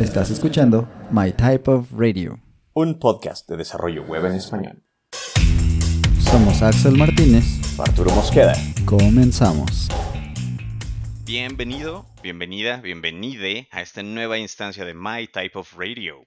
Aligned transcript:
Estás 0.00 0.30
escuchando 0.30 0.88
My 1.10 1.30
Type 1.30 1.70
of 1.70 1.92
Radio, 1.92 2.40
un 2.72 2.98
podcast 2.98 3.46
de 3.50 3.58
desarrollo 3.58 4.02
web 4.04 4.24
en 4.24 4.32
español. 4.32 4.82
Somos 6.20 6.62
Axel 6.62 6.96
Martínez. 6.96 7.44
Arturo 7.78 8.10
Mosqueda. 8.12 8.54
Comenzamos. 8.86 9.88
Bienvenido, 11.26 12.06
bienvenida, 12.22 12.78
bienvenide 12.78 13.68
a 13.72 13.82
esta 13.82 14.02
nueva 14.02 14.38
instancia 14.38 14.86
de 14.86 14.94
My 14.94 15.26
Type 15.26 15.58
of 15.58 15.74
Radio, 15.76 16.26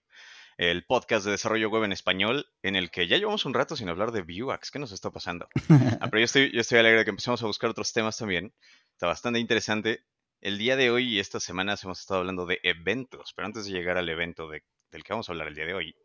el 0.59 0.85
podcast 0.85 1.25
de 1.25 1.31
desarrollo 1.31 1.71
web 1.71 1.85
en 1.85 1.93
español, 1.93 2.45
en 2.61 2.75
el 2.75 2.91
que 2.91 3.07
ya 3.07 3.17
llevamos 3.17 3.43
un 3.45 3.55
rato 3.55 3.75
sin 3.75 3.89
hablar 3.89 4.11
de 4.11 4.21
Vuex. 4.21 4.69
¿Qué 4.69 4.77
nos 4.77 4.91
está 4.91 5.09
pasando? 5.09 5.47
Ah, 5.99 6.09
pero 6.11 6.19
yo 6.19 6.25
estoy, 6.25 6.51
yo 6.53 6.61
estoy 6.61 6.77
alegre 6.77 6.99
de 6.99 7.05
que 7.05 7.09
empecemos 7.09 7.41
a 7.41 7.47
buscar 7.47 7.71
otros 7.71 7.91
temas 7.91 8.17
también. 8.17 8.53
Está 8.91 9.07
bastante 9.07 9.39
interesante. 9.39 10.05
El 10.43 10.57
día 10.57 10.75
de 10.75 10.91
hoy 10.91 11.05
y 11.05 11.19
estas 11.19 11.41
semanas 11.41 11.85
hemos 11.85 12.01
estado 12.01 12.19
hablando 12.19 12.45
de 12.45 12.59
eventos, 12.63 13.31
pero 13.33 13.45
antes 13.45 13.63
de 13.63 13.71
llegar 13.71 13.97
al 13.97 14.09
evento 14.09 14.49
del 14.49 14.61
que 15.01 15.13
vamos 15.13 15.29
a 15.29 15.31
hablar 15.31 15.47
el 15.47 15.55
día 15.55 15.65
de 15.65 15.73
hoy, 15.73 15.95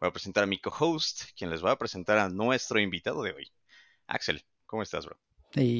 voy 0.00 0.08
a 0.08 0.12
presentar 0.12 0.44
a 0.44 0.46
mi 0.46 0.60
co-host, 0.60 1.22
quien 1.36 1.50
les 1.50 1.64
va 1.64 1.72
a 1.72 1.76
presentar 1.76 2.16
a 2.18 2.28
nuestro 2.28 2.78
invitado 2.78 3.24
de 3.24 3.32
hoy. 3.32 3.48
Axel, 4.06 4.44
¿cómo 4.64 4.84
estás, 4.84 5.06
bro? 5.06 5.16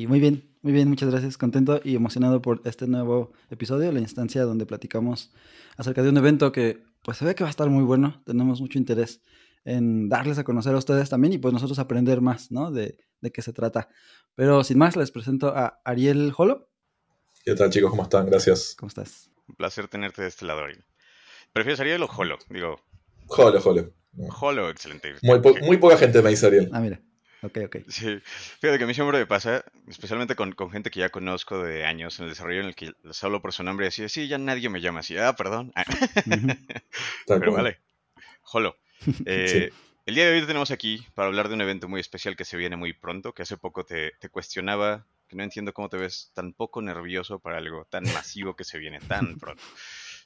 muy 0.08 0.18
bien, 0.18 0.56
muy 0.60 0.72
bien, 0.72 0.88
muchas 0.88 1.08
gracias. 1.08 1.38
Contento 1.38 1.80
y 1.84 1.94
emocionado 1.94 2.42
por 2.42 2.60
este 2.64 2.88
nuevo 2.88 3.30
episodio, 3.48 3.92
la 3.92 4.00
instancia 4.00 4.42
donde 4.42 4.66
platicamos 4.66 5.32
acerca 5.76 6.02
de 6.02 6.08
un 6.08 6.16
evento 6.16 6.50
que 6.50 6.82
pues 7.04 7.16
se 7.16 7.24
ve 7.24 7.36
que 7.36 7.44
va 7.44 7.48
a 7.48 7.52
estar 7.52 7.70
muy 7.70 7.84
bueno. 7.84 8.24
Tenemos 8.26 8.60
mucho 8.60 8.76
interés 8.76 9.22
en 9.64 10.08
darles 10.08 10.36
a 10.38 10.42
conocer 10.42 10.74
a 10.74 10.78
ustedes 10.78 11.10
también 11.10 11.34
y 11.34 11.38
pues 11.38 11.54
nosotros 11.54 11.78
aprender 11.78 12.20
más, 12.22 12.50
¿no? 12.50 12.72
De, 12.72 12.98
de 13.20 13.30
qué 13.30 13.40
se 13.40 13.52
trata. 13.52 13.88
Pero 14.34 14.64
sin 14.64 14.78
más, 14.78 14.96
les 14.96 15.12
presento 15.12 15.56
a 15.56 15.80
Ariel 15.84 16.32
Holo. 16.36 16.69
¿Qué 17.42 17.54
tal 17.54 17.70
chicos? 17.70 17.90
¿Cómo 17.90 18.02
están? 18.02 18.26
Gracias. 18.26 18.74
¿Cómo 18.78 18.88
estás? 18.88 19.30
Un 19.48 19.54
placer 19.54 19.88
tenerte 19.88 20.20
de 20.20 20.28
este 20.28 20.44
lado, 20.44 20.60
Ariel. 20.60 20.84
¿Prefieres 21.54 21.80
Ariel 21.80 22.02
o 22.02 22.06
Holo? 22.06 22.38
Digo. 22.50 22.78
Holo, 23.28 23.60
Holo. 23.64 23.94
Holo, 24.40 24.68
excelente. 24.68 25.14
Muy, 25.22 25.76
poca 25.78 25.96
gente 25.96 26.20
me 26.20 26.30
dice 26.30 26.46
Ariel. 26.46 26.68
Ah, 26.72 26.80
mira. 26.80 27.00
Ok, 27.42 27.58
ok. 27.64 27.76
Sí. 27.88 28.20
Fíjate 28.60 28.76
que 28.76 28.84
a 28.84 28.86
mí 28.86 28.92
siempre 28.92 29.18
me 29.18 29.26
pasa, 29.26 29.64
especialmente 29.88 30.36
con, 30.36 30.54
gente 30.70 30.90
que 30.90 31.00
ya 31.00 31.08
conozco 31.08 31.62
de 31.62 31.86
años 31.86 32.18
en 32.18 32.24
el 32.24 32.32
desarrollo 32.32 32.60
en 32.60 32.66
el 32.66 32.74
que 32.74 32.92
les 33.02 33.24
hablo 33.24 33.40
por 33.40 33.54
su 33.54 33.62
nombre 33.62 33.86
y 33.86 33.88
así, 33.88 34.06
sí, 34.10 34.28
ya 34.28 34.36
nadie 34.36 34.68
me 34.68 34.82
llama 34.82 35.00
así. 35.00 35.16
Ah, 35.16 35.34
perdón. 35.34 35.72
Pero 37.26 37.52
vale. 37.52 37.78
Holo. 38.52 38.76
Eh, 39.24 39.70
el 40.04 40.14
día 40.14 40.26
de 40.26 40.34
hoy 40.34 40.40
te 40.42 40.46
tenemos 40.46 40.70
aquí 40.70 41.06
para 41.14 41.28
hablar 41.28 41.48
de 41.48 41.54
un 41.54 41.62
evento 41.62 41.88
muy 41.88 42.02
especial 42.02 42.36
que 42.36 42.44
se 42.44 42.58
viene 42.58 42.76
muy 42.76 42.92
pronto, 42.92 43.32
que 43.32 43.40
hace 43.40 43.56
poco 43.56 43.86
te, 43.86 44.12
te 44.20 44.28
cuestionaba 44.28 45.06
que 45.30 45.36
no 45.36 45.44
entiendo 45.44 45.72
cómo 45.72 45.88
te 45.88 45.96
ves 45.96 46.32
tan 46.34 46.52
poco 46.52 46.82
nervioso 46.82 47.38
para 47.38 47.58
algo 47.58 47.86
tan 47.88 48.02
masivo 48.12 48.56
que 48.56 48.64
se 48.64 48.78
viene 48.78 48.98
tan 48.98 49.38
pronto. 49.38 49.62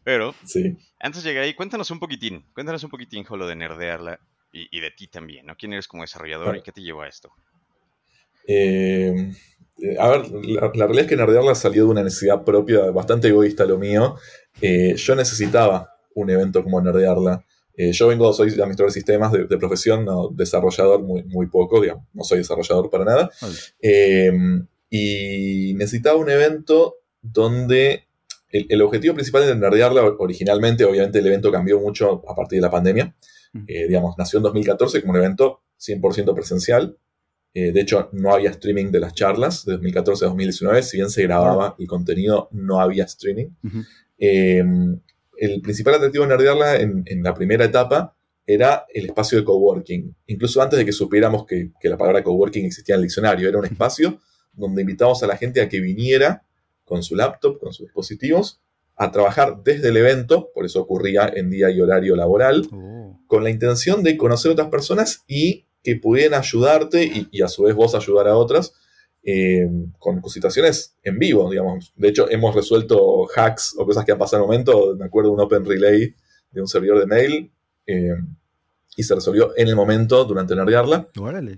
Pero, 0.03 0.35
sí. 0.47 0.77
antes 0.99 1.23
de 1.23 1.31
llegar 1.31 1.45
ahí, 1.45 1.55
cuéntanos 1.55 1.91
un 1.91 1.99
poquitín, 1.99 2.47
cuéntanos 2.55 2.83
un 2.85 2.91
poquitín, 2.91 3.23
Jolo, 3.23 3.47
de 3.47 3.55
nerdearla 3.55 4.19
y, 4.51 4.81
de 4.81 4.91
ti 4.93 5.09
también, 5.09 5.47
¿no? 5.47 5.57
¿Quién 5.57 5.73
eres 5.73 5.89
como 5.89 6.05
desarrollador 6.05 6.57
y 6.57 6.63
qué 6.63 6.71
te 6.71 6.81
llevó 6.81 7.03
a 7.03 7.09
esto? 7.09 7.33
Eh, 8.47 9.33
a 9.99 10.09
ver, 10.09 10.31
la, 10.31 10.69
realidad 10.69 11.01
es 11.01 11.07
que 11.09 11.17
nerdearla 11.17 11.55
salió 11.57 11.85
de 11.85 11.91
una 11.91 12.05
necesidad 12.05 12.45
propia, 12.45 12.91
bastante 12.91 13.29
egoísta 13.29 13.65
lo 13.65 13.79
mío. 13.79 14.17
Eh, 14.61 14.95
yo 14.97 15.17
necesitaba 15.17 15.91
un 16.15 16.31
evento 16.31 16.63
como 16.63 16.81
nerdearla. 16.81 17.45
Eh, 17.77 17.93
yo 17.93 18.07
vengo, 18.07 18.33
soy 18.33 18.51
administrador 18.51 18.91
de 18.91 18.95
sistemas 18.95 19.33
de, 19.33 19.59
profesión, 19.59 20.05
no 20.05 20.29
desarrollador 20.29 21.03
muy, 21.03 21.25
muy 21.25 21.49
poco, 21.49 21.81
digamos, 21.81 22.05
no 22.13 22.23
soy 22.23 22.39
desarrollador 22.39 22.89
para 22.89 23.05
nada. 23.05 23.31
Y 24.97 25.75
necesitaba 25.75 26.17
un 26.17 26.31
evento 26.31 26.99
donde 27.21 28.05
el, 28.49 28.81
objetivo 28.81 29.13
principal 29.15 29.45
de 29.45 29.57
nerdearla 29.57 30.05
originalmente, 30.05 30.85
obviamente 30.85 31.19
el 31.19 31.27
evento 31.27 31.51
cambió 31.51 31.81
mucho 31.81 32.23
a 32.29 32.37
partir 32.37 32.59
de 32.59 32.61
la 32.61 32.71
pandemia. 32.71 33.13
Eh, 33.67 33.89
digamos, 33.89 34.15
nació 34.17 34.37
en 34.37 34.45
2014 34.45 35.01
como 35.01 35.15
un 35.15 35.19
evento 35.19 35.63
100% 35.81 36.33
presencial. 36.33 36.97
Eh, 37.55 37.73
de 37.73 37.81
hecho, 37.81 38.09
no 38.13 38.33
había 38.33 38.51
streaming 38.51 38.93
de 38.93 39.01
las 39.01 39.15
charlas 39.15 39.65
de 39.65 39.73
2014 39.73 40.27
a 40.27 40.29
2019. 40.29 40.83
Si 40.85 40.99
bien 40.99 41.11
se 41.11 41.25
grababa 41.25 41.75
el 41.77 41.89
contenido, 41.89 42.49
no 42.53 42.81
había 42.81 43.03
streaming. 43.03 43.49
Em, 44.17 45.01
el 45.39 45.61
principal 45.61 45.95
atractivo 45.95 46.23
de 46.23 46.31
nerdearla 46.31 46.77
en, 46.77 47.05
la 47.21 47.35
primera 47.35 47.65
etapa 47.65 48.15
era 48.47 48.87
el 48.95 49.07
espacio 49.07 49.39
de 49.39 49.45
coworking. 49.45 50.15
Incluso 50.29 50.63
antes 50.63 50.79
de 50.79 50.85
que 50.85 50.93
supiéramos 50.93 51.47
que, 51.47 51.73
que 51.81 51.89
la 51.89 51.99
palabra 51.99 52.23
coworking 52.23 52.65
existía 52.65 52.95
en 52.95 53.01
el 53.01 53.07
diccionario, 53.07 53.49
era 53.49 53.59
un 53.59 53.65
espacio 53.73 54.21
donde 54.57 54.83
invitamos 54.83 55.23
a 55.23 55.27
la 55.27 55.37
gente 55.37 55.61
a 55.61 55.69
que 55.69 55.81
viniera 55.81 56.45
con 56.85 57.03
su 57.03 57.17
laptop, 57.17 57.59
con 57.59 57.73
sus 57.73 57.87
dispositivos, 57.87 58.61
a 58.97 59.11
trabajar 59.11 59.63
desde 59.65 59.89
el 59.89 59.97
evento, 59.97 60.51
por 60.55 60.65
eso 60.65 60.81
ocurría 60.81 61.31
en 61.35 61.51
día 61.51 61.71
y 61.71 61.81
horario 61.81 62.15
laboral, 62.15 62.69
oh. 62.73 63.19
con 63.27 63.43
la 63.43 63.51
intención 63.51 64.03
de 64.03 64.17
conocer 64.17 64.53
otras 64.53 64.69
personas 64.69 65.25
y 65.27 65.67
que 65.83 65.97
pudieran 65.97 66.39
ayudarte 66.39 67.29
y, 67.31 67.43
a 67.43 67.49
su 67.49 67.65
vez 67.65 67.75
vos 67.75 67.95
ayudar 67.95 68.29
a 68.29 68.37
otras 68.37 68.75
eh, 69.23 69.69
con 69.99 70.23
situaciones 70.29 70.97
en 71.03 71.19
vivo, 71.19 71.51
digamos. 71.51 71.93
De 71.97 72.09
hecho, 72.09 72.31
hemos 72.31 72.55
resuelto 72.55 73.27
hacks 73.35 73.75
o 73.79 73.85
cosas 73.85 74.05
que 74.05 74.13
han 74.13 74.19
pasado 74.19 74.43
en 74.43 74.45
el 74.45 74.49
momento. 74.49 74.97
Me 74.97 75.07
acuerdo 75.07 75.31
de 75.31 75.35
un 75.35 75.41
Open 75.41 75.65
Relay 75.65 76.15
de 76.51 76.61
un 76.61 76.69
servidor 76.69 77.01
de 77.01 77.07
mail. 77.07 77.53
Eh, 77.87 78.15
y 78.97 79.03
se 79.03 79.15
resolvió 79.15 79.53
en 79.57 79.69
el 79.69 79.77
momento 79.77 80.25
durante 80.25 80.55
nerdearla. 80.55 81.09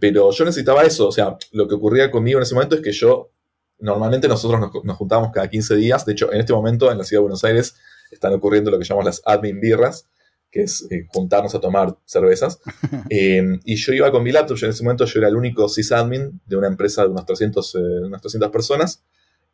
Pero 0.01 0.31
yo 0.31 0.45
necesitaba 0.45 0.83
eso, 0.83 1.09
o 1.09 1.13
sea, 1.13 1.37
lo 1.53 1.69
que 1.69 1.75
ocurría 1.75 2.11
conmigo 2.11 2.39
en 2.39 2.45
ese 2.45 2.55
momento 2.55 2.77
es 2.77 2.83
que 2.83 2.93
yo, 2.93 3.31
normalmente 3.79 4.29
nosotros 4.29 4.61
nos, 4.85 4.97
juntábamos 4.97 5.33
cada 5.33 5.49
15 5.49 5.77
días, 5.77 6.07
de 6.07 6.13
hecho 6.13 6.33
en 6.33 6.41
este 6.41 6.53
momento 6.53 6.91
en 6.91 6.99
la 6.99 7.05
ciudad 7.05 7.21
de 7.21 7.25
Buenos 7.25 7.45
Aires 7.45 7.77
están 8.11 8.33
ocurriendo 8.33 8.71
lo 8.71 8.79
que 8.79 8.85
llamamos 8.85 9.05
las 9.05 9.23
admin 9.25 9.61
birras, 9.61 10.09
que 10.51 10.63
es 10.63 10.87
eh, 10.91 11.07
juntarnos 11.09 11.55
a 11.55 11.61
tomar 11.61 11.97
cervezas. 12.05 12.61
Eh, 13.09 13.61
y 13.65 13.77
yo 13.77 13.93
iba 13.93 14.11
con 14.11 14.23
mi 14.23 14.33
laptop, 14.33 14.57
yo 14.57 14.67
en 14.67 14.73
ese 14.73 14.83
momento 14.83 15.05
yo 15.05 15.21
era 15.21 15.29
el 15.29 15.37
único 15.37 15.69
sysadmin 15.69 16.41
de 16.45 16.57
una 16.57 16.67
empresa 16.67 17.03
de 17.03 17.09
unas 17.09 17.25
300, 17.25 17.75
eh, 17.75 17.79
unas 18.05 18.21
300 18.21 18.51
personas, 18.51 19.05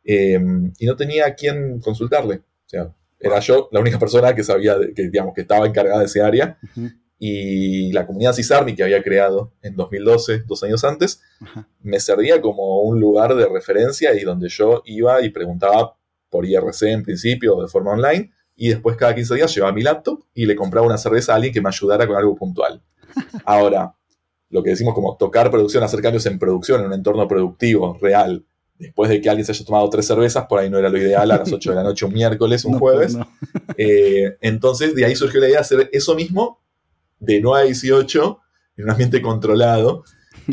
y 0.05 0.85
no 0.85 0.95
tenía 0.97 1.27
a 1.27 1.33
quién 1.33 1.79
consultarle. 1.79 2.37
O 2.37 2.69
sea, 2.69 2.93
era 3.19 3.39
yo 3.39 3.69
la 3.71 3.79
única 3.79 3.97
persona 3.99 4.35
que 4.35 4.43
sabía, 4.43 4.75
que, 4.93 5.09
digamos, 5.09 5.33
que 5.33 5.41
estaba 5.41 5.65
encargada 5.65 5.99
de 5.99 6.05
ese 6.05 6.21
área 6.21 6.57
y 7.25 7.93
la 7.93 8.05
comunidad 8.05 8.33
CISARMI 8.33 8.75
que 8.75 8.83
había 8.83 9.01
creado 9.01 9.53
en 9.61 9.77
2012, 9.77 10.43
dos 10.45 10.61
años 10.63 10.83
antes, 10.83 11.21
me 11.81 12.01
servía 12.01 12.41
como 12.41 12.81
un 12.81 12.99
lugar 12.99 13.33
de 13.33 13.47
referencia 13.47 14.13
y 14.13 14.25
donde 14.25 14.49
yo 14.49 14.81
iba 14.83 15.21
y 15.21 15.29
preguntaba 15.29 15.95
por 16.29 16.45
IRC 16.45 16.81
en 16.81 17.03
principio 17.03 17.61
de 17.61 17.69
forma 17.69 17.91
online 17.91 18.33
y 18.57 18.67
después 18.67 18.97
cada 18.97 19.15
15 19.15 19.35
días 19.35 19.55
llevaba 19.55 19.71
mi 19.71 19.83
laptop 19.83 20.21
y 20.33 20.45
le 20.45 20.53
compraba 20.57 20.85
una 20.85 20.97
cerveza 20.97 21.31
a 21.31 21.35
alguien 21.37 21.53
que 21.53 21.61
me 21.61 21.69
ayudara 21.69 22.05
con 22.05 22.17
algo 22.17 22.35
puntual. 22.35 22.81
Ahora, 23.45 23.95
lo 24.49 24.61
que 24.61 24.71
decimos 24.71 24.93
como 24.93 25.15
tocar 25.15 25.49
producción, 25.49 25.81
hacer 25.81 26.01
cambios 26.01 26.25
en 26.25 26.37
producción, 26.37 26.81
en 26.81 26.87
un 26.87 26.93
entorno 26.93 27.25
productivo, 27.25 27.97
real, 28.01 28.43
después 28.77 29.09
de 29.09 29.21
que 29.21 29.29
alguien 29.29 29.45
se 29.45 29.53
haya 29.53 29.63
tomado 29.63 29.89
tres 29.89 30.05
cervezas, 30.07 30.45
por 30.47 30.59
ahí 30.59 30.69
no 30.69 30.77
era 30.77 30.89
lo 30.89 30.97
ideal 30.97 31.31
a 31.31 31.37
las 31.37 31.53
8 31.53 31.69
de 31.69 31.75
la 31.77 31.83
noche, 31.83 32.05
un 32.05 32.11
miércoles, 32.11 32.65
un 32.65 32.77
jueves. 32.77 33.15
Eh, 33.77 34.35
entonces, 34.41 34.93
de 34.93 35.05
ahí 35.05 35.15
surgió 35.15 35.39
la 35.39 35.47
idea 35.47 35.59
de 35.59 35.61
hacer 35.61 35.89
eso 35.93 36.15
mismo, 36.15 36.62
de 37.23 37.39
9 37.39 37.61
a 37.61 37.65
18 37.65 38.39
en 38.77 38.85
un 38.85 38.91
ambiente 38.91 39.21
controlado, 39.21 40.03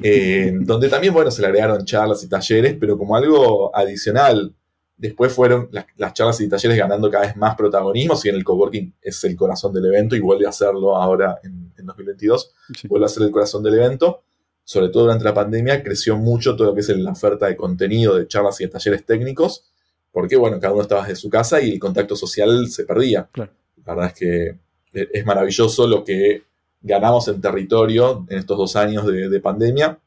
eh, 0.03 0.53
donde 0.61 0.89
también, 0.89 1.13
bueno, 1.13 1.31
se 1.31 1.41
le 1.41 1.49
agregaron 1.49 1.85
charlas 1.85 2.23
y 2.23 2.29
talleres, 2.29 2.77
pero 2.79 2.97
como 2.97 3.17
algo 3.17 3.75
adicional. 3.77 4.55
Después 4.97 5.33
fueron 5.33 5.71
las, 5.97 6.13
charlas 6.13 6.43
y 6.43 6.49
talleres 6.49 6.77
ganando 6.77 7.11
cada 7.11 7.27
vez 7.27 7.35
más 7.35 7.57
protagonismo, 7.57 8.17
si 8.17 8.29
en 8.29 8.35
el 8.35 8.45
coworking 8.45 8.97
es 9.01 9.25
el 9.25 9.35
corazón 9.35 9.73
del 9.73 9.87
evento 9.87 10.15
y 10.15 10.21
vuelve 10.21 10.45
a 10.45 10.51
hacerlo 10.51 10.95
ahora 10.95 11.41
en, 11.43 11.71
2022, 11.83 12.55
vuelve 12.91 13.07
a 13.07 13.09
ser 13.09 13.23
el 13.23 13.31
corazón 13.31 13.63
del 13.63 13.75
evento. 13.75 14.23
Sobre 14.63 14.91
todo 14.91 15.05
durante 15.05 15.25
la 15.25 15.33
pandemia 15.33 15.83
creció 15.83 16.19
mucho 16.19 16.55
todo 16.55 16.69
lo 16.69 16.75
que 16.75 16.81
es 16.83 16.89
la 16.91 17.13
oferta 17.13 17.47
de 17.47 17.57
contenido, 17.57 18.15
de 18.17 18.29
charlas 18.29 18.61
y 18.61 18.65
de 18.65 18.71
talleres 18.71 19.07
técnicos, 19.07 19.65
porque, 20.13 20.37
bueno, 20.37 20.61
cada 20.61 20.75
uno 20.75 20.83
estaba 20.83 21.01
desde 21.07 21.17
su 21.17 21.31
casa 21.31 21.63
y 21.63 21.73
el 21.73 21.79
contacto 21.79 22.15
social 22.15 22.69
se 22.69 22.85
perdía. 22.85 23.31
La 23.35 23.49
verdad 23.95 24.07
es 24.09 24.13
que 24.13 24.59
es 24.93 25.25
maravilloso 25.25 25.87
lo 25.87 26.05
que 26.05 26.43
ganamos 26.81 27.29
en 27.29 27.41
territorio 27.41 28.27
en 28.29 28.39
estos 28.39 28.57
dos 28.57 28.77
años 28.77 29.07
de, 29.07 29.41
pandemia, 29.41 29.99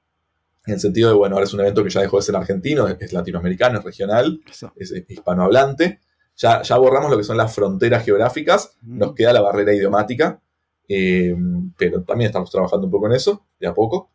en 0.65 0.73
el 0.73 0.79
sentido 0.79 1.09
de, 1.09 1.15
bueno, 1.15 1.35
ahora 1.35 1.45
es 1.45 1.53
un 1.53 1.59
evento 1.59 1.83
que 1.83 1.89
ya 1.89 2.01
dejó 2.01 2.17
de 2.17 2.23
ser 2.23 2.35
argentino, 2.35 2.87
es, 2.87 3.13
latinoamericano, 3.13 3.79
es 3.79 3.85
regional, 3.85 4.41
es, 4.75 4.93
hispanohablante. 5.07 5.99
Ya, 6.35 6.63
ya 6.63 6.77
borramos 6.77 7.11
lo 7.11 7.17
que 7.17 7.23
son 7.23 7.37
las 7.37 7.53
fronteras 7.53 8.03
geográficas, 8.03 8.75
nos 8.81 9.13
queda 9.13 9.33
la 9.33 9.41
barrera 9.41 9.73
idiomática, 9.73 10.41
eh, 10.87 11.35
pero 11.77 12.01
también 12.03 12.29
estamos 12.29 12.49
trabajando 12.49 12.87
un 12.87 12.91
poco 12.91 13.07
en 13.07 13.13
eso, 13.13 13.45
de 13.59 13.67
a 13.67 13.73
poco. 13.73 14.09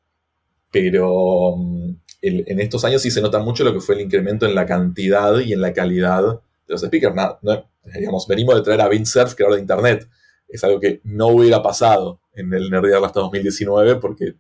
Pero 0.71 1.57
mm, 1.57 1.91
en 2.23 2.61
estos 2.61 2.85
años 2.85 3.03
sí 3.03 3.11
se 3.11 3.23
nota 3.23 3.39
mucho 3.39 3.63
lo 3.63 3.73
que 3.73 3.81
fue 3.81 3.95
el 3.95 4.03
incremento 4.03 4.47
en 4.47 4.55
la 4.55 4.67
cantidad 4.67 5.39
y 5.39 5.53
en 5.53 5.61
la 5.61 5.73
calidad 5.73 6.23
de 6.23 6.39
los 6.67 6.83
speakers. 6.83 7.15
digamos, 7.95 8.27
venimos 8.27 8.57
de 8.57 8.63
traer 8.63 8.81
a 8.81 8.89
Vince 8.89 9.13
Surf, 9.13 9.35
creador 9.35 9.57
de 9.57 9.63
Internet. 9.63 10.09
Es 10.49 10.65
algo 10.65 10.81
que 10.81 11.01
no 11.05 11.29
hubiera 11.29 11.63
pasado 11.63 12.21
en 12.39 12.53
el 12.55 12.71
Nerdear 12.71 13.05
hasta 13.05 13.21
2019, 13.21 13.97
porque 13.97 14.35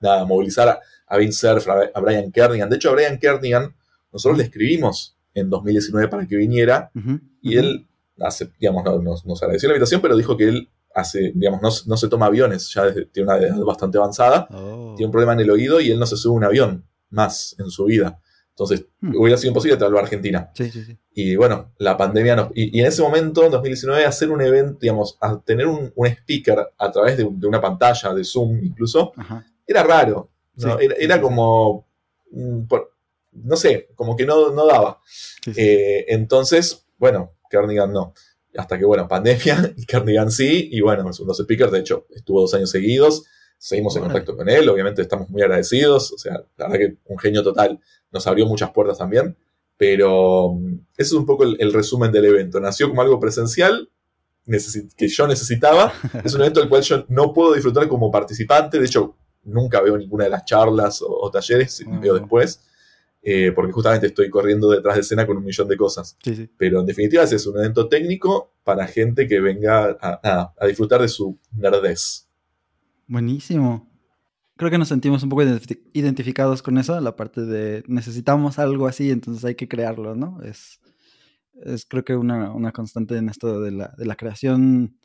nada, 0.00 0.24
movilizar 0.24 0.68
a, 0.68 0.80
a 1.06 1.16
Vince 1.18 1.38
Cerf, 1.38 1.66
a, 1.68 2.00
Brian 2.00 2.30
Kernigan. 2.32 2.68
De 2.70 2.76
hecho, 2.76 2.90
a 2.90 2.92
Brian 2.92 3.18
Kernigan, 3.18 3.74
nosotros 4.12 4.38
le 4.38 4.44
escribimos 4.44 5.16
en 5.34 5.50
2019 5.50 6.08
para 6.08 6.26
que 6.26 6.36
viniera, 6.36 6.90
y 7.42 7.56
él 7.56 7.86
hace, 8.20 8.50
digamos, 8.60 8.84
no- 8.84 9.00
nos, 9.02 9.26
nos 9.26 9.42
agradeció 9.42 9.68
la 9.68 9.74
invitación, 9.74 10.00
pero 10.00 10.16
dijo 10.16 10.36
que 10.36 10.48
él 10.48 10.68
hace, 10.94 11.32
digamos, 11.34 11.60
no, 11.60 11.68
no 11.86 11.96
se 11.96 12.08
toma 12.08 12.26
aviones, 12.26 12.72
ya 12.72 12.84
desde- 12.84 13.06
tiene 13.06 13.28
una 13.32 13.38
edad 13.44 13.58
bastante 13.60 13.98
avanzada, 13.98 14.46
Oh. 14.50 14.94
tiene 14.96 15.06
un 15.06 15.12
problema 15.12 15.32
en 15.32 15.40
el 15.40 15.50
oído 15.50 15.80
y 15.80 15.90
él 15.90 15.98
no 15.98 16.06
se 16.06 16.16
sube 16.16 16.34
a 16.34 16.38
un 16.38 16.44
avión 16.44 16.84
más 17.10 17.56
en 17.58 17.68
su 17.70 17.84
vida. 17.86 18.20
Entonces, 18.54 18.86
Hmm. 19.00 19.16
hubiera 19.16 19.36
sido 19.36 19.48
imposible 19.50 19.76
traerlo 19.76 19.98
a 19.98 20.02
Argentina. 20.02 20.50
Sí, 20.54 20.70
sí, 20.70 20.84
sí. 20.84 20.96
Y 21.12 21.34
bueno, 21.36 21.72
la 21.78 21.96
pandemia 21.96 22.36
nos... 22.36 22.50
Y, 22.54 22.76
y 22.76 22.80
en 22.80 22.86
ese 22.86 23.02
momento, 23.02 23.44
en 23.44 23.50
2019, 23.50 24.04
hacer 24.04 24.30
un 24.30 24.40
evento, 24.40 24.78
digamos, 24.80 25.18
a 25.20 25.40
tener 25.40 25.66
un, 25.66 25.92
un 25.96 26.06
speaker 26.06 26.68
a 26.78 26.90
través 26.92 27.16
de, 27.16 27.24
un- 27.24 27.40
de 27.40 27.46
una 27.48 27.60
pantalla, 27.60 28.14
de 28.14 28.22
Zoom 28.24 28.58
incluso, 28.64 29.12
Ajá. 29.16 29.44
era 29.66 29.82
raro. 29.82 30.30
¿no? 30.56 30.78
Sí, 30.78 30.86
era, 30.98 31.20
como... 31.20 31.86
mm, 32.30 32.62
por- 32.66 32.92
no 33.32 33.56
sé, 33.56 33.88
como 33.96 34.14
que 34.16 34.24
no, 34.24 34.50
no 34.50 34.66
daba. 34.66 35.00
Eh, 35.56 36.04
entonces, 36.08 36.86
bueno, 36.98 37.32
Kernigan 37.50 37.92
no. 37.92 38.14
Hasta 38.56 38.78
que, 38.78 38.84
bueno, 38.84 39.08
pandemia 39.08 39.72
y 39.76 39.84
Kernigan 39.84 40.30
sí. 40.30 40.68
Y 40.70 40.80
bueno, 40.80 41.02
los 41.02 41.38
speakers, 41.38 41.72
de 41.72 41.80
hecho, 41.80 42.06
estuvo 42.14 42.40
dos 42.42 42.54
años 42.54 42.70
seguidos. 42.70 43.24
Seguimos 43.58 43.96
en 43.96 44.02
Órale. 44.02 44.12
contacto 44.20 44.36
con 44.36 44.48
él, 44.48 44.68
obviamente 44.68 45.00
estamos 45.02 45.28
muy 45.30 45.42
agradecidos. 45.42 46.12
O 46.12 46.18
sea, 46.18 46.44
la 46.56 46.68
verdad 46.68 46.78
que 46.86 46.96
un 47.06 47.18
genio 47.18 47.42
total. 47.42 47.80
Nos 48.12 48.26
abrió 48.26 48.46
muchas 48.46 48.70
puertas 48.72 48.98
también. 48.98 49.36
Pero 49.76 50.52
mm, 50.54 50.74
ese 50.96 51.08
es 51.08 51.12
un 51.12 51.26
poco 51.26 51.44
el, 51.44 51.56
el 51.60 51.72
resumen 51.72 52.12
del 52.12 52.26
evento. 52.26 52.60
Nació 52.60 52.88
como 52.88 53.02
algo 53.02 53.18
presencial 53.18 53.88
que 54.96 55.08
yo 55.08 55.26
necesitaba. 55.26 55.92
Es 56.22 56.34
un 56.34 56.42
evento 56.42 56.60
del 56.60 56.68
cual 56.68 56.82
yo 56.82 57.04
no 57.08 57.32
puedo 57.32 57.54
disfrutar 57.54 57.88
como 57.88 58.10
participante. 58.10 58.78
De 58.78 58.86
hecho, 58.86 59.16
nunca 59.44 59.80
veo 59.80 59.96
ninguna 59.96 60.24
de 60.24 60.30
las 60.30 60.44
charlas 60.44 61.00
o, 61.02 61.08
o 61.08 61.30
talleres, 61.30 61.82
Ah. 61.86 61.98
veo 62.00 62.14
después. 62.14 62.60
eh, 63.26 63.52
porque 63.52 63.72
justamente 63.72 64.08
estoy 64.08 64.28
corriendo 64.28 64.68
detrás 64.70 64.96
de 64.96 65.00
escena 65.00 65.26
con 65.26 65.38
un 65.38 65.44
millón 65.46 65.66
de 65.66 65.78
cosas. 65.78 66.14
Sí, 66.22 66.36
sí. 66.36 66.50
Pero 66.58 66.80
en 66.80 66.86
definitiva 66.86 67.22
es 67.22 67.46
un 67.46 67.56
evento 67.58 67.88
técnico 67.88 68.52
para 68.64 68.86
gente 68.86 69.26
que 69.26 69.40
venga 69.40 69.96
a, 69.98 70.20
a- 70.22 70.54
a 70.60 70.66
disfrutar 70.66 71.00
de 71.00 71.08
su 71.08 71.38
nerdez. 71.56 72.23
Buenísimo. 73.06 73.90
Creo 74.56 74.70
que 74.70 74.78
nos 74.78 74.88
sentimos 74.88 75.22
un 75.22 75.28
poco 75.28 75.42
identifi- 75.42 75.80
identificados 75.92 76.62
con 76.62 76.78
eso, 76.78 77.00
la 77.00 77.16
parte 77.16 77.42
de 77.44 77.82
necesitamos 77.88 78.58
algo 78.58 78.86
así, 78.86 79.10
entonces 79.10 79.44
hay 79.44 79.56
que 79.56 79.68
crearlo, 79.68 80.14
¿no? 80.14 80.40
Es, 80.42 80.80
es 81.64 81.84
creo 81.86 82.04
que 82.04 82.14
una, 82.16 82.52
una 82.52 82.70
constante 82.72 83.16
en 83.16 83.28
esto 83.28 83.60
de 83.60 83.72
la, 83.72 83.94
de 83.98 84.06
la 84.06 84.14
creación 84.14 84.96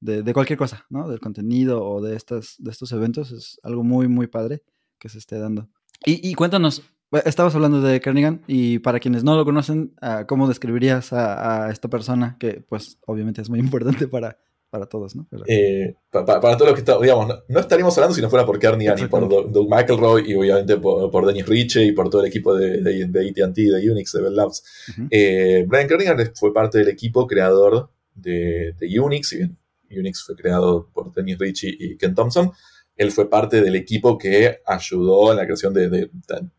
de, 0.00 0.22
de 0.22 0.34
cualquier 0.34 0.58
cosa, 0.58 0.84
¿no? 0.90 1.08
Del 1.08 1.20
contenido 1.20 1.84
o 1.84 2.02
de, 2.02 2.16
estas, 2.16 2.56
de 2.58 2.70
estos 2.70 2.92
eventos, 2.92 3.32
es 3.32 3.58
algo 3.62 3.82
muy, 3.82 4.08
muy 4.08 4.26
padre 4.26 4.62
que 4.98 5.08
se 5.08 5.18
esté 5.18 5.38
dando. 5.38 5.68
Y, 6.04 6.28
y 6.28 6.34
cuéntanos, 6.34 6.82
eh, 7.12 7.22
estabas 7.24 7.54
hablando 7.54 7.80
de 7.80 8.00
Kernigan 8.00 8.42
y 8.46 8.78
para 8.80 9.00
quienes 9.00 9.24
no 9.24 9.36
lo 9.36 9.44
conocen, 9.46 9.94
ah, 10.02 10.26
¿cómo 10.28 10.48
describirías 10.48 11.14
a, 11.14 11.64
a 11.66 11.70
esta 11.72 11.88
persona 11.88 12.36
que 12.38 12.60
pues 12.60 12.98
obviamente 13.06 13.40
es 13.40 13.48
muy 13.48 13.58
importante 13.60 14.06
para, 14.06 14.38
para 14.70 14.86
todos, 14.86 15.16
¿no? 15.16 15.26
Pero- 15.30 15.44
Eh, 15.46 15.94
pa- 16.10 16.24
pa- 16.24 16.40
para 16.40 16.56
todos 16.56 16.68
los 16.70 16.74
que 16.74 16.80
estamos, 16.80 17.02
digamos, 17.02 17.26
no, 17.28 17.34
no 17.48 17.60
estaríamos 17.60 17.96
hablando 17.96 18.14
si 18.14 18.20
no 18.22 18.28
fuera 18.28 18.44
por 18.44 18.58
Kernigan 18.58 18.96
y 18.98 19.08
por. 19.08 19.28
Doug 19.52 19.68
McElroy 19.68 20.30
y 20.30 20.34
obviamente 20.34 20.76
por, 20.76 21.10
por 21.10 21.26
Dennis 21.26 21.46
Ritchie 21.46 21.84
y 21.84 21.92
por 21.92 22.10
todo 22.10 22.20
el 22.22 22.28
equipo 22.28 22.54
de, 22.54 22.82
de, 22.82 23.06
de 23.06 23.28
AT&T, 23.44 23.62
de 23.62 23.90
Unix, 23.90 24.12
de 24.12 24.22
Bell 24.22 24.36
Labs. 24.36 24.62
Eh, 25.10 25.64
Brian 25.66 25.88
Kernigan 25.88 26.32
fue 26.34 26.52
parte 26.52 26.78
del 26.78 26.88
equipo 26.88 27.26
creador 27.26 27.90
de, 28.14 28.74
de 28.78 29.00
Unix, 29.00 29.28
si 29.28 29.36
bien 29.38 29.56
Unix 29.90 30.22
fue 30.24 30.36
creado 30.36 30.88
por 30.92 31.12
Dennis 31.14 31.38
Ritchie 31.38 31.74
y 31.78 31.96
Ken 31.96 32.14
Thompson, 32.14 32.52
él 32.96 33.10
fue 33.12 33.30
parte 33.30 33.62
del 33.62 33.74
equipo 33.76 34.18
que 34.18 34.58
ayudó 34.66 35.30
en 35.30 35.36
la 35.38 35.44
creación 35.44 35.72
de, 35.72 35.88
de- 35.88 36.10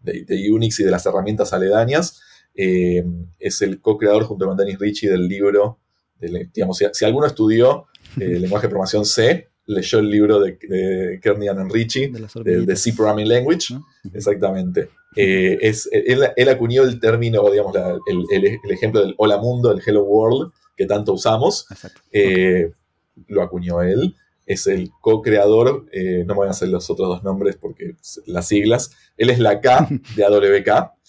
de- 0.01 0.23
de 0.25 0.51
Unix 0.51 0.79
y 0.79 0.83
de 0.83 0.89
las 0.91 1.05
herramientas 1.05 1.51
aledañas. 1.53 2.21
Eh, 2.55 3.03
es 3.37 3.61
el 3.61 3.79
co-creador 3.81 4.23
junto 4.23 4.47
con 4.47 4.57
Dennis 4.57 4.79
Ritchie 4.79 5.09
del 5.11 5.27
libro, 5.27 5.79
del- 6.17 6.49
digamos, 6.51 6.77
si, 6.77 6.85
si 6.93 7.05
alguno 7.05 7.27
estudió 7.27 7.85
eh, 8.19 8.39
lenguaje 8.39 8.67
de 8.67 8.69
programación 8.69 9.05
C, 9.05 9.47
leyó 9.65 9.99
el 9.99 10.09
libro 10.09 10.39
de, 10.39 10.57
de 10.67 11.19
Kernigan 11.21 11.59
and 11.59 11.71
Ritchie, 11.71 12.09
de 12.09 12.19
las 12.19 12.33
de, 12.33 12.75
C 12.75 12.93
Programming 12.93 13.27
Language. 13.27 13.75
Exactamente. 14.13 14.89
Eh, 15.15 15.57
es, 15.61 15.89
él, 15.91 16.21
él 16.35 16.49
acuñó 16.49 16.83
el 16.83 16.99
término, 16.99 17.49
digamos, 17.51 17.73
la- 17.73 17.97
el, 18.07 18.23
el- 18.31 18.59
el 18.63 18.71
ejemplo 18.71 19.01
del 19.01 19.15
hola 19.17 19.37
mundo, 19.37 19.71
el 19.71 19.81
hello 19.85 20.03
world, 20.03 20.51
que 20.77 20.85
tanto 20.85 21.13
usamos. 21.13 21.65
Eh, 22.11 22.71
Lo 23.27 23.41
acuñó 23.43 23.81
él. 23.81 24.15
Es 24.45 24.65
el 24.65 24.89
co-creador, 25.01 25.85
eh, 25.91 26.23
no 26.25 26.33
me 26.33 26.39
voy 26.39 26.47
a 26.47 26.51
hacer 26.51 26.69
los 26.69 26.89
otros 26.89 27.07
dos 27.07 27.23
nombres 27.23 27.55
porque 27.55 27.95
las 28.25 28.47
siglas. 28.47 28.91
Él 29.17 29.29
es 29.29 29.37
la 29.39 29.61
K 29.61 29.87
de 30.15 30.23
AWK. 30.25 30.91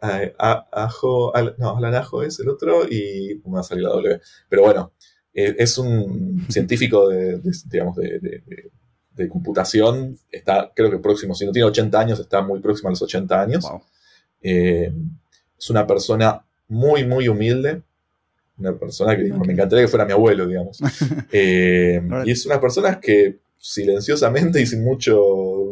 A- 0.00 0.22
a- 0.38 0.68
Ajo, 0.84 1.34
Al- 1.34 1.54
no, 1.58 1.76
Alan 1.76 1.94
Ajo 1.94 2.22
es 2.22 2.38
el 2.40 2.48
otro 2.48 2.84
y 2.88 3.40
me 3.44 3.52
va 3.54 3.60
a 3.60 3.64
salir 3.64 3.84
la 3.84 3.90
W. 3.90 4.20
Pero 4.48 4.62
bueno, 4.62 4.92
eh, 5.34 5.54
es 5.58 5.76
un 5.78 6.46
científico 6.48 7.08
de, 7.08 7.38
de- 7.38 7.52
digamos, 7.66 7.96
de, 7.96 8.18
de- 8.20 8.42
de- 8.46 8.70
de 9.12 9.28
computación. 9.28 10.16
Está, 10.30 10.70
creo 10.74 10.90
que 10.90 10.98
próximo, 10.98 11.34
si 11.34 11.44
no 11.44 11.52
tiene 11.52 11.66
80 11.68 11.98
años, 12.00 12.20
está 12.20 12.40
muy 12.42 12.60
próximo 12.60 12.88
a 12.88 12.92
los 12.92 13.02
80 13.02 13.40
años. 13.42 13.64
Wow. 13.68 13.82
Eh, 14.42 14.92
es 15.58 15.70
una 15.70 15.86
persona 15.86 16.44
muy, 16.68 17.04
muy 17.04 17.26
humilde. 17.28 17.82
Una 18.58 18.76
persona 18.76 19.16
que 19.16 19.22
me 19.24 19.52
encantaría 19.52 19.84
que 19.84 19.88
fuera 19.88 20.04
mi 20.04 20.12
abuelo, 20.12 20.46
digamos. 20.46 20.78
Eh, 21.32 22.00
y 22.24 22.30
es 22.30 22.46
una 22.46 22.60
persona 22.60 23.00
que 23.00 23.38
silenciosamente 23.56 24.60
y 24.60 24.66
sin 24.66 24.84
mucho, 24.84 25.16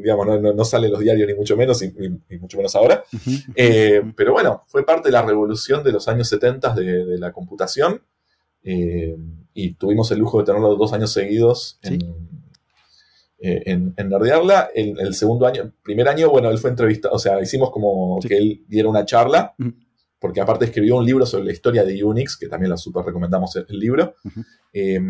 digamos, 0.07 0.27
no, 0.27 0.41
no, 0.41 0.53
no 0.53 0.65
sale 0.65 0.87
en 0.87 0.93
los 0.93 1.01
diarios 1.01 1.29
ni 1.29 1.35
mucho 1.35 1.57
menos, 1.57 1.83
y, 1.83 1.87
y- 1.87 2.35
y 2.35 2.39
mucho 2.39 2.57
menos 2.57 2.75
ahora. 2.77 3.03
Eh, 3.55 4.03
pero 4.17 4.33
bueno, 4.33 4.63
fue 4.69 4.85
parte 4.87 5.09
de 5.09 5.13
la 5.13 5.23
revolución 5.23 5.83
de 5.83 5.93
los 5.93 6.07
años 6.09 6.29
70 6.29 6.75
de, 6.75 7.05
de 7.05 7.19
la 7.19 7.33
computación. 7.33 8.01
eh, 8.63 9.17
y 9.55 9.73
tuvimos 9.75 10.11
el 10.11 10.19
lujo 10.19 10.39
de 10.39 10.45
tenerlo 10.45 10.77
dos 10.77 10.93
años 10.93 11.13
seguidos 11.13 11.79
en, 11.83 12.01
eh, 13.39 13.63
en, 13.67 13.95
en 13.97 14.09
Nerdearla. 14.09 14.71
El, 14.75 14.99
el 15.01 15.15
segundo 15.15 15.47
año, 15.47 15.73
primer 15.83 16.09
año, 16.09 16.31
bueno, 16.31 16.51
él 16.51 16.59
fue 16.59 16.71
entrevistado, 16.71 17.15
o 17.15 17.19
sea, 17.19 17.41
hicimos 17.41 17.71
como 17.71 18.19
Sí. 18.23 18.29
que 18.29 18.37
él 18.37 18.65
diera 18.69 18.89
una 18.89 19.05
charla, 19.05 19.55
porque 20.19 20.41
aparte 20.41 20.67
escribió 20.67 20.97
un 20.97 21.05
libro 21.07 21.25
sobre 21.27 21.45
la 21.45 21.53
historia 21.53 21.85
de 21.85 22.03
Unix, 22.05 22.37
que 22.37 22.49
también 22.49 22.71
la 22.71 22.77
super 22.77 23.05
recomendamos 23.05 23.57
el, 23.57 23.67
libro. 23.79 24.15
Eh, 24.73 25.01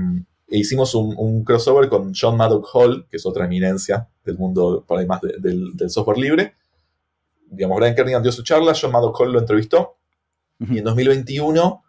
e 0.48 0.58
hicimos 0.58 0.94
un, 0.94 1.14
un 1.16 1.44
crossover 1.44 1.88
con 1.88 2.12
John 2.14 2.36
Maddock 2.36 2.68
Hall, 2.74 3.06
que 3.10 3.16
es 3.16 3.26
otra 3.26 3.46
eminencia 3.46 4.08
del 4.24 4.38
mundo, 4.38 4.84
por 4.86 4.98
ahí 4.98 5.06
más 5.06 5.20
de- 5.20 5.36
del, 5.38 5.76
del 5.76 5.90
software 5.90 6.18
libre. 6.18 6.54
Digamos, 7.50 7.76
Brian 7.78 7.94
Kernigan 7.94 8.22
dio 8.22 8.32
su 8.32 8.42
charla, 8.42 8.72
John 8.80 8.92
Maddock 8.92 9.18
Hall 9.20 9.32
lo 9.32 9.38
entrevistó, 9.38 9.96
y 10.58 10.78
en 10.78 10.84
2021 10.84 11.82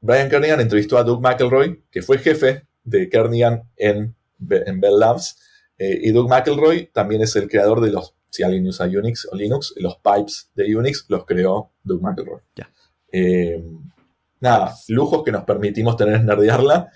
Brian 0.00 0.28
Kernigan 0.28 0.60
entrevistó 0.60 0.96
a 0.98 1.02
Doug 1.04 1.20
McElroy, 1.20 1.82
que 1.90 2.02
fue 2.02 2.18
jefe 2.18 2.66
de 2.84 3.08
Kernigan 3.08 3.64
en, 3.76 4.14
en 4.48 4.80
Bell 4.80 4.98
Labs, 4.98 5.38
eh, 5.76 5.98
y 6.02 6.10
Doug 6.12 6.28
McElroy 6.28 6.90
también 6.92 7.22
es 7.22 7.34
el 7.36 7.48
creador 7.48 7.80
de 7.80 7.90
los, 7.90 8.14
si 8.30 8.42
alguien 8.42 8.66
usa 8.66 8.86
Unix 8.86 9.28
o 9.30 9.36
Linux, 9.36 9.74
los 9.76 9.96
pipes 9.96 10.50
de 10.54 10.74
Unix 10.76 11.04
los 11.08 11.24
creó 11.26 11.72
Doug 11.82 12.00
McElroy. 12.02 12.40
Eh, 13.12 13.62
nada, 14.40 14.74
lujos 14.88 15.22
que 15.24 15.32
nos 15.32 15.44
permitimos 15.44 15.96
tener 15.96 16.14
en 16.16 16.26
Nerdearla. 16.26 16.90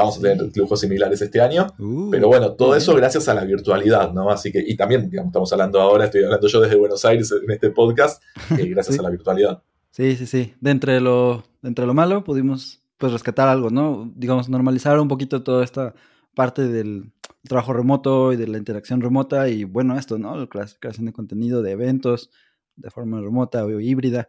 Vamos 0.00 0.18
a 0.18 0.20
tener 0.20 0.50
lujos 0.54 0.80
similares 0.80 1.20
este 1.22 1.40
año. 1.40 1.66
Uh, 1.78 2.10
Pero 2.10 2.28
bueno, 2.28 2.52
todo 2.54 2.74
eso 2.74 2.94
gracias 2.94 3.28
a 3.28 3.34
la 3.34 3.44
virtualidad, 3.44 4.12
¿no? 4.12 4.30
Así 4.30 4.50
que, 4.52 4.62
y 4.66 4.76
también, 4.76 5.08
digamos, 5.10 5.30
estamos 5.30 5.52
hablando 5.52 5.80
ahora, 5.80 6.06
estoy 6.06 6.24
hablando 6.24 6.46
yo 6.48 6.60
desde 6.60 6.76
Buenos 6.76 7.04
Aires 7.04 7.32
en 7.32 7.50
este 7.50 7.70
podcast, 7.70 8.22
eh, 8.58 8.66
gracias 8.70 8.94
Sí. 8.96 9.00
a 9.00 9.02
la 9.02 9.10
virtualidad. 9.10 9.62
Sí, 9.92 10.16
sí, 10.16 10.26
sí. 10.26 10.54
De 10.60 10.70
entre 10.70 11.00
lo, 11.00 11.44
de 11.62 11.68
entre 11.68 11.86
lo 11.86 11.94
malo 11.94 12.22
pudimos 12.24 12.82
pues 12.98 13.12
rescatar 13.12 13.48
algo, 13.48 13.70
¿no? 13.70 14.12
Digamos, 14.14 14.48
normalizar 14.48 14.98
un 15.00 15.08
poquito 15.08 15.42
toda 15.42 15.64
esta 15.64 15.94
parte 16.34 16.68
del 16.68 17.12
trabajo 17.48 17.72
remoto 17.72 18.32
y 18.32 18.36
de 18.36 18.46
la 18.46 18.58
interacción 18.58 19.00
remota 19.00 19.48
y 19.48 19.64
bueno, 19.64 19.98
esto, 19.98 20.18
¿no? 20.18 20.36
La 20.36 20.46
crea- 20.46 20.66
creación 20.78 21.06
de 21.06 21.12
contenido, 21.12 21.62
de 21.62 21.70
eventos 21.72 22.30
de 22.76 22.90
forma 22.90 23.20
remota 23.20 23.64
o 23.64 23.80
híbrida, 23.80 24.28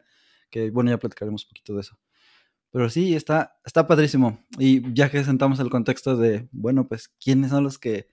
que 0.50 0.70
bueno, 0.72 0.90
ya 0.90 0.98
platicaremos 0.98 1.44
un 1.44 1.50
poquito 1.50 1.74
de 1.76 1.82
eso. 1.82 1.98
Pero 2.72 2.90
sí, 2.90 3.16
está, 3.16 3.60
está 3.66 3.86
padrísimo. 3.86 4.40
Y 4.58 4.94
ya 4.94 5.10
que 5.10 5.24
sentamos 5.24 5.60
el 5.60 5.70
contexto 5.70 6.16
de, 6.16 6.48
bueno, 6.52 6.88
pues, 6.88 7.10
¿quiénes 7.24 7.52
son 7.52 7.64
los 7.64 7.78
que 7.78 8.08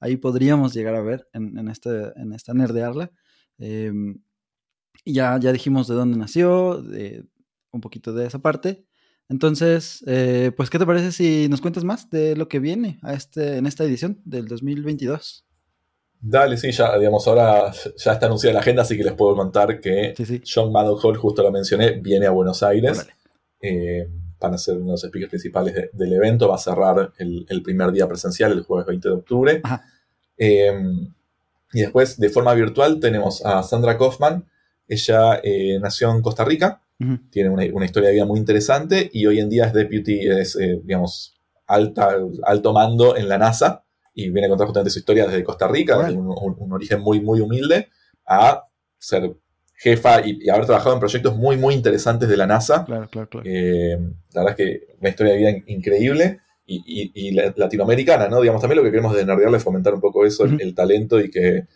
ahí 0.00 0.16
podríamos 0.16 0.74
llegar 0.74 0.94
a 0.94 1.02
ver 1.02 1.28
en, 1.32 1.56
en, 1.58 1.68
este, 1.68 2.12
en 2.16 2.32
esta 2.32 2.52
nerdearla? 2.52 3.10
Eh, 3.58 3.92
ya, 5.04 5.38
ya 5.40 5.52
dijimos 5.52 5.88
de 5.88 5.94
dónde 5.94 6.18
nació, 6.18 6.82
de, 6.82 7.24
un 7.70 7.80
poquito 7.80 8.12
de 8.12 8.26
esa 8.26 8.38
parte. 8.38 8.84
Entonces, 9.28 10.04
eh, 10.06 10.52
pues, 10.56 10.68
¿qué 10.68 10.78
te 10.78 10.86
parece 10.86 11.10
si 11.10 11.48
nos 11.48 11.62
cuentas 11.62 11.84
más 11.84 12.10
de 12.10 12.36
lo 12.36 12.48
que 12.48 12.58
viene 12.58 12.98
a 13.02 13.14
este, 13.14 13.56
en 13.56 13.66
esta 13.66 13.84
edición 13.84 14.20
del 14.24 14.46
2022? 14.46 15.46
Dale, 16.20 16.56
sí, 16.56 16.70
ya, 16.70 16.96
digamos, 16.98 17.26
ahora 17.26 17.72
ya 17.72 18.12
está 18.12 18.26
anunciada 18.26 18.54
la 18.54 18.60
agenda, 18.60 18.82
así 18.82 18.96
que 18.96 19.02
les 19.02 19.14
puedo 19.14 19.34
contar 19.34 19.80
que 19.80 20.14
Sí, 20.16 20.24
sí. 20.26 20.42
John 20.46 20.70
Maddox 20.70 21.04
Hall, 21.04 21.16
justo 21.16 21.42
lo 21.42 21.50
mencioné, 21.50 21.92
viene 21.92 22.26
a 22.26 22.30
Buenos 22.30 22.62
Aires. 22.62 22.98
Órale. 22.98 23.21
Eh, 23.62 24.08
van 24.40 24.54
a 24.54 24.58
ser 24.58 24.74
uno 24.76 24.86
de 24.86 24.90
los 24.92 25.00
speakers 25.02 25.30
principales 25.30 25.72
de- 25.74 25.90
del 25.92 26.12
evento. 26.14 26.48
Va 26.48 26.56
a 26.56 26.58
cerrar 26.58 27.12
el, 27.18 27.46
el 27.48 27.62
primer 27.62 27.92
día 27.92 28.06
presencial, 28.08 28.52
el 28.52 28.62
jueves 28.64 28.86
20 28.86 29.08
de 29.08 29.14
octubre. 29.14 29.60
Eh, 30.36 30.72
y 31.72 31.80
después, 31.80 32.18
de 32.18 32.28
forma 32.28 32.52
virtual, 32.54 32.98
tenemos 33.00 33.44
a 33.46 33.62
Sandra 33.62 33.96
Kaufman. 33.96 34.44
Ella 34.88 35.40
eh, 35.42 35.78
nació 35.80 36.10
en 36.10 36.20
Costa 36.20 36.44
Rica, 36.44 36.82
tiene 37.30 37.48
una, 37.50 37.64
una 37.72 37.84
historia 37.84 38.08
de 38.10 38.14
vida 38.16 38.24
muy 38.26 38.38
interesante 38.38 39.10
y 39.12 39.26
hoy 39.26 39.40
en 39.40 39.48
día 39.48 39.66
es 39.66 39.72
deputy, 39.72 40.20
es, 40.28 40.54
eh, 40.56 40.80
digamos, 40.84 41.34
alta, 41.66 42.16
alto 42.44 42.72
mando 42.72 43.16
en 43.16 43.28
la 43.28 43.38
NASA 43.38 43.84
y 44.14 44.28
viene 44.30 44.46
a 44.46 44.48
contar 44.50 44.66
justamente 44.66 44.90
su 44.90 44.98
historia 44.98 45.26
desde 45.26 45.42
Costa 45.42 45.66
Rica, 45.66 45.96
un, 46.14 46.26
un- 46.28 46.56
un 46.58 46.72
origen 46.72 47.00
muy, 47.00 47.20
muy 47.20 47.40
humilde, 47.40 47.88
a 48.26 48.64
ser 48.98 49.34
jefa 49.82 50.20
y, 50.24 50.38
y 50.44 50.48
haber 50.50 50.66
trabajado 50.66 50.94
en 50.94 51.00
proyectos 51.00 51.36
muy, 51.36 51.56
muy 51.56 51.74
interesantes 51.74 52.28
de 52.28 52.36
la 52.36 52.46
NASA. 52.46 52.84
Claro, 52.84 53.08
claro, 53.10 53.28
claro. 53.28 53.46
Eh, 53.48 53.98
la 54.32 54.42
verdad 54.44 54.56
es 54.60 54.66
que 54.66 54.86
una 55.00 55.10
historia 55.10 55.32
de 55.32 55.38
vida 55.38 55.50
in- 55.50 55.64
increíble 55.66 56.40
y, 56.66 56.82
y- 56.86 57.12
y 57.14 57.30
la- 57.32 57.52
latinoamericana, 57.56 58.28
¿no? 58.28 58.40
Digamos, 58.40 58.60
también 58.60 58.78
lo 58.78 58.84
que 58.84 58.90
queremos 58.90 59.14
de 59.16 59.24
Nerdearle 59.24 59.56
es 59.58 59.62
fomentar 59.64 59.92
un 59.92 60.00
poco 60.00 60.24
eso, 60.24 60.44
el, 60.44 60.74
talento 60.74 61.20
y 61.20 61.30
que, 61.30 61.66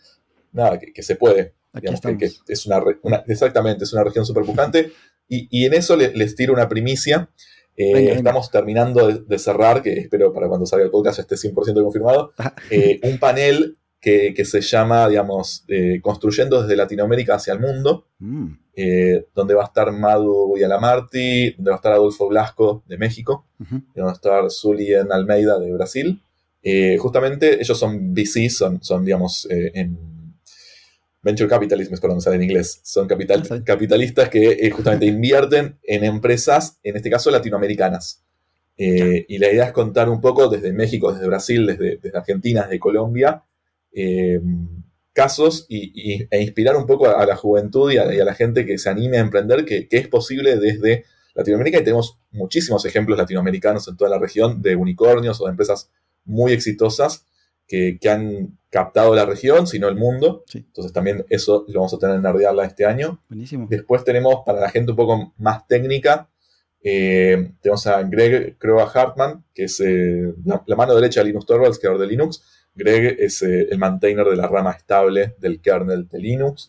nada, 0.53 0.79
que, 0.79 0.93
que 0.93 1.03
se 1.03 1.15
puede. 1.17 1.53
Aquí 1.73 1.87
Digamos, 1.87 2.17
que, 2.17 2.31
es 2.53 2.65
una, 2.65 2.81
una- 3.03 3.23
exactamente, 3.27 3.83
es 3.83 3.91
una 3.93 4.03
región 4.05 4.25
súper 4.25 4.43
pujante. 4.43 4.91
Y, 5.27 5.65
en 5.65 5.73
eso 5.73 5.97
le- 5.97 6.13
les 6.15 6.35
tiro 6.35 6.53
una 6.53 6.69
primicia. 6.69 7.29
Eh, 7.75 7.93
Venga, 7.93 7.99
venga. 7.99 8.13
Estamos 8.15 8.49
terminando 8.49 9.07
de, 9.07 9.19
de 9.27 9.37
cerrar, 9.37 9.83
que 9.83 9.91
espero 9.99 10.33
para 10.33 10.47
cuando 10.47 10.65
salga 10.65 10.85
el 10.85 10.91
podcast 10.91 11.17
ya 11.17 11.21
esté 11.23 11.35
100% 11.35 11.83
confirmado, 11.83 12.31
eh, 12.71 12.99
un 13.03 13.19
panel 13.19 13.77
que, 14.07 14.33
que 14.33 14.45
se 14.45 14.61
llama, 14.61 15.07
digamos, 15.09 15.63
eh, 15.67 15.99
Construyendo 16.01 16.61
desde 16.61 16.75
Latinoamérica 16.77 17.35
hacia 17.35 17.53
el 17.53 17.59
mundo, 17.59 18.05
Mm, 18.19 18.47
eh, 18.75 19.25
donde 19.35 19.53
va 19.53 19.63
a 19.63 19.67
estar 19.67 19.91
Madu 19.91 20.55
Yalamarti, 20.57 21.51
donde 21.57 21.69
va 21.71 21.75
a 21.75 21.81
estar 21.81 21.91
Adolfo 21.93 22.27
Blasco 22.29 22.83
de 22.87 22.97
México, 22.97 23.45
donde 23.59 24.01
va 24.01 24.11
a 24.11 24.13
estar 24.13 24.49
Zulien 24.49 25.11
Almeida 25.11 25.59
de 25.59 25.71
Brasil. 25.73 26.21
Eh, 26.63 26.97
justamente 26.97 27.59
ellos 27.61 27.77
son 27.77 28.13
VC, 28.13 28.49
son, 28.49 28.81
son 28.83 29.03
digamos, 29.05 29.47
en 29.49 29.97
Venture 31.21 31.49
Capitalism, 31.49 31.93
es 31.93 31.99
por 31.99 32.09
donde 32.11 32.23
sale 32.23 32.37
en 32.37 32.43
inglés. 32.43 32.79
Son 32.83 33.07
capital- 33.07 33.43
Ah, 33.49 33.59
capitalistas 33.65 34.29
que 34.29 34.51
eh, 34.51 34.69
justamente 34.71 35.05
invierten 35.05 35.77
en 35.83 36.03
empresas, 36.03 36.79
en 36.83 36.95
este 36.95 37.09
caso 37.09 37.29
latinoamericanas. 37.31 38.23
Eh, 38.77 39.25
y 39.27 39.37
la 39.39 39.51
idea 39.51 39.65
es 39.65 39.71
contar 39.71 40.07
un 40.09 40.21
poco 40.21 40.47
desde 40.49 40.71
México, 40.71 41.11
desde 41.11 41.27
Brasil, 41.27 41.65
desde, 41.65 41.97
desde 41.97 42.17
Argentina, 42.17 42.63
desde 42.63 42.79
Colombia, 42.79 43.43
eh, 43.93 44.39
casos 45.13 45.65
y, 45.69 45.91
y- 45.95 46.27
e 46.29 46.41
inspirar 46.41 46.75
un 46.75 46.85
poco 46.85 47.07
a, 47.07 47.21
a 47.21 47.25
la 47.25 47.35
juventud 47.35 47.91
y 47.91 47.97
a, 47.97 48.13
y 48.13 48.19
a 48.19 48.25
la 48.25 48.33
gente 48.35 48.65
que 48.65 48.77
se 48.77 48.89
anime 48.89 49.17
a 49.17 49.21
emprender, 49.21 49.65
que, 49.65 49.87
que 49.87 49.97
es 49.97 50.07
posible 50.07 50.57
desde 50.57 51.05
Latinoamérica 51.33 51.79
y 51.79 51.83
tenemos 51.83 52.17
muchísimos 52.31 52.85
ejemplos 52.85 53.17
latinoamericanos 53.17 53.87
en 53.87 53.97
toda 53.97 54.09
la 54.11 54.19
región 54.19 54.61
de 54.61 54.75
unicornios 54.75 55.39
o 55.41 55.45
de 55.45 55.51
empresas 55.51 55.89
muy 56.25 56.51
exitosas 56.51 57.25
que, 57.67 57.97
que 57.99 58.09
han 58.09 58.57
captado 58.69 59.13
la 59.15 59.25
región, 59.25 59.65
sino 59.67 59.87
el 59.87 59.95
mundo. 59.95 60.43
Sí. 60.47 60.59
Entonces 60.59 60.93
también 60.93 61.25
eso 61.29 61.65
lo 61.67 61.79
vamos 61.79 61.93
a 61.93 61.97
tener 61.99 62.15
en 62.15 62.21
Nerdearla 62.21 62.65
este 62.65 62.85
año. 62.85 63.21
Buenísimo. 63.29 63.67
Después 63.69 64.03
tenemos 64.03 64.43
para 64.45 64.59
la 64.61 64.69
gente 64.69 64.91
un 64.91 64.97
poco 64.97 65.33
más 65.37 65.67
técnica, 65.67 66.29
eh, 66.83 67.51
tenemos 67.61 67.85
a 67.87 68.03
Greg 68.03 68.57
Croa 68.57 68.89
Hartman, 68.93 69.43
que 69.53 69.63
es 69.65 69.79
eh, 69.79 70.33
la, 70.45 70.63
la 70.65 70.75
mano 70.75 70.95
derecha 70.95 71.19
de 71.21 71.27
Linux 71.27 71.45
Torvalds, 71.45 71.79
creador 71.79 71.99
de 72.01 72.07
Linux. 72.07 72.43
Greg 72.77 73.17
es 73.19 73.41
eh, 73.41 73.67
el 73.69 73.77
maintainer 73.77 74.25
de 74.25 74.35
la 74.35 74.47
rama 74.47 74.71
estable 74.71 75.35
del 75.39 75.59
kernel 75.61 76.07
de 76.07 76.19
Linux. 76.19 76.67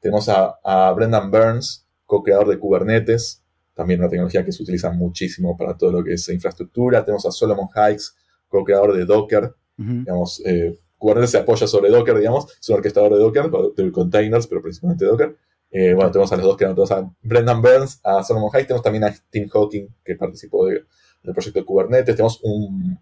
Tenemos 0.00 0.28
a, 0.28 0.58
a 0.64 0.92
Brendan 0.92 1.30
Burns, 1.30 1.86
co-creador 2.06 2.48
de 2.48 2.58
Kubernetes, 2.58 3.42
también 3.74 4.00
una 4.00 4.08
tecnología 4.08 4.44
que 4.44 4.52
se 4.52 4.62
utiliza 4.62 4.90
muchísimo 4.90 5.56
para 5.56 5.76
todo 5.76 5.92
lo 5.92 6.04
que 6.04 6.14
es 6.14 6.28
infraestructura. 6.28 7.04
Tenemos 7.04 7.26
a 7.26 7.30
Solomon 7.30 7.68
Hikes, 7.74 8.04
co-creador 8.48 8.96
de 8.96 9.04
Docker. 9.04 9.54
Digamos, 9.76 10.42
eh, 10.44 10.78
Kubernetes 10.98 11.30
se 11.30 11.38
apoya 11.38 11.66
sobre 11.66 11.88
Docker, 11.90 12.16
digamos, 12.18 12.46
es 12.60 12.68
un 12.68 12.76
orquestador 12.76 13.12
de 13.14 13.18
Docker, 13.18 13.50
de 13.76 13.90
containers, 13.92 14.46
pero 14.46 14.60
principalmente 14.62 15.04
Docker. 15.06 15.36
Eh, 15.70 15.94
bueno, 15.94 16.10
tenemos 16.10 16.30
a 16.32 16.36
los 16.36 16.44
dos 16.44 16.56
que 16.56 16.64
tenemos 16.66 16.90
a 16.90 17.10
Brendan 17.22 17.62
Burns, 17.62 18.00
a 18.02 18.22
Solomon 18.24 18.50
Hikes, 18.50 18.66
tenemos 18.66 18.82
también 18.82 19.04
a 19.04 19.14
Tim 19.30 19.48
Hawking, 19.48 19.86
que 20.04 20.16
participó 20.16 20.66
de- 20.66 20.84
del 21.22 21.32
proyecto 21.34 21.60
de 21.60 21.64
Kubernetes. 21.64 22.16
Tenemos 22.16 22.40
un, 22.42 22.98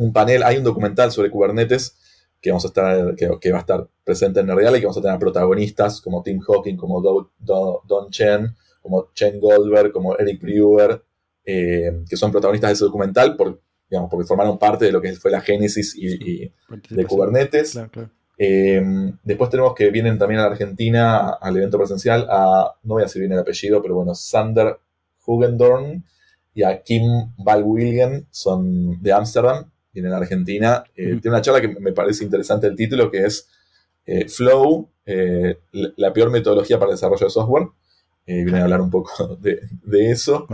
un 0.00 0.12
panel, 0.12 0.42
hay 0.42 0.56
un 0.56 0.64
documental 0.64 1.10
sobre 1.12 1.30
Kubernetes 1.30 1.96
que 2.40 2.50
vamos 2.50 2.64
a 2.64 2.68
estar, 2.68 3.14
que, 3.16 3.28
que 3.40 3.52
va 3.52 3.58
a 3.58 3.60
estar 3.60 3.86
presente 4.02 4.40
en 4.40 4.46
Nerdeal 4.46 4.74
y 4.76 4.80
que 4.80 4.86
vamos 4.86 4.98
a 4.98 5.02
tener 5.02 5.18
protagonistas 5.18 6.00
como 6.00 6.22
Tim 6.22 6.40
Hawking, 6.40 6.76
como 6.76 7.00
Do- 7.00 7.30
Do- 7.38 7.82
Don 7.86 8.10
Chen, 8.10 8.54
como 8.82 9.10
Chen 9.14 9.38
Goldberg, 9.38 9.92
como 9.92 10.16
Eric 10.16 10.40
Brewer, 10.40 11.02
eh, 11.44 12.02
que 12.08 12.16
son 12.16 12.30
protagonistas 12.32 12.70
de 12.70 12.74
ese 12.74 12.84
documental 12.86 13.36
por, 13.36 13.60
digamos, 13.90 14.08
porque 14.10 14.26
formaron 14.26 14.58
parte 14.58 14.86
de 14.86 14.92
lo 14.92 15.00
que 15.02 15.12
fue 15.14 15.30
la 15.30 15.40
génesis 15.42 15.94
y, 15.96 16.06
y 16.06 16.52
de. 16.88 17.04
Kubernetes. 17.04 17.72
Claro, 17.72 17.90
claro. 17.90 18.10
Eh, 18.38 18.82
después 19.22 19.50
tenemos 19.50 19.74
que 19.74 19.90
vienen 19.90 20.16
también 20.16 20.40
a 20.40 20.44
la 20.44 20.50
Argentina 20.52 21.28
al 21.28 21.54
evento 21.58 21.76
presencial 21.76 22.26
a, 22.30 22.74
no 22.84 22.94
voy 22.94 23.02
a 23.02 23.04
decir 23.04 23.20
bien 23.20 23.32
el 23.32 23.38
apellido, 23.40 23.82
pero 23.82 23.96
bueno, 23.96 24.14
Sander 24.14 24.78
Hugendorn 25.26 26.04
y 26.54 26.62
a 26.62 26.82
Kim 26.82 27.02
Balwilgen, 27.36 28.26
son 28.30 29.00
de 29.02 29.12
Ámsterdam, 29.12 29.70
vienen 29.92 30.12
a 30.12 30.16
Argentina. 30.18 30.84
Eh. 30.96 31.18
Tiene 31.20 31.30
una 31.36 31.42
charla 31.42 31.60
que 31.60 31.68
me 31.68 31.92
parece 31.92 32.24
interesante 32.24 32.66
el 32.66 32.76
título, 32.76 33.10
que 33.10 33.24
es 33.24 33.48
eh, 34.06 34.28
Flow, 34.28 34.88
eh, 35.06 35.58
la 35.72 35.92
la 35.96 36.12
peor 36.12 36.30
metodología 36.30 36.78
para 36.78 36.90
el 36.90 36.96
desarrollo 36.96 37.26
de 37.26 37.30
software. 37.30 37.68
Vienen 38.26 38.54
a 38.56 38.62
hablar 38.64 38.80
un 38.80 38.90
poco 38.90 39.36
de, 39.40 39.60
de 39.84 40.10
eso. 40.10 40.46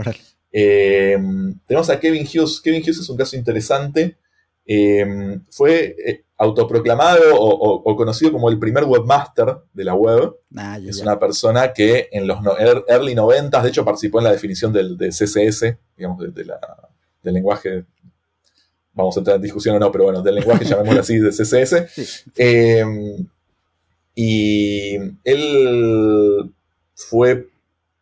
Tenemos 1.67 1.89
a 1.89 1.99
Kevin 1.99 2.23
Hughes. 2.25 2.59
Kevin 2.61 2.81
Hughes 2.81 2.99
es 2.99 3.09
un 3.09 3.17
caso 3.17 3.35
interesante. 3.35 4.17
Fue 5.51 5.95
autoproclamado 6.39 7.35
o, 7.35 7.49
o- 7.49 7.81
o 7.91 7.95
conocido 7.95 8.31
como 8.31 8.49
el 8.49 8.59
primer 8.59 8.83
webmaster 8.83 9.57
de 9.73 9.83
la 9.83 9.95
web. 9.95 10.35
Ah, 10.55 10.77
Es 10.77 11.01
una 11.01 11.17
persona 11.19 11.73
que 11.73 12.09
en 12.11 12.27
los 12.27 12.41
no- 12.43 12.55
er- 12.57 12.83
early 12.87 13.15
90s, 13.15 13.63
de 13.63 13.69
hecho, 13.69 13.83
participó 13.85 14.19
en 14.19 14.25
la 14.25 14.31
definición 14.31 14.71
del, 14.71 14.97
de 14.97 15.09
CSS, 15.09 15.77
digamos, 15.95 16.19
de- 16.19 16.29
de 16.31 16.45
la- 16.45 16.89
del 17.23 17.33
lenguaje. 17.33 17.85
Vamos 18.97 19.15
a 19.15 19.19
entrar 19.21 19.35
en 19.37 19.41
discusión 19.43 19.75
o 19.75 19.79
no, 19.79 19.91
pero 19.91 20.05
bueno, 20.05 20.21
del 20.21 20.35
lenguaje, 20.35 20.65
llamémoslo 20.69 20.99
así, 21.01 21.17
de 21.19 21.29
CSS. 21.29 21.85
Sí. 21.93 22.31
Eh, 22.35 22.83
y 24.15 24.95
él 25.23 26.51
fue 26.95 27.47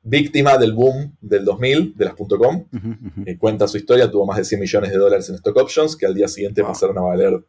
víctima 0.01 0.57
del 0.57 0.73
boom 0.73 1.15
del 1.19 1.43
2000 1.43 1.93
de 1.97 2.05
las 2.05 2.13
.com. 2.15 2.65
Eh, 3.25 3.37
cuenta 3.37 3.67
su 3.67 3.77
historia, 3.77 4.09
tuvo 4.09 4.25
más 4.25 4.37
de 4.37 4.45
100 4.45 4.61
millones 4.61 4.91
de 4.91 4.97
dólares 4.97 5.27
en 5.29 5.35
stock 5.35 5.57
options, 5.57 5.95
que 5.95 6.05
al 6.05 6.15
día 6.15 6.27
siguiente 6.27 6.61
Wow. 6.61 6.71
pasaron 6.71 6.97
a 6.97 7.01
valer 7.01 7.43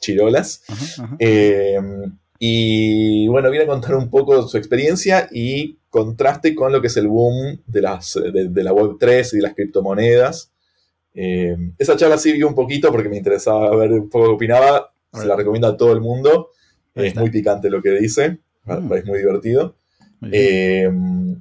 chirolas. 0.00 0.62
Eh, 1.18 1.78
y 2.38 3.26
bueno, 3.28 3.50
viene 3.50 3.64
a 3.64 3.68
contar 3.68 3.94
un 3.96 4.10
poco 4.10 4.46
su 4.48 4.56
experiencia 4.56 5.28
y 5.32 5.78
contraste 5.90 6.54
con 6.54 6.72
lo 6.72 6.80
que 6.80 6.86
es 6.88 6.96
el 6.96 7.08
boom 7.08 7.60
de, 7.66 7.80
las, 7.82 8.14
de, 8.14 8.48
de 8.48 8.64
la 8.64 8.72
Web3 8.72 9.28
y 9.32 9.36
de 9.36 9.42
las 9.42 9.54
criptomonedas. 9.54 10.50
Eh, 11.22 11.54
esa 11.76 11.96
charla 11.96 12.16
sí 12.16 12.32
vi 12.32 12.42
un 12.42 12.54
poquito 12.54 12.90
porque 12.90 13.10
me 13.10 13.18
interesaba 13.18 13.76
ver 13.76 13.92
un 13.92 14.08
poco 14.08 14.26
qué 14.28 14.32
opinaba. 14.32 14.90
Se 15.12 15.26
la 15.26 15.36
recomiendo 15.36 15.68
a 15.68 15.76
todo 15.76 15.92
el 15.92 16.00
mundo. 16.00 16.50
Es 16.94 17.14
muy 17.14 17.30
picante 17.30 17.68
lo 17.68 17.82
que 17.82 17.90
dice. 17.90 18.38
Mm. 18.64 18.92
Es 18.94 19.04
muy 19.04 19.18
divertido. 19.18 19.76
Muy. 20.20 20.30
Eh, 20.32 20.88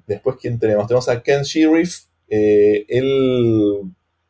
después, 0.05 0.35
¿quién 0.41 0.59
tenemos? 0.59 0.85
Tenemos 0.87 1.07
a 1.07 1.21
Ken 1.21 1.43
Sheriff. 1.43 2.05
Eh, 2.27 2.85
él 2.89 3.81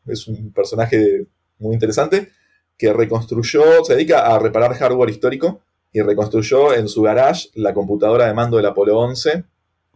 es 0.06 0.27
un 0.27 0.51
personaje 0.51 1.25
muy 1.58 1.74
interesante 1.74 2.29
que 2.77 2.94
reconstruyó, 2.94 3.84
se 3.84 3.96
dedica 3.96 4.27
a 4.34 4.39
reparar 4.39 4.74
hardware 4.74 5.10
histórico 5.10 5.62
y 5.91 6.01
reconstruyó 6.01 6.74
en 6.74 6.88
su 6.88 7.01
garage 7.01 7.50
la 7.56 7.74
computadora 7.74 8.27
de 8.27 8.34
mando 8.34 8.58
del 8.58 8.68
Apolo 8.68 9.00
11, 9.00 9.44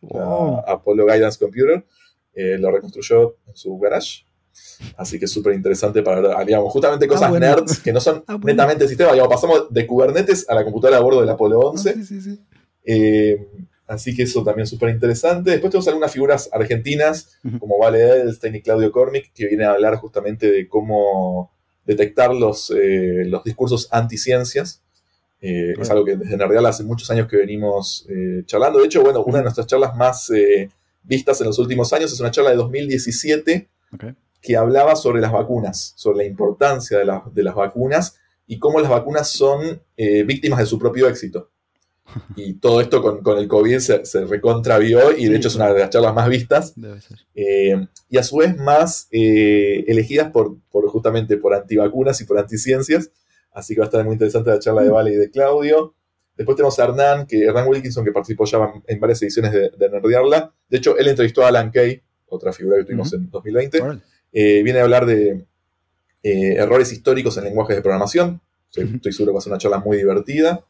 Wow. 0.02 0.64
la 0.66 0.74
Apollo 0.74 1.06
Guidance 1.06 1.40
Computer. 1.40 1.86
Eh, 2.34 2.58
lo 2.60 2.72
reconstruyó 2.72 3.38
en 3.48 3.56
su 3.56 3.78
garage. 3.78 4.26
Así 4.98 5.18
que 5.20 5.26
es 5.26 5.32
súper 5.32 5.54
interesante 5.54 6.02
para 6.04 6.22
ver, 6.22 6.46
digamos, 6.46 6.72
justamente 6.72 7.08
cosas 7.08 7.24
Ah, 7.24 7.30
bueno. 7.30 7.46
nerds 7.48 7.80
que 7.80 7.94
no 7.94 8.00
son 8.02 8.24
Ah, 8.28 8.34
bueno. 8.36 8.46
netamente 8.48 8.88
sistemas. 8.88 9.14
Digamos, 9.14 9.34
pasamos 9.34 9.74
de 9.74 9.88
Kubernetes 9.88 10.50
a 10.50 10.56
la 10.56 10.64
computadora 10.64 10.98
a 10.98 11.02
bordo 11.02 11.22
del 11.22 11.30
Apolo 11.30 11.62
Ah, 11.62 11.70
11. 11.72 11.94
sí, 11.94 12.04
sí, 12.06 12.22
sí. 12.22 12.40
Eh, 12.86 13.48
así 13.88 14.16
que 14.16 14.24
eso 14.24 14.44
también 14.44 14.64
es 14.64 14.70
súper 14.70 14.90
interesante. 14.90 15.52
Después 15.52 15.72
tenemos 15.72 15.88
algunas 15.88 16.12
figuras 16.12 16.50
argentinas, 16.52 17.38
como 17.60 17.78
Vale 17.80 18.00
Edelstein 18.02 18.56
y 18.56 18.62
Claudio 18.62 18.92
Cormick, 18.92 19.32
que 19.34 19.48
vienen 19.48 19.68
a 19.68 19.72
hablar 19.72 19.96
justamente 19.98 20.52
de 20.52 20.68
cómo 20.68 21.52
detectar 21.86 22.34
los, 22.34 22.72
eh, 22.72 23.24
los 23.26 23.44
discursos 23.44 23.88
anticiencias. 23.92 24.82
Eh, 25.42 25.74
es 25.80 25.90
algo 25.90 26.06
que 26.06 26.16
desde 26.16 26.38
Nerdeal 26.38 26.66
hace 26.66 26.84
muchos 26.84 27.10
años 27.12 27.28
que 27.28 27.36
venimos 27.38 28.06
eh, 28.10 28.44
charlando. 28.46 28.80
De 28.80 28.86
hecho, 28.86 29.02
bueno, 29.04 29.24
una 29.24 29.38
de 29.40 29.44
nuestras 29.44 29.68
charlas 29.68 29.96
más 29.96 30.32
vistas 31.04 31.40
en 31.42 31.48
los 31.48 31.60
últimos 31.60 31.92
años 31.94 32.12
es 32.14 32.20
una 32.22 32.32
charla 32.32 32.52
de 32.52 32.56
2017 32.58 33.68
Ok. 33.94 34.06
Que 34.44 34.56
hablaba 34.58 34.96
sobre 34.96 35.22
las 35.22 35.32
vacunas, 35.32 35.94
sobre 35.96 36.18
la 36.20 36.24
importancia 36.26 37.00
de, 37.00 37.06
la- 37.06 37.24
de 37.34 37.42
las 37.44 37.56
vacunas 37.56 38.18
y 38.46 38.60
cómo 38.60 38.80
las 38.82 38.90
vacunas 38.92 39.30
son 39.30 39.82
eh, 39.98 40.24
víctimas 40.24 40.60
de 40.60 40.66
su 40.68 40.78
propio 40.78 41.08
éxito. 41.08 41.50
Y 42.36 42.56
todo 42.56 42.82
esto 42.82 43.02
con, 43.02 43.24
con 43.24 43.38
el 43.38 43.48
COVID 43.48 43.80
se, 43.80 44.06
se 44.06 44.26
recontravió 44.26 45.18
y 45.18 45.26
de 45.28 45.38
hecho 45.38 45.48
es 45.48 45.56
una 45.56 45.74
de 45.74 45.80
las 45.80 45.90
charlas 45.90 46.14
más 46.14 46.28
vistas 46.28 46.74
Debe 46.76 47.00
ser. 47.00 47.20
eh, 47.34 47.88
y 48.10 48.18
a 48.18 48.24
su 48.24 48.36
vez 48.38 48.58
más 48.58 49.08
eh, 49.12 49.86
elegidas 49.88 50.30
por, 50.32 50.58
por 50.70 50.86
justamente 50.90 51.38
por 51.38 51.54
antivacunas 51.54 52.20
y 52.22 52.26
por 52.26 52.38
anticiencias. 52.38 53.10
Así 53.54 53.74
que 53.74 53.80
va 53.80 53.86
a 53.86 53.88
estar 53.90 54.04
muy 54.04 54.14
interesante 54.14 54.50
la 54.50 54.60
charla 54.60 54.82
de 54.84 54.90
Mm. 54.90 54.94
Vale 54.94 55.14
y 55.14 55.16
de 55.16 55.32
Claudio. 55.32 55.96
Después 56.36 56.56
tenemos 56.58 56.78
a 56.80 56.84
Hernán, 56.86 57.26
que 57.28 57.44
Hernán 57.46 57.68
Wilkinson, 57.70 58.04
que 58.04 58.12
participó 58.12 58.46
ya 58.46 58.58
en 58.88 59.00
varias 59.00 59.22
ediciones 59.22 59.52
de, 59.54 59.70
de. 59.78 60.50
De 60.70 60.78
hecho, 60.78 60.98
él 60.98 61.08
entrevistó 61.08 61.44
a 61.46 61.48
Alan 61.50 61.72
Kay, 61.72 62.02
otra 62.28 62.52
figura 62.52 62.78
que 62.78 62.84
tuvimos 62.86 63.14
en 63.14 63.30
2020. 63.30 63.82
Órale. 63.82 64.02
Eh, 64.34 64.62
viene 64.64 64.80
a 64.80 64.84
hablar 64.84 65.06
de 65.06 65.46
eh, 66.24 66.56
errores 66.58 66.92
históricos 66.92 67.38
en 67.38 67.46
lenguajes 67.46 67.76
de 67.76 67.82
programación. 67.82 68.42
Estoy, 68.70 68.96
estoy 68.96 69.12
seguro 69.14 69.32
que 69.32 69.36
va 69.36 69.40
a 69.40 69.42
ser 69.42 69.52
una 69.52 69.60
charla 69.60 69.80
muy 69.80 69.98
divertida. 69.98 70.66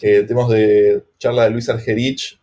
Eh, 0.00 0.22
tenemos 0.22 0.50
de 0.50 1.04
charla 1.18 1.44
de 1.44 1.50
Luis 1.50 1.68
Argerich 1.68 2.40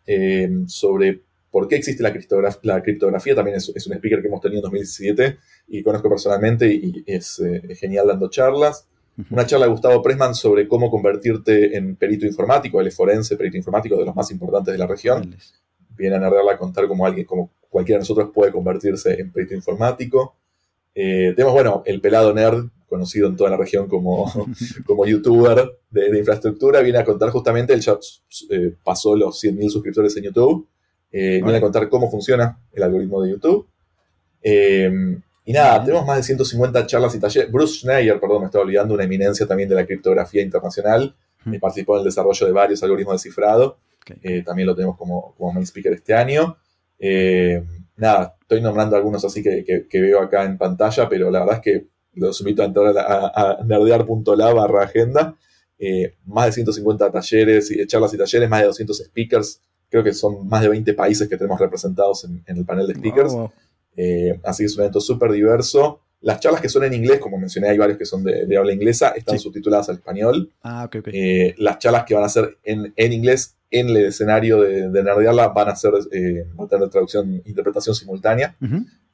sobre 0.68 1.20
por 1.52 1.68
qué 1.68 1.76
existe 1.76 2.02
la, 2.02 2.14
criptograf- 2.14 2.60
la 2.64 2.82
criptografía. 2.82 3.36
También 3.36 3.58
es, 3.58 3.70
es 3.76 3.88
un 3.88 3.94
speaker 3.94 4.22
que 4.22 4.28
hemos 4.28 4.40
tenido 4.42 4.60
en 4.60 4.64
2017 4.64 5.38
y 5.68 5.84
conozco 5.84 6.08
personalmente 6.10 6.74
y, 6.74 7.04
y 7.06 7.14
es, 7.14 7.40
es 7.40 7.78
genial 7.80 8.08
dando 8.08 8.30
charlas. 8.30 8.88
Una 9.30 9.46
charla 9.46 9.66
de 9.66 9.72
Gustavo 9.74 10.02
Pressman 10.02 10.34
sobre 10.34 10.68
cómo 10.68 10.90
convertirte 10.90 11.76
en 11.76 11.98
perito 11.98 12.26
informático. 12.26 12.80
Él 12.80 12.88
es 12.88 12.96
forense, 12.96 13.36
perito 13.36 13.58
informático 13.58 13.98
de 13.98 14.06
los 14.06 14.16
más 14.16 14.32
importantes 14.32 14.72
de 14.72 14.78
la 14.78 14.88
región. 14.88 15.36
Viene 15.98 16.16
a 16.16 16.20
narrarla 16.20 16.54
a 16.54 16.58
contar 16.58 16.88
cómo 16.88 17.06
alguien, 17.06 17.26
como 17.26 17.52
cualquiera 17.70 17.98
de 17.98 18.04
nosotros 18.04 18.30
puede 18.34 18.52
convertirse 18.54 19.20
en 19.20 19.32
perito 19.32 19.54
informático. 19.54 20.38
Eh, 20.94 21.34
tenemos, 21.36 21.54
bueno, 21.54 21.84
el 21.86 22.02
pelado 22.02 22.34
nerd, 22.34 22.66
conocido 22.88 23.30
en 23.30 23.38
toda 23.38 23.50
la 23.50 23.58
región 23.58 23.88
como, 23.88 24.32
como 24.86 25.06
youtuber 25.06 25.80
de, 25.90 26.12
de 26.12 26.20
infraestructura, 26.20 26.82
viene 26.82 27.00
a 27.00 27.06
contar 27.06 27.30
justamente, 27.30 27.74
él 27.74 27.80
ya 27.82 27.98
eh, 28.50 28.74
pasó 28.84 29.16
los 29.16 29.42
100.000 29.42 29.70
suscriptores 29.70 30.16
en 30.18 30.24
YouTube, 30.24 30.68
eh, 31.12 31.42
viene 31.44 31.58
a 31.58 31.62
contar 31.62 31.90
cómo 31.90 32.10
funciona 32.10 32.58
el 32.72 32.84
algoritmo 32.84 33.22
de 33.22 33.32
YouTube. 33.32 33.68
Eh, 34.42 35.20
y 35.44 35.54
nada, 35.54 35.84
tenemos 35.84 36.06
más 36.06 36.18
de 36.18 36.24
150 36.24 36.86
charlas 36.88 37.14
y 37.16 37.20
talleres. 37.20 37.52
Bruce 37.52 37.80
Schneier, 37.80 38.20
perdón, 38.20 38.42
me 38.42 38.46
estaba 38.46 38.64
olvidando, 38.64 38.94
una 38.94 39.04
eminencia 39.04 39.46
también 39.46 39.68
de 39.68 39.76
la 39.76 39.86
criptografía 39.86 40.42
internacional, 40.42 41.16
eh, 41.52 41.60
participó 41.60 41.96
en 41.96 42.00
el 42.00 42.06
desarrollo 42.06 42.46
de 42.46 42.54
varios 42.54 42.82
algoritmos 42.84 43.16
de 43.16 43.30
cifrado. 43.30 43.78
También 44.46 44.68
lo 44.68 44.76
tenemos 44.76 44.98
como, 44.98 45.34
como 45.38 45.54
main 45.54 45.66
speaker 45.66 45.94
este 45.94 46.14
año. 46.14 46.58
Eh, 47.04 47.64
nada, 47.98 48.36
estoy 48.40 48.62
nombrando 48.62 48.96
algunos 48.96 49.26
así 49.26 49.42
que, 49.42 49.64
que- 49.66 49.88
que 49.90 50.02
veo 50.02 50.22
acá 50.22 50.44
en 50.46 50.58
pantalla, 50.58 51.10
pero 51.10 51.32
la 51.32 51.40
verdad 51.40 51.56
es 51.56 51.62
que 51.62 51.88
los 52.14 52.40
invito 52.42 52.62
a 52.62 52.66
entrar 52.66 52.96
a, 52.98 53.32
a- 53.34 53.64
nerdear.la 53.66 54.54
barra 54.54 54.84
agenda. 54.84 55.36
Eh, 55.80 56.14
más 56.26 56.46
de 56.46 56.52
150 56.52 57.12
talleres, 57.12 57.72
y 57.72 57.86
charlas 57.88 58.14
y 58.14 58.18
talleres, 58.18 58.48
más 58.50 58.62
de 58.62 58.68
200 58.68 58.98
speakers. 59.06 59.62
Creo 59.90 60.04
que 60.04 60.14
son 60.14 60.48
más 60.48 60.62
de 60.62 60.70
20 60.70 60.94
países 60.94 61.28
que 61.28 61.38
tenemos 61.38 61.60
representados 61.60 62.24
en, 62.26 62.44
en 62.46 62.58
el 62.58 62.66
panel 62.66 62.86
de 62.88 62.94
speakers. 62.94 63.34
Wow. 63.34 63.52
Eh, 63.98 64.40
así 64.44 64.62
que 64.64 64.68
es 64.68 64.76
un 64.76 64.82
evento 64.84 65.02
súper 65.02 65.32
diverso. 65.32 66.02
Las 66.22 66.40
charlas 66.40 66.62
que 66.62 66.70
son 66.70 66.84
en 66.84 66.94
inglés, 66.94 67.20
como 67.20 67.40
mencioné, 67.40 67.70
hay 67.70 67.80
varios 67.80 67.98
que 67.98 68.06
son 68.06 68.24
de, 68.24 68.46
de 68.46 68.58
habla 68.58 68.74
inglesa, 68.74 69.10
están 69.18 69.40
Sí. 69.40 69.44
subtituladas 69.44 69.90
al 69.90 69.96
español. 69.96 70.52
Ah, 70.62 70.86
ok, 70.86 70.98
ok. 71.00 71.08
Eh, 71.14 71.56
las 71.58 71.80
charlas 71.80 72.04
que 72.06 72.14
van 72.14 72.24
a 72.26 72.30
ser 72.30 72.58
en, 72.64 72.94
en 72.96 73.12
inglés 73.14 73.56
en 73.72 73.90
el 73.90 73.98
escenario 74.06 74.62
de, 74.62 74.90
de 74.90 75.02
van 75.02 75.70
a 75.70 75.76
ser, 75.76 75.94
eh, 76.12 76.46
van 76.54 76.66
a 76.68 76.70
tener 76.70 76.90
traducción, 76.90 77.42
interpretación 77.46 77.96
simultánea. 77.96 78.56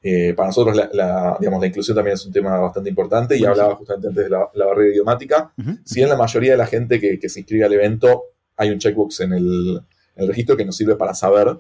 Eh, 0.02 0.34
para 0.36 0.48
nosotros 0.50 0.76
la, 0.76 0.90
la- 0.94 1.38
digamos, 1.40 1.60
la 1.62 1.68
inclusión 1.68 1.96
también 1.96 2.14
es 2.16 2.26
un 2.26 2.32
tema 2.32 2.58
bastante 2.60 2.90
importante 2.90 3.36
y 3.38 3.46
hablaba 3.46 3.76
justamente 3.76 4.08
antes 4.10 4.24
de 4.26 4.30
la, 4.30 4.50
la 4.54 4.66
barrera 4.66 4.92
idiomática. 4.92 5.54
Si 5.86 6.02
en 6.02 6.10
la 6.10 6.16
mayoría 6.18 6.52
de 6.52 6.58
la 6.58 6.68
gente 6.68 7.00
que, 7.00 7.20
que 7.20 7.30
se 7.30 7.40
inscribe 7.42 7.66
al 7.66 7.74
evento 7.74 8.24
hay 8.56 8.70
un 8.72 8.80
checkbox 8.80 9.20
en 9.22 9.34
el, 9.34 9.82
en 10.16 10.22
el 10.24 10.28
registro 10.28 10.58
que 10.58 10.66
nos 10.66 10.76
sirve 10.76 10.96
para 10.96 11.14
saber 11.14 11.60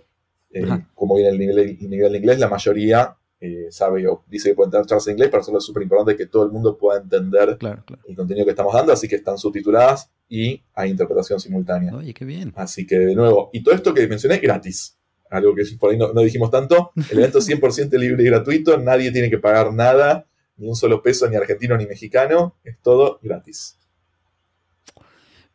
eh, 0.51 0.65
cómo 0.95 1.15
viene 1.15 1.29
el 1.31 1.37
nivel, 1.39 1.59
el 1.59 1.89
nivel 1.89 2.11
de 2.13 2.17
inglés, 2.19 2.39
la 2.39 2.47
mayoría 2.49 3.15
eh, 3.39 3.67
sabe 3.69 4.07
o 4.07 4.23
dice 4.27 4.49
que 4.49 4.55
pueden 4.55 4.71
tener 4.71 4.85
charlas 4.87 5.05
en 5.07 5.13
inglés, 5.13 5.29
para 5.29 5.41
nosotros 5.41 5.63
es 5.63 5.67
súper 5.67 5.83
importante 5.83 6.15
que 6.15 6.25
todo 6.25 6.43
el 6.45 6.51
mundo 6.51 6.77
pueda 6.77 6.99
entender 7.01 7.57
Claro, 7.59 7.83
claro. 7.85 8.01
el 8.07 8.15
contenido 8.15 8.45
que 8.45 8.51
estamos 8.51 8.73
dando, 8.73 8.93
así 8.93 9.07
que 9.07 9.15
están 9.17 9.37
subtituladas 9.37 10.09
y 10.29 10.63
hay 10.73 10.91
interpretación 10.91 11.39
simultánea. 11.39 11.95
Oye, 11.95 12.13
qué 12.13 12.25
bien. 12.25 12.53
Así 12.55 12.85
que, 12.85 12.97
de 12.97 13.15
nuevo, 13.15 13.49
y 13.53 13.63
todo 13.63 13.75
esto 13.75 13.93
que 13.93 14.07
mencioné, 14.07 14.37
gratis. 14.37 14.97
Algo 15.29 15.53
que 15.55 15.63
por 15.79 15.91
ahí 15.91 15.97
no, 15.97 16.13
no 16.13 16.21
dijimos 16.21 16.51
tanto. 16.51 16.91
El 17.11 17.19
evento 17.19 17.39
es 17.39 17.49
100% 17.49 17.97
libre 17.97 18.23
y 18.23 18.25
gratuito, 18.25 18.77
nadie 18.77 19.11
tiene 19.11 19.29
que 19.29 19.37
pagar 19.37 19.73
nada, 19.73 20.27
ni 20.57 20.67
un 20.67 20.75
solo 20.75 21.01
peso, 21.01 21.29
ni 21.29 21.35
argentino 21.35 21.77
ni 21.77 21.85
mexicano, 21.85 22.55
es 22.63 22.77
todo 22.81 23.19
gratis. 23.21 23.77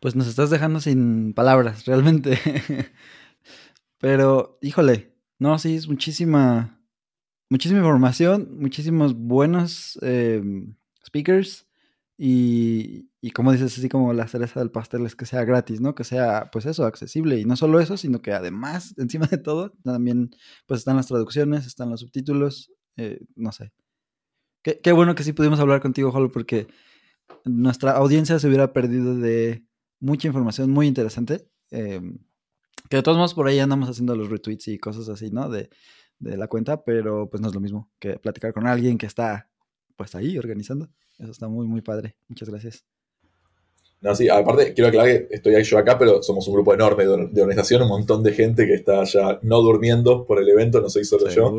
Pues 0.01 0.17
nos 0.17 0.27
estás 0.27 0.51
dejando 0.51 0.81
sin 0.81 1.33
palabras, 1.33 1.85
realmente. 1.87 2.39
Pero, 3.99 4.59
híjole, 4.61 5.15
no, 5.39 5.59
sí, 5.59 5.77
es 5.77 5.89
muchísima, 5.89 6.81
muchísima 7.49 7.81
información, 7.81 8.49
muchísimos 8.59 9.15
buenos 9.15 9.99
eh, 10.03 10.43
speakers 11.07 11.69
y, 12.19 13.12
y 13.25 13.31
como 13.31 13.53
dices, 13.53 13.79
así 13.79 13.89
como 13.89 14.13
la 14.13 14.27
cereza 14.29 14.61
del 14.61 14.73
pastel 14.73 15.07
es 15.07 15.15
que 15.17 15.27
sea 15.27 15.45
gratis, 15.45 15.81
¿no? 15.81 15.95
Que 15.95 16.05
sea, 16.05 16.51
pues 16.53 16.67
eso, 16.67 16.85
accesible. 16.85 17.39
Y 17.39 17.45
no 17.45 17.57
solo 17.57 17.81
eso, 17.81 17.97
sino 17.97 18.21
que 18.21 18.33
además, 18.33 18.95
encima 18.99 19.27
de 19.27 19.39
todo, 19.39 19.73
también, 19.85 20.31
pues 20.67 20.81
están 20.81 20.97
las 20.97 21.07
traducciones, 21.07 21.67
están 21.67 21.91
los 21.91 22.01
subtítulos, 22.01 22.73
eh, 22.97 23.21
no 23.37 23.53
sé. 23.53 23.73
Qué, 24.63 24.81
qué 24.83 24.93
bueno 24.93 25.15
que 25.15 25.25
sí 25.25 25.33
pudimos 25.33 25.61
hablar 25.61 25.81
contigo, 25.81 26.13
Jolo, 26.13 26.33
porque 26.33 26.69
nuestra 27.45 27.93
audiencia 27.93 28.39
se 28.39 28.49
hubiera 28.49 28.73
perdido 28.73 29.17
de 29.17 29.65
mucha 30.01 30.29
información 30.29 30.71
muy 30.71 30.87
interesante. 30.89 31.49
eh, 31.71 32.01
que 32.91 32.97
de 32.97 33.03
todos 33.03 33.17
modos 33.19 33.35
por 33.35 33.47
ahí 33.47 33.59
andamos 33.59 33.89
haciendo 33.89 34.15
los 34.17 34.29
retweets 34.31 34.69
y 34.69 34.79
cosas 34.79 35.09
así, 35.09 35.31
¿no? 35.31 35.49
De, 35.49 35.71
de 36.19 36.37
la 36.37 36.49
cuenta, 36.49 36.85
pero 36.85 37.31
pues 37.31 37.41
no 37.41 37.49
es 37.49 37.55
lo 37.55 37.61
mismo 37.61 37.91
que 37.99 38.19
platicar 38.19 38.53
con 38.53 38.67
alguien 38.67 38.99
que 38.99 39.07
está 39.07 39.51
pues 39.97 40.15
ahí 40.15 40.39
organizando. 40.39 40.91
Eso 41.19 41.31
está 41.31 41.49
muy, 41.49 41.67
muy 41.67 41.81
padre. 41.83 42.17
Muchas 42.29 42.49
gracias. 42.51 42.85
No, 44.03 44.15
sí, 44.17 44.29
aparte, 44.29 44.75
quiero 44.75 44.89
aclarar 44.89 45.29
que 45.29 45.35
estoy 45.37 45.63
yo 45.63 45.79
acá, 45.79 45.97
pero 45.99 46.23
somos 46.23 46.47
un 46.49 46.55
grupo 46.55 46.75
enorme 46.75 47.07
de, 47.07 47.29
de 47.29 47.43
organización, 47.43 47.83
un 47.83 47.89
montón 47.89 48.23
de 48.23 48.33
gente 48.33 48.67
que 48.67 48.75
está 48.75 49.05
ya 49.05 49.39
no 49.43 49.61
durmiendo 49.63 50.27
por 50.27 50.41
el 50.41 50.49
evento, 50.49 50.81
no 50.81 50.91
soy 50.91 51.05
solo 51.05 51.29
yo. 51.31 51.51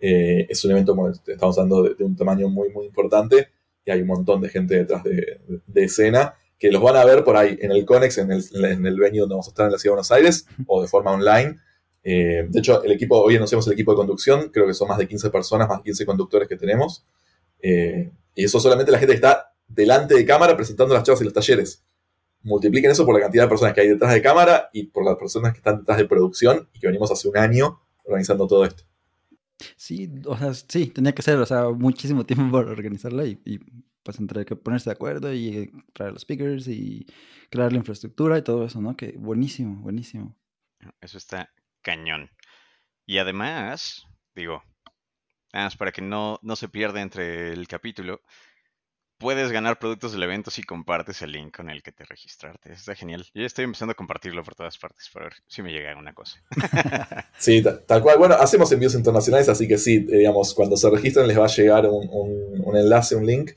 Eh, 0.00 0.46
es 0.50 0.64
un 0.64 0.72
evento, 0.72 0.96
estamos 1.26 1.56
hablando, 1.56 1.82
de, 1.84 1.94
de 1.94 2.04
un 2.04 2.16
tamaño 2.16 2.48
muy, 2.48 2.68
muy 2.70 2.84
importante 2.86 3.48
y 3.86 3.90
hay 3.92 4.00
un 4.02 4.08
montón 4.08 4.40
de 4.40 4.48
gente 4.48 4.74
detrás 4.76 5.04
de, 5.04 5.12
de- 5.14 5.60
de 5.66 5.84
escena 5.84 6.34
que 6.58 6.70
los 6.72 6.82
van 6.82 6.96
a 6.96 7.04
ver 7.04 7.22
por 7.24 7.36
ahí 7.36 7.56
en 7.60 7.70
el 7.70 7.84
Conex, 7.84 8.18
en 8.18 8.32
el, 8.32 8.42
en 8.64 8.86
el 8.86 8.98
venue 8.98 9.20
donde 9.20 9.34
vamos 9.34 9.46
a 9.46 9.50
estar 9.50 9.66
en 9.66 9.72
la 9.72 9.78
Ciudad 9.78 9.92
de 9.92 9.96
Buenos 9.96 10.10
Aires 10.12 10.46
o 10.66 10.82
de 10.82 10.88
forma 10.88 11.12
online. 11.12 11.58
Eh, 12.02 12.46
de 12.48 12.58
hecho, 12.58 12.82
el 12.82 12.92
equipo, 12.92 13.18
hoy 13.20 13.36
anunciamos 13.36 13.66
el 13.66 13.72
equipo 13.74 13.92
de 13.92 13.96
conducción, 13.96 14.50
creo 14.52 14.66
que 14.66 14.74
son 14.74 14.88
más 14.88 14.98
de 14.98 15.06
15 15.08 15.30
personas, 15.30 15.68
más 15.68 15.78
de 15.78 15.84
15 15.84 16.04
conductores 16.06 16.48
que 16.48 16.56
tenemos. 16.56 17.04
Eh, 17.62 18.10
y 18.34 18.44
eso 18.44 18.58
solamente 18.60 18.90
la 18.92 18.98
gente 18.98 19.12
que 19.12 19.16
está 19.16 19.53
delante 19.66 20.14
de 20.14 20.24
cámara 20.24 20.56
presentando 20.56 20.94
las 20.94 21.02
charlas 21.02 21.22
y 21.22 21.24
los 21.24 21.32
talleres. 21.32 21.84
Multipliquen 22.42 22.90
eso 22.90 23.06
por 23.06 23.14
la 23.14 23.22
cantidad 23.22 23.44
de 23.44 23.48
personas 23.48 23.74
que 23.74 23.80
hay 23.80 23.88
detrás 23.88 24.12
de 24.12 24.20
cámara 24.20 24.68
y 24.72 24.84
por 24.84 25.04
las 25.04 25.16
personas 25.16 25.52
que 25.52 25.58
están 25.58 25.78
detrás 25.78 25.98
de 25.98 26.04
producción 26.04 26.68
y 26.74 26.78
que 26.78 26.86
venimos 26.86 27.10
hace 27.10 27.28
un 27.28 27.38
año 27.38 27.80
organizando 28.04 28.46
todo 28.46 28.64
esto. 28.64 28.84
Sí, 29.76 30.10
o 30.26 30.36
sea, 30.36 30.52
sí, 30.52 30.88
tenía 30.88 31.14
que 31.14 31.22
ser, 31.22 31.38
o 31.38 31.46
sea, 31.46 31.70
muchísimo 31.70 32.26
tiempo 32.26 32.50
por 32.50 32.68
organizarla 32.68 33.24
y, 33.24 33.40
y, 33.44 33.60
pues 34.02 34.18
entre 34.20 34.44
que 34.44 34.56
ponerse 34.56 34.90
de 34.90 34.94
acuerdo 34.94 35.32
y 35.32 35.72
traer 35.94 36.12
los 36.12 36.22
speakers 36.22 36.68
y 36.68 37.06
crear 37.50 37.72
la 37.72 37.78
infraestructura 37.78 38.36
y 38.36 38.42
todo 38.42 38.66
eso, 38.66 38.80
¿no? 38.80 38.96
Que 38.96 39.12
buenísimo, 39.16 39.80
buenísimo. 39.80 40.36
Eso 41.00 41.16
está 41.16 41.50
cañón. 41.80 42.30
Y 43.06 43.18
además, 43.18 44.06
digo, 44.34 44.62
nada 45.52 45.66
más 45.66 45.76
para 45.76 45.92
que 45.92 46.02
no, 46.02 46.38
no 46.42 46.56
se 46.56 46.68
pierda 46.68 47.00
entre 47.00 47.52
el 47.52 47.66
capítulo, 47.66 48.20
puedes 49.24 49.50
ganar 49.52 49.78
productos 49.78 50.12
del 50.12 50.22
evento 50.22 50.50
si 50.50 50.62
compartes 50.62 51.22
el 51.22 51.32
link 51.32 51.56
con 51.56 51.70
el 51.70 51.82
que 51.82 51.92
te 51.92 52.04
registraste. 52.04 52.70
Está 52.70 52.94
genial. 52.94 53.24
Yo 53.32 53.40
ya 53.40 53.46
estoy 53.46 53.64
empezando 53.64 53.92
a 53.92 53.94
compartirlo 53.94 54.44
por 54.44 54.54
todas 54.54 54.76
partes 54.76 55.08
para 55.10 55.24
ver 55.24 55.34
si 55.48 55.62
me 55.62 55.72
llega 55.72 55.88
alguna 55.88 56.12
cosa. 56.12 56.42
Sí, 57.38 57.62
ta- 57.62 57.80
tal 57.84 58.02
cual. 58.02 58.18
Bueno, 58.18 58.34
hacemos 58.34 58.70
envíos 58.72 58.94
internacionales, 58.94 59.48
así 59.48 59.66
que 59.66 59.78
sí, 59.78 60.06
eh, 60.10 60.18
digamos, 60.18 60.52
cuando 60.54 60.76
se 60.76 60.90
registran 60.90 61.26
les 61.26 61.38
va 61.38 61.44
a 61.46 61.48
llegar 61.48 61.86
un, 61.86 62.06
un- 62.10 62.76
enlace, 62.76 63.16
un 63.16 63.24
link, 63.24 63.52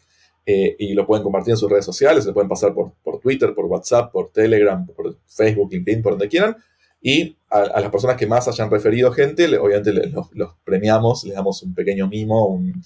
eh, 0.45 0.75
y 0.80 0.93
lo 0.93 1.06
pueden 1.06 1.21
compartir 1.23 1.51
en 1.51 1.58
sus 1.58 1.69
redes 1.69 1.84
sociales, 1.86 2.25
lo 2.25 2.34
pueden 2.34 2.47
pasar 2.47 2.73
por, 2.73 2.93
por 3.03 3.19
Twitter, 3.19 3.53
por 3.53 3.65
WhatsApp, 3.65 4.10
por 4.12 4.32
Telegram, 4.32 4.86
por 4.88 5.17
Facebook, 5.27 5.69
LinkedIn, 5.73 6.01
por 6.01 6.13
donde 6.13 6.30
quieran. 6.30 6.56
Y 7.02 7.38
a, 7.50 7.60
a 7.60 7.80
las 7.82 7.92
personas 7.92 8.18
que 8.18 8.28
más 8.28 8.48
hayan 8.48 8.70
referido 8.72 9.12
gente, 9.12 9.48
le- 9.48 9.58
obviamente 9.58 9.94
le- 9.94 10.08
los, 10.08 10.28
los 10.34 10.56
premiamos, 10.64 11.24
les 11.24 11.36
damos 11.36 11.62
un 11.64 11.74
pequeño 11.74 12.08
mimo, 12.08 12.48
un, 12.48 12.82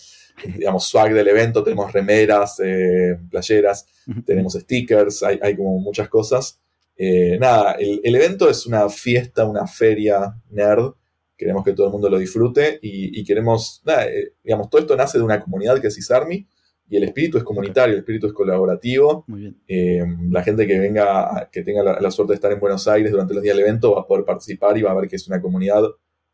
digamos, 0.58 0.86
swag 0.88 1.14
del 1.14 1.28
evento, 1.28 1.64
tenemos 1.64 1.92
remeras, 1.94 2.60
eh, 2.64 3.18
playeras, 3.30 3.86
tenemos 4.26 4.54
stickers, 4.54 5.24
hay, 5.24 5.40
hay 5.42 5.56
como 5.56 5.80
muchas 5.80 6.10
cosas. 6.10 6.60
Eh, 6.98 7.38
nada, 7.40 7.74
el, 7.74 8.02
el 8.04 8.16
evento 8.16 8.50
es 8.50 8.66
una 8.68 8.88
fiesta, 8.90 9.46
una 9.46 9.66
feria 9.66 10.36
nerd. 10.50 10.94
Queremos 11.38 11.64
que 11.64 11.74
todo 11.74 11.88
el 11.88 11.92
mundo 11.94 12.10
lo 12.10 12.20
disfrute 12.20 12.78
y, 12.84 13.20
y 13.20 13.24
queremos, 13.24 13.82
nada, 13.86 14.06
eh, 14.08 14.34
digamos, 14.44 14.70
todo 14.70 14.82
esto 14.82 14.96
nace 14.96 15.18
de 15.18 15.24
una 15.24 15.42
comunidad 15.42 15.80
que 15.82 15.88
es 15.88 15.98
Isarmi 15.98 16.46
y 16.92 16.98
el 16.98 17.04
espíritu 17.04 17.38
es 17.38 17.46
comunitario, 17.46 17.94
el 17.94 18.00
espíritu 18.00 18.28
es 18.28 18.34
colaborativo. 18.34 19.24
Muy 19.28 19.40
bien. 19.40 19.62
Eh, 19.66 20.04
la 20.30 20.44
gente 20.44 20.68
que 20.68 20.78
venga, 20.78 21.48
que 21.50 21.64
tenga 21.64 21.82
la, 21.82 22.02
la 22.02 22.12
suerte 22.12 22.34
de 22.34 22.36
estar 22.36 22.52
en 22.52 22.60
Buenos 22.60 22.86
Aires 22.86 23.14
durante 23.14 23.34
los 23.34 23.42
días 23.42 23.56
del 23.56 23.64
evento 23.66 23.96
va 23.96 24.02
a 24.02 24.06
poder 24.06 24.26
participar 24.26 24.78
y 24.78 24.82
va 24.82 24.92
a 24.92 24.96
ver 24.96 25.08
que 25.08 25.16
es 25.16 25.26
una 25.26 25.42
comunidad 25.42 25.84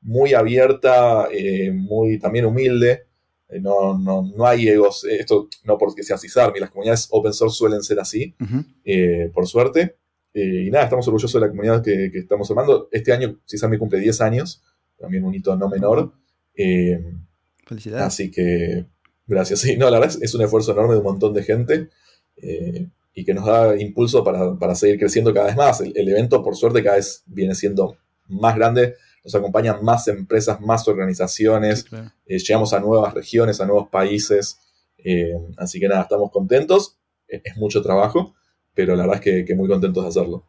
muy 0.02 0.34
abierta, 0.34 1.28
eh, 1.32 1.72
muy 1.72 2.18
también 2.18 2.46
humilde. 2.46 3.04
Eh, 3.50 3.60
no, 3.62 4.00
no, 4.00 4.24
no 4.36 4.48
hay 4.48 4.68
egos, 4.68 5.04
esto 5.04 5.48
no 5.64 5.78
porque 5.78 6.02
sea 6.02 6.18
CISARMI, 6.18 6.60
las 6.60 6.72
comunidades 6.72 7.08
open 7.12 7.34
source 7.34 7.56
suelen 7.56 7.84
ser 7.84 8.00
así, 8.00 8.34
por 9.36 9.46
suerte. 9.46 9.98
Y 10.34 10.72
nada, 10.72 10.86
estamos 10.86 11.08
orgullosos 11.08 11.40
de 11.40 11.48
la 11.48 11.50
comunidad 11.52 11.84
que, 11.84 12.10
que 12.12 12.18
estamos 12.18 12.50
armando. 12.50 12.90
Este 12.92 13.14
año 13.14 13.40
CISARMI 13.48 13.78
cumple 13.78 14.00
10 14.00 14.22
años 14.22 14.64
también 14.98 15.24
un 15.24 15.36
hito 15.36 15.56
no 15.56 15.70
menor. 15.70 16.14
Felicidades. 17.68 18.08
Así 18.08 18.32
que, 18.32 18.86
gracias. 19.28 19.60
Sí, 19.60 19.78
no, 19.78 19.90
la 19.90 20.00
verdad 20.00 20.16
es, 20.16 20.22
es 20.22 20.34
un 20.34 20.42
esfuerzo 20.42 20.72
enorme 20.72 20.94
de 20.94 21.00
un 21.00 21.06
montón 21.06 21.34
de 21.34 21.44
gente 21.44 21.90
eh, 22.38 22.88
y 23.14 23.26
que 23.26 23.34
nos 23.34 23.46
da 23.46 23.80
impulso 23.80 24.24
para, 24.24 24.58
para 24.58 24.74
seguir 24.76 24.98
creciendo 24.98 25.34
cada 25.34 25.48
vez 25.48 25.56
más. 25.56 25.82
El, 25.82 25.94
el 25.96 26.10
evento, 26.10 26.42
por 26.44 26.56
suerte, 26.56 26.84
cada 26.84 26.96
vez 26.96 27.24
viene 27.26 27.54
siendo 27.54 27.98
más 28.28 28.56
grande. 28.56 28.96
Nos 29.24 29.36
acompañan 29.36 29.84
más 29.84 30.08
empresas, 30.08 30.62
más 30.62 30.88
organizaciones. 30.88 31.80
Sí, 31.80 31.90
claro. 31.90 32.12
Eh, 32.26 32.40
llegamos 32.40 32.74
a 32.74 32.80
nuevas 32.80 33.14
regiones, 33.14 33.60
a 33.60 33.66
nuevos 33.66 33.90
países. 33.90 34.60
Eh, 34.98 35.34
así 35.58 35.80
que 35.80 35.88
nada, 35.88 36.04
estamos 36.04 36.32
contentos. 36.32 36.98
Es, 37.28 37.42
es 37.44 37.58
mucho 37.58 37.82
trabajo, 37.82 38.36
pero 38.74 38.96
la 38.96 39.04
verdad 39.04 39.18
es 39.18 39.22
que, 39.22 39.46
que 39.46 39.56
muy 39.56 39.68
contentos 39.68 40.04
de 40.04 40.10
hacerlo. 40.10 40.46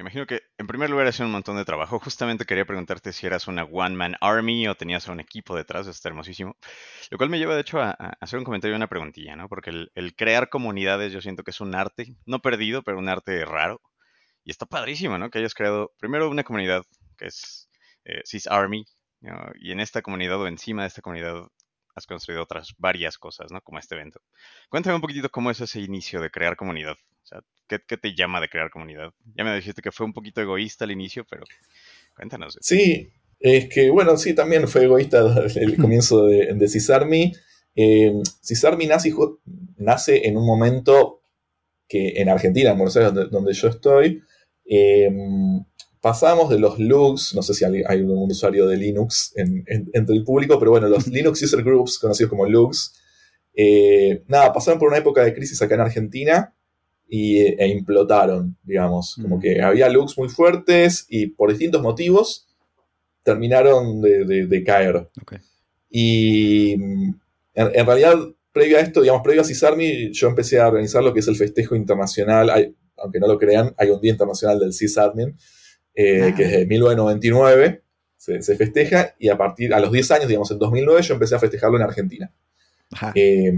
Me 0.00 0.04
imagino 0.04 0.26
que 0.26 0.40
en 0.56 0.66
primer 0.66 0.88
lugar 0.88 1.12
sido 1.12 1.26
un 1.26 1.32
montón 1.32 1.58
de 1.58 1.64
trabajo. 1.66 1.98
Justamente 1.98 2.46
quería 2.46 2.64
preguntarte 2.64 3.12
si 3.12 3.26
eras 3.26 3.48
una 3.48 3.64
one-man 3.64 4.16
army 4.22 4.66
o 4.66 4.74
tenías 4.74 5.06
un 5.08 5.20
equipo 5.20 5.54
detrás, 5.54 5.86
está 5.88 6.08
hermosísimo. 6.08 6.56
Lo 7.10 7.18
cual 7.18 7.28
me 7.28 7.38
lleva 7.38 7.54
de 7.54 7.60
hecho 7.60 7.82
a, 7.82 7.90
hacer 8.18 8.38
un 8.38 8.46
comentario 8.46 8.74
y 8.74 8.78
una 8.78 8.86
preguntilla, 8.86 9.36
¿no? 9.36 9.46
Porque 9.46 9.68
el, 9.68 10.14
crear 10.16 10.48
comunidades 10.48 11.12
yo 11.12 11.20
siento 11.20 11.42
que 11.42 11.50
es 11.50 11.60
un 11.60 11.74
arte, 11.74 12.16
no 12.24 12.38
perdido, 12.38 12.82
pero 12.82 12.98
un 12.98 13.10
arte 13.10 13.44
raro. 13.44 13.82
Y 14.42 14.50
está 14.50 14.64
padrísimo, 14.64 15.18
¿no? 15.18 15.28
Que 15.28 15.40
hayas 15.40 15.52
creado 15.52 15.92
primero 15.98 16.30
una 16.30 16.44
comunidad 16.44 16.82
que 17.18 17.26
es 17.26 17.68
eh, 18.06 18.22
Army, 18.48 18.86
¿no? 19.20 19.52
y 19.60 19.72
en 19.72 19.80
esta 19.80 20.00
comunidad 20.00 20.40
o 20.40 20.46
encima 20.46 20.80
de 20.82 20.88
esta 20.88 21.02
comunidad 21.02 21.42
has 22.00 22.06
construido 22.06 22.42
otras 22.42 22.74
varias 22.78 23.18
cosas, 23.18 23.52
¿no? 23.52 23.60
Como 23.60 23.78
este 23.78 23.94
evento. 23.94 24.20
Cuéntame 24.68 24.96
un 24.96 25.00
poquitito 25.00 25.30
cómo 25.30 25.50
es 25.50 25.60
ese 25.60 25.80
inicio 25.80 26.20
de 26.20 26.30
crear 26.30 26.56
comunidad. 26.56 26.96
O 27.22 27.26
sea, 27.26 27.40
¿qué, 27.68 27.78
qué 27.86 27.96
te 27.96 28.14
llama 28.14 28.40
de 28.40 28.48
crear 28.48 28.70
comunidad? 28.70 29.12
Ya 29.36 29.44
me 29.44 29.54
dijiste 29.54 29.82
que 29.82 29.92
fue 29.92 30.06
un 30.06 30.12
poquito 30.12 30.40
egoísta 30.40 30.84
al 30.84 30.90
inicio, 30.90 31.24
pero 31.28 31.44
cuéntanos. 32.16 32.58
Sí, 32.60 33.12
es 33.38 33.68
que, 33.68 33.90
bueno, 33.90 34.16
sí, 34.16 34.34
también 34.34 34.66
fue 34.68 34.84
egoísta 34.84 35.44
el 35.56 35.76
comienzo 35.76 36.26
de, 36.26 36.54
de 36.54 36.68
Cisarmi. 36.68 37.32
Eh, 37.74 38.12
Cisarmi 38.44 38.86
nace, 38.86 39.14
nace 39.76 40.26
en 40.26 40.36
un 40.36 40.46
momento 40.46 41.22
que 41.88 42.20
en 42.20 42.28
Argentina, 42.28 42.70
en 42.70 42.78
Buenos 42.78 42.96
Aires, 42.96 43.12
donde, 43.12 43.30
donde 43.30 43.52
yo 43.52 43.68
estoy, 43.68 44.22
eh, 44.64 45.10
pasamos 46.00 46.48
de 46.50 46.58
los 46.58 46.78
Lux, 46.78 47.34
no 47.34 47.42
sé 47.42 47.52
si 47.54 47.64
hay, 47.64 48.00
un 48.02 48.30
usuario 48.30 48.66
de 48.66 48.76
Linux 48.76 49.32
en- 49.36 49.64
en- 49.66 49.90
entre 49.92 50.16
el 50.16 50.24
público, 50.24 50.58
pero 50.58 50.70
bueno, 50.70 50.88
los 50.88 51.06
Linux 51.08 51.42
User 51.42 51.62
Groups, 51.62 51.98
conocidos 51.98 52.30
como 52.30 52.46
Lux, 52.46 52.94
eh, 53.54 54.22
nada, 54.28 54.52
pasaron 54.52 54.78
por 54.78 54.88
una 54.88 54.98
época 54.98 55.22
de 55.24 55.34
crisis 55.34 55.60
acá 55.60 55.74
en 55.74 55.80
Argentina 55.82 56.54
y, 57.08 57.38
e 57.38 57.66
implotaron, 57.68 58.56
digamos. 58.62 59.16
Como 59.20 59.36
Mm. 59.36 59.40
que 59.40 59.60
había 59.62 59.88
Lux 59.88 60.16
muy 60.16 60.28
fuertes 60.28 61.06
y 61.08 61.26
por 61.26 61.50
distintos 61.50 61.82
motivos 61.82 62.46
terminaron 63.22 64.00
de, 64.00 64.24
de- 64.24 64.46
de 64.46 64.64
caer. 64.64 65.08
Y 65.90 66.72
en, 66.74 67.20
en 67.54 67.86
realidad, 67.86 68.16
previo 68.52 68.78
a 68.78 68.80
esto, 68.80 69.00
digamos, 69.02 69.22
previo 69.22 69.42
a 69.42 69.44
CISARMI, 69.44 70.12
yo 70.12 70.28
empecé 70.28 70.60
a 70.60 70.68
organizar 70.68 71.02
lo 71.02 71.12
que 71.12 71.20
es 71.20 71.28
el 71.28 71.36
festejo 71.36 71.74
internacional. 71.74 72.48
Hay- 72.50 72.74
aunque 72.96 73.18
no 73.20 73.26
lo 73.26 73.38
crean, 73.38 73.74
hay 73.78 73.90
un 73.90 74.00
Día 74.00 74.12
Internacional 74.12 74.58
del 74.58 74.72
CISADMIN, 74.74 75.36
eh, 75.94 76.32
que 76.36 76.44
es 76.44 76.50
de 76.52 76.66
1999. 76.66 77.82
Se, 78.16 78.42
se 78.42 78.56
festeja 78.56 79.14
y 79.18 79.28
a 79.28 79.38
partir, 79.38 79.72
a 79.72 79.80
los 79.80 79.90
10 79.92 80.10
años, 80.10 80.28
digamos, 80.28 80.50
en 80.50 80.58
2009, 80.58 81.02
yo 81.02 81.14
empecé 81.14 81.34
a 81.34 81.38
festejarlo 81.38 81.76
en 81.78 81.82
Argentina. 81.84 82.30
Eh, 83.14 83.52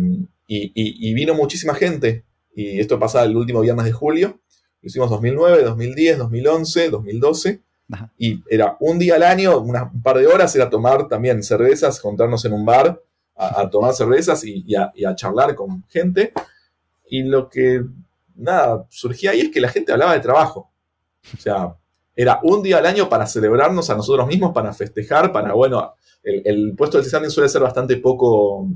y, 0.47 0.57
y- 0.75 1.11
y 1.11 1.15
vino 1.15 1.35
muchísima 1.35 1.75
gente. 1.75 2.25
Y 2.55 2.79
esto 2.81 2.99
pasaba 2.99 3.25
el 3.25 3.37
último 3.37 3.61
viernes 3.61 3.85
de 3.87 3.93
julio. 3.93 4.41
Lo 4.83 4.87
hicimos 4.87 5.11
2009, 5.11 5.63
2010, 5.65 6.19
2011, 6.19 6.91
2012. 6.91 7.61
Ajá. 7.91 8.13
Y 8.19 8.43
era 8.49 8.77
un 8.81 8.99
día 8.99 9.17
al 9.17 9.23
año, 9.25 9.59
un 9.59 10.03
par 10.03 10.19
de 10.19 10.27
horas, 10.27 10.55
era 10.55 10.71
tomar 10.71 11.09
también 11.09 11.43
cervezas, 11.43 12.01
juntarnos 12.01 12.45
en 12.45 12.53
un 12.53 12.65
bar 12.65 13.01
a, 13.35 13.63
a 13.63 13.71
tomar 13.71 13.95
cervezas 13.95 14.45
y, 14.45 14.63
y 14.67 14.75
a, 14.77 14.93
y 14.95 15.05
a 15.05 15.15
charlar 15.15 15.55
con 15.55 15.83
gente. 15.89 16.33
Y 17.09 17.23
lo 17.25 17.49
que, 17.49 17.83
nada, 18.37 18.87
surgía 18.91 19.33
ahí 19.33 19.41
es 19.41 19.51
que 19.51 19.61
la 19.61 19.69
gente 19.69 19.93
hablaba 19.93 20.15
de 20.15 20.21
trabajo. 20.21 20.71
O 21.37 21.41
sea, 21.41 21.75
era 22.15 22.41
un 22.43 22.63
día 22.63 22.79
al 22.79 22.87
año 22.87 23.09
para 23.09 23.27
celebrarnos 23.27 23.89
a 23.91 23.95
nosotros 23.95 24.27
mismos, 24.27 24.53
para 24.53 24.73
festejar, 24.73 25.33
para, 25.33 25.53
bueno, 25.55 25.95
el, 26.23 26.43
el 26.45 26.75
puesto 26.77 26.99
del 26.99 27.05
CISARMIN 27.05 27.31
suele 27.31 27.49
ser 27.49 27.63
bastante 27.63 27.97
poco 27.97 28.69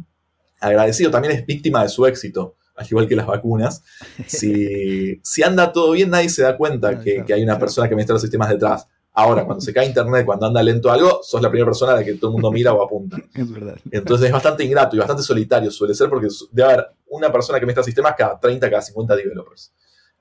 agradecido, 0.61 1.11
también 1.11 1.35
es 1.35 1.47
víctima 1.47 1.83
de 1.83 1.89
su 1.89 2.07
éxito, 2.07 2.57
al 2.75 2.87
igual 2.87 3.09
que 3.09 3.17
las 3.17 3.27
vacunas. 3.27 3.83
Si, 4.27 5.21
si 5.23 5.43
anda 5.43 5.73
todo 5.73 5.93
bien, 5.93 6.11
nadie 6.11 6.29
se 6.29 6.43
da 6.43 6.57
cuenta 6.57 6.99
que, 6.99 7.15
claro, 7.15 7.27
que 7.27 7.35
hay 7.35 7.43
una 7.43 7.53
claro. 7.53 7.61
persona 7.61 7.89
que 7.89 7.95
administra 7.95 8.15
los 8.15 8.23
sistemas 8.23 8.49
detrás. 8.49 8.87
Ahora, 9.13 9.47
cuando 9.47 9.63
se 9.63 9.73
cae 9.73 9.87
internet, 9.87 10.27
cuando 10.27 10.47
anda 10.47 10.63
lento 10.63 10.91
algo, 10.91 11.21
sos 11.23 11.41
la 11.41 11.49
primera 11.49 11.65
persona 11.65 11.93
a 11.93 11.97
la 11.97 12.05
que 12.05 12.15
todo 12.15 12.31
el 12.31 12.33
mundo 12.35 12.53
mira 12.53 12.75
o 12.75 12.83
apunta. 12.83 13.17
Es 13.35 13.51
verdad. 13.51 13.79
Entonces 13.91 14.27
es 14.27 14.33
bastante 14.33 14.65
ingrato 14.65 14.95
y 14.95 14.99
bastante 14.99 15.23
solitario 15.23 15.71
suele 15.71 15.95
ser 15.95 16.11
porque 16.11 16.29
debe 16.51 16.73
haber 16.73 16.87
una 17.09 17.33
persona 17.33 17.59
que 17.59 17.65
administra 17.65 17.83
sistemas 17.83 18.15
cada 18.17 18.39
30, 18.39 18.69
cada 18.69 18.83
50 18.83 19.17
developers. 19.17 19.73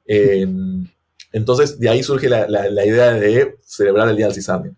Eh, 0.06 0.48
entonces 1.36 1.80
de 1.80 1.90
ahí 1.90 2.02
surge 2.04 2.30
la, 2.30 2.48
la- 2.48 2.70
la 2.70 2.86
idea 2.86 3.12
de 3.14 3.58
celebrar 3.62 4.10
el 4.10 4.16
Día 4.18 4.26
del 4.28 4.36
Sysadmin. 4.36 4.78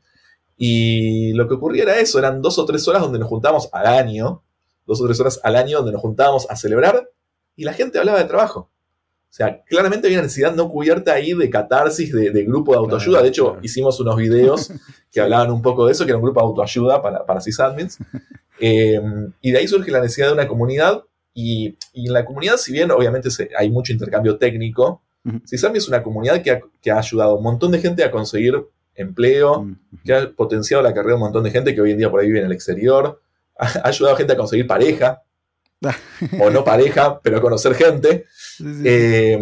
Y 0.57 1.33
lo 1.33 1.47
que 1.47 1.53
ocurría 1.55 1.83
era 1.83 1.99
eso, 1.99 2.17
eran 2.19 2.41
dos 2.41 2.57
o 2.57 2.65
tres 2.65 2.87
horas 2.87 3.01
donde 3.01 3.19
nos 3.19 3.27
juntábamos 3.29 3.69
al 3.71 3.85
año, 3.87 4.43
dos 4.85 4.99
o 5.01 5.05
tres 5.05 5.19
horas 5.19 5.39
al 5.43 5.55
año 5.55 5.77
donde 5.77 5.91
nos 5.91 6.01
juntábamos 6.01 6.47
a 6.49 6.55
celebrar 6.55 7.09
y 7.55 7.63
la 7.63 7.73
gente 7.73 7.99
hablaba 7.99 8.17
de 8.19 8.25
trabajo. 8.25 8.71
O 9.29 9.33
sea, 9.37 9.61
claramente 9.65 10.07
había 10.07 10.17
una 10.19 10.23
necesidad 10.23 10.55
no 10.55 10.69
cubierta 10.69 11.13
ahí 11.13 11.33
de 11.33 11.49
catarsis, 11.49 12.11
de, 12.13 12.31
de 12.31 12.43
grupo 12.45 12.71
de 12.71 12.77
autoayuda. 12.79 13.05
Claro, 13.19 13.23
de 13.23 13.29
hecho, 13.29 13.45
claro. 13.45 13.59
hicimos 13.61 13.99
unos 13.99 14.15
videos 14.15 14.71
que 15.11 15.21
hablaban 15.21 15.51
un 15.51 15.61
poco 15.61 15.85
de 15.85 15.91
eso, 15.91 16.05
que 16.05 16.11
era 16.11 16.17
un 16.17 16.23
grupo 16.23 16.39
de 16.39 16.45
autoayuda 16.47 17.01
para, 17.01 17.25
para 17.25 17.41
sysadmins. 17.41 17.97
Eh, 18.59 18.99
y 19.41 19.51
de 19.51 19.57
ahí 19.59 19.67
surge 19.67 19.91
la 19.91 19.99
necesidad 20.01 20.27
de 20.27 20.33
una 20.33 20.47
comunidad. 20.47 21.03
Y, 21.33 21.77
y 21.93 22.07
en 22.07 22.13
la 22.13 22.25
comunidad, 22.25 22.57
si 22.57 22.71
bien 22.71 22.89
obviamente 22.89 23.29
se- 23.29 23.49
hay 23.55 23.69
mucho 23.69 23.93
intercambio 23.93 24.37
técnico, 24.39 25.03
Ujú. 25.27 25.41
Sysadmin 25.45 25.77
es 25.77 25.87
una 25.87 26.01
comunidad 26.01 26.41
que 26.41 26.51
ha, 26.51 26.59
que 26.81 26.91
ha 26.91 26.97
ayudado 26.97 27.31
a 27.31 27.35
un 27.35 27.43
montón 27.43 27.71
de 27.71 27.79
gente 27.79 28.03
a 28.03 28.11
conseguir 28.11 28.55
empleo, 28.95 29.67
que 30.03 30.13
ha 30.13 30.31
potenciado 30.31 30.81
la 30.81 30.93
carrera 30.93 31.09
de 31.09 31.15
un 31.15 31.21
montón 31.21 31.43
de 31.43 31.51
gente 31.51 31.75
que 31.75 31.81
hoy 31.81 31.91
en 31.91 31.97
día 31.97 32.09
por 32.09 32.19
ahí 32.19 32.27
vive 32.27 32.39
en 32.39 32.45
el 32.45 32.51
exterior, 32.51 33.21
ha, 33.57 33.65
ha 33.83 33.87
ayudado 33.87 34.15
a 34.15 34.17
gente 34.17 34.33
a 34.33 34.37
conseguir 34.37 34.65
pareja, 34.65 35.21
o 36.39 36.49
no 36.49 36.63
pareja, 36.63 37.19
pero 37.21 37.37
a 37.37 37.41
conocer 37.41 37.75
gente. 37.75 38.25
Sí, 38.31 38.63
sí, 38.63 38.73
sí. 38.73 38.81
Eh, 38.85 39.39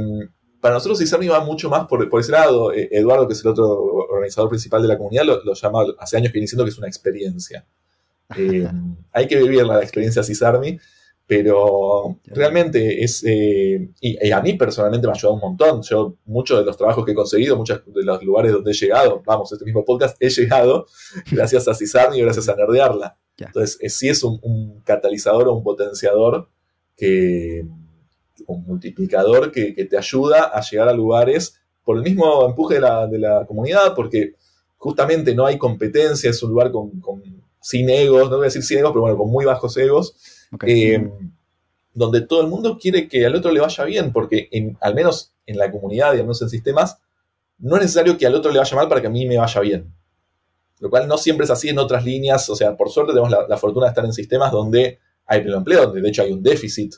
para 0.60 0.76
nosotros 0.76 0.98
Sysadmin 0.98 1.32
va 1.32 1.42
mucho 1.42 1.70
más 1.70 1.86
por, 1.86 2.10
por 2.10 2.22
ese 2.22 2.32
lado. 2.32 2.74
Eh, 2.74 2.90
Eduardo, 2.92 3.28
que 3.28 3.34
es 3.34 3.46
el 3.46 3.52
otro 3.52 3.68
organizador 3.70 4.50
principal 4.50 4.82
de 4.82 4.88
la 4.88 4.98
comunidad, 4.98 5.24
lo, 5.24 5.44
lo 5.44 5.54
llama, 5.54 5.84
hace 6.00 6.18
años 6.18 6.30
que 6.30 6.34
viene 6.34 6.46
diciendo 6.46 6.64
que 6.64 6.72
es 6.72 6.78
una 6.78 6.88
experiencia. 6.88 7.66
Eh, 8.36 8.68
hay 9.12 9.28
que 9.28 9.38
vivir 9.38 9.64
la 9.68 9.84
experiencia 9.84 10.24
Cisarmi, 10.24 10.80
pero 11.28 12.20
realmente 12.26 13.04
es. 13.04 13.24
eh, 13.26 13.90
y, 14.00 14.28
y 14.28 14.32
a 14.32 14.42
mí 14.42 14.54
personalmente 14.54 15.08
me 15.08 15.12
ha 15.12 15.16
ayudado 15.16 15.36
un 15.36 15.42
montón. 15.42 15.82
Yo, 15.82 16.16
muchos 16.26 16.60
de 16.60 16.66
los 16.66 16.78
trabajos 16.78 17.04
que 17.06 17.12
he 17.12 17.16
conseguido, 17.16 17.56
muchos 17.58 17.82
de 17.86 18.04
los 18.04 18.24
lugares 18.24 18.52
donde 18.54 18.72
he 18.72 18.74
llegado, 18.76 19.22
vamos, 19.26 19.52
este 19.52 19.66
mismo 19.66 19.84
podcast, 19.84 20.16
he 20.20 20.30
llegado 20.30 20.86
gracias 21.32 21.68
a 21.68 21.74
Cisarmi 21.74 22.18
y 22.18 22.22
gracias 22.22 22.48
a 22.50 22.56
Nerdearla. 22.56 23.18
Entonces, 23.48 23.78
eh, 23.82 23.90
sí 23.90 24.08
es 24.08 24.24
un, 24.24 24.40
un 24.44 24.82
catalizador 24.82 25.48
o 25.48 25.54
un 25.56 25.64
potenciador 25.64 26.48
que. 26.96 27.66
un 28.48 28.64
multiplicador 28.66 29.52
que, 29.52 29.74
que 29.74 29.86
te 29.86 29.98
ayuda 29.98 30.44
a 30.54 30.62
llegar 30.62 30.88
a 30.90 30.94
lugares 30.94 31.60
por 31.84 31.98
el 31.98 32.04
mismo 32.04 32.46
empuje 32.46 32.76
de 32.76 32.82
la, 32.82 33.08
de 33.08 33.20
la 33.20 33.46
comunidad, 33.46 33.94
porque 33.96 34.34
justamente 34.78 35.34
no 35.34 35.46
hay 35.46 35.58
competencia, 35.58 36.30
es 36.30 36.42
un 36.44 36.52
lugar 36.52 36.72
con, 36.72 37.00
con- 37.00 37.22
sin 37.62 37.90
egos, 37.90 38.30
no 38.30 38.38
voy 38.38 38.46
a 38.46 38.50
decir 38.50 38.62
sin 38.64 38.78
egos, 38.78 38.92
pero 38.92 39.02
bueno, 39.02 39.18
con 39.18 39.30
muy 39.32 39.44
bajos 39.46 39.76
egos, 39.78 40.16
Eh, 40.64 41.10
donde 41.94 42.22
todo 42.22 42.42
el 42.42 42.48
mundo 42.48 42.78
quiere 42.80 43.08
que 43.08 43.26
al 43.26 43.36
otro 43.36 43.52
le 43.52 43.62
vaya 43.62 43.84
bien, 43.86 44.12
porque 44.12 44.50
en- 44.52 44.78
al 44.82 44.94
menos 44.96 45.34
en 45.46 45.58
la 45.58 45.72
comunidad 45.72 46.10
y 46.14 46.18
al 46.18 46.24
menos 46.24 46.42
en 46.42 46.50
sistemas, 46.50 46.98
no 47.58 47.76
es 47.78 47.84
necesario 47.84 48.18
que 48.18 48.26
al 48.28 48.36
otro 48.36 48.52
le 48.52 48.60
vaya 48.60 48.76
mal 48.76 48.90
para 48.90 49.00
que 49.00 49.08
a 49.08 49.10
mí 49.10 49.26
me 49.26 49.38
vaya 49.38 49.62
bien. 49.62 49.94
Lo 50.80 50.90
cual 50.90 51.08
no 51.08 51.18
siempre 51.18 51.46
es 51.46 51.52
así 51.52 51.70
en 51.70 51.80
otras 51.80 52.04
líneas, 52.04 52.50
o 52.50 52.56
sea, 52.56 52.76
por 52.76 52.90
suerte 52.90 53.14
tenemos 53.14 53.32
la, 53.32 53.48
la 53.48 53.56
fortuna 53.58 53.86
de 53.86 53.92
estar 53.92 54.04
en 54.04 54.12
sistemas 54.12 54.52
donde 54.52 55.00
hay 55.26 55.42
pleno 55.42 55.58
empleo, 55.58 55.84
donde 55.86 56.02
de 56.02 56.10
hecho 56.10 56.22
hay 56.24 56.34
un 56.34 56.44
déficit. 56.44 56.96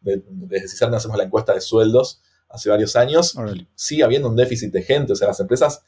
De- 0.00 0.22
Desde 0.26 0.66
CISARME 0.68 0.96
hacemos 0.96 1.16
la 1.16 1.24
encuesta 1.24 1.54
de 1.54 1.60
sueldos 1.60 2.20
hace 2.48 2.68
varios 2.70 2.96
años 2.96 3.36
sigue 3.76 4.02
habiendo 4.02 4.28
un 4.28 4.34
déficit 4.34 4.72
de 4.72 4.82
gente. 4.82 5.12
O 5.12 5.16
sea, 5.16 5.28
las 5.28 5.38
empresas 5.38 5.84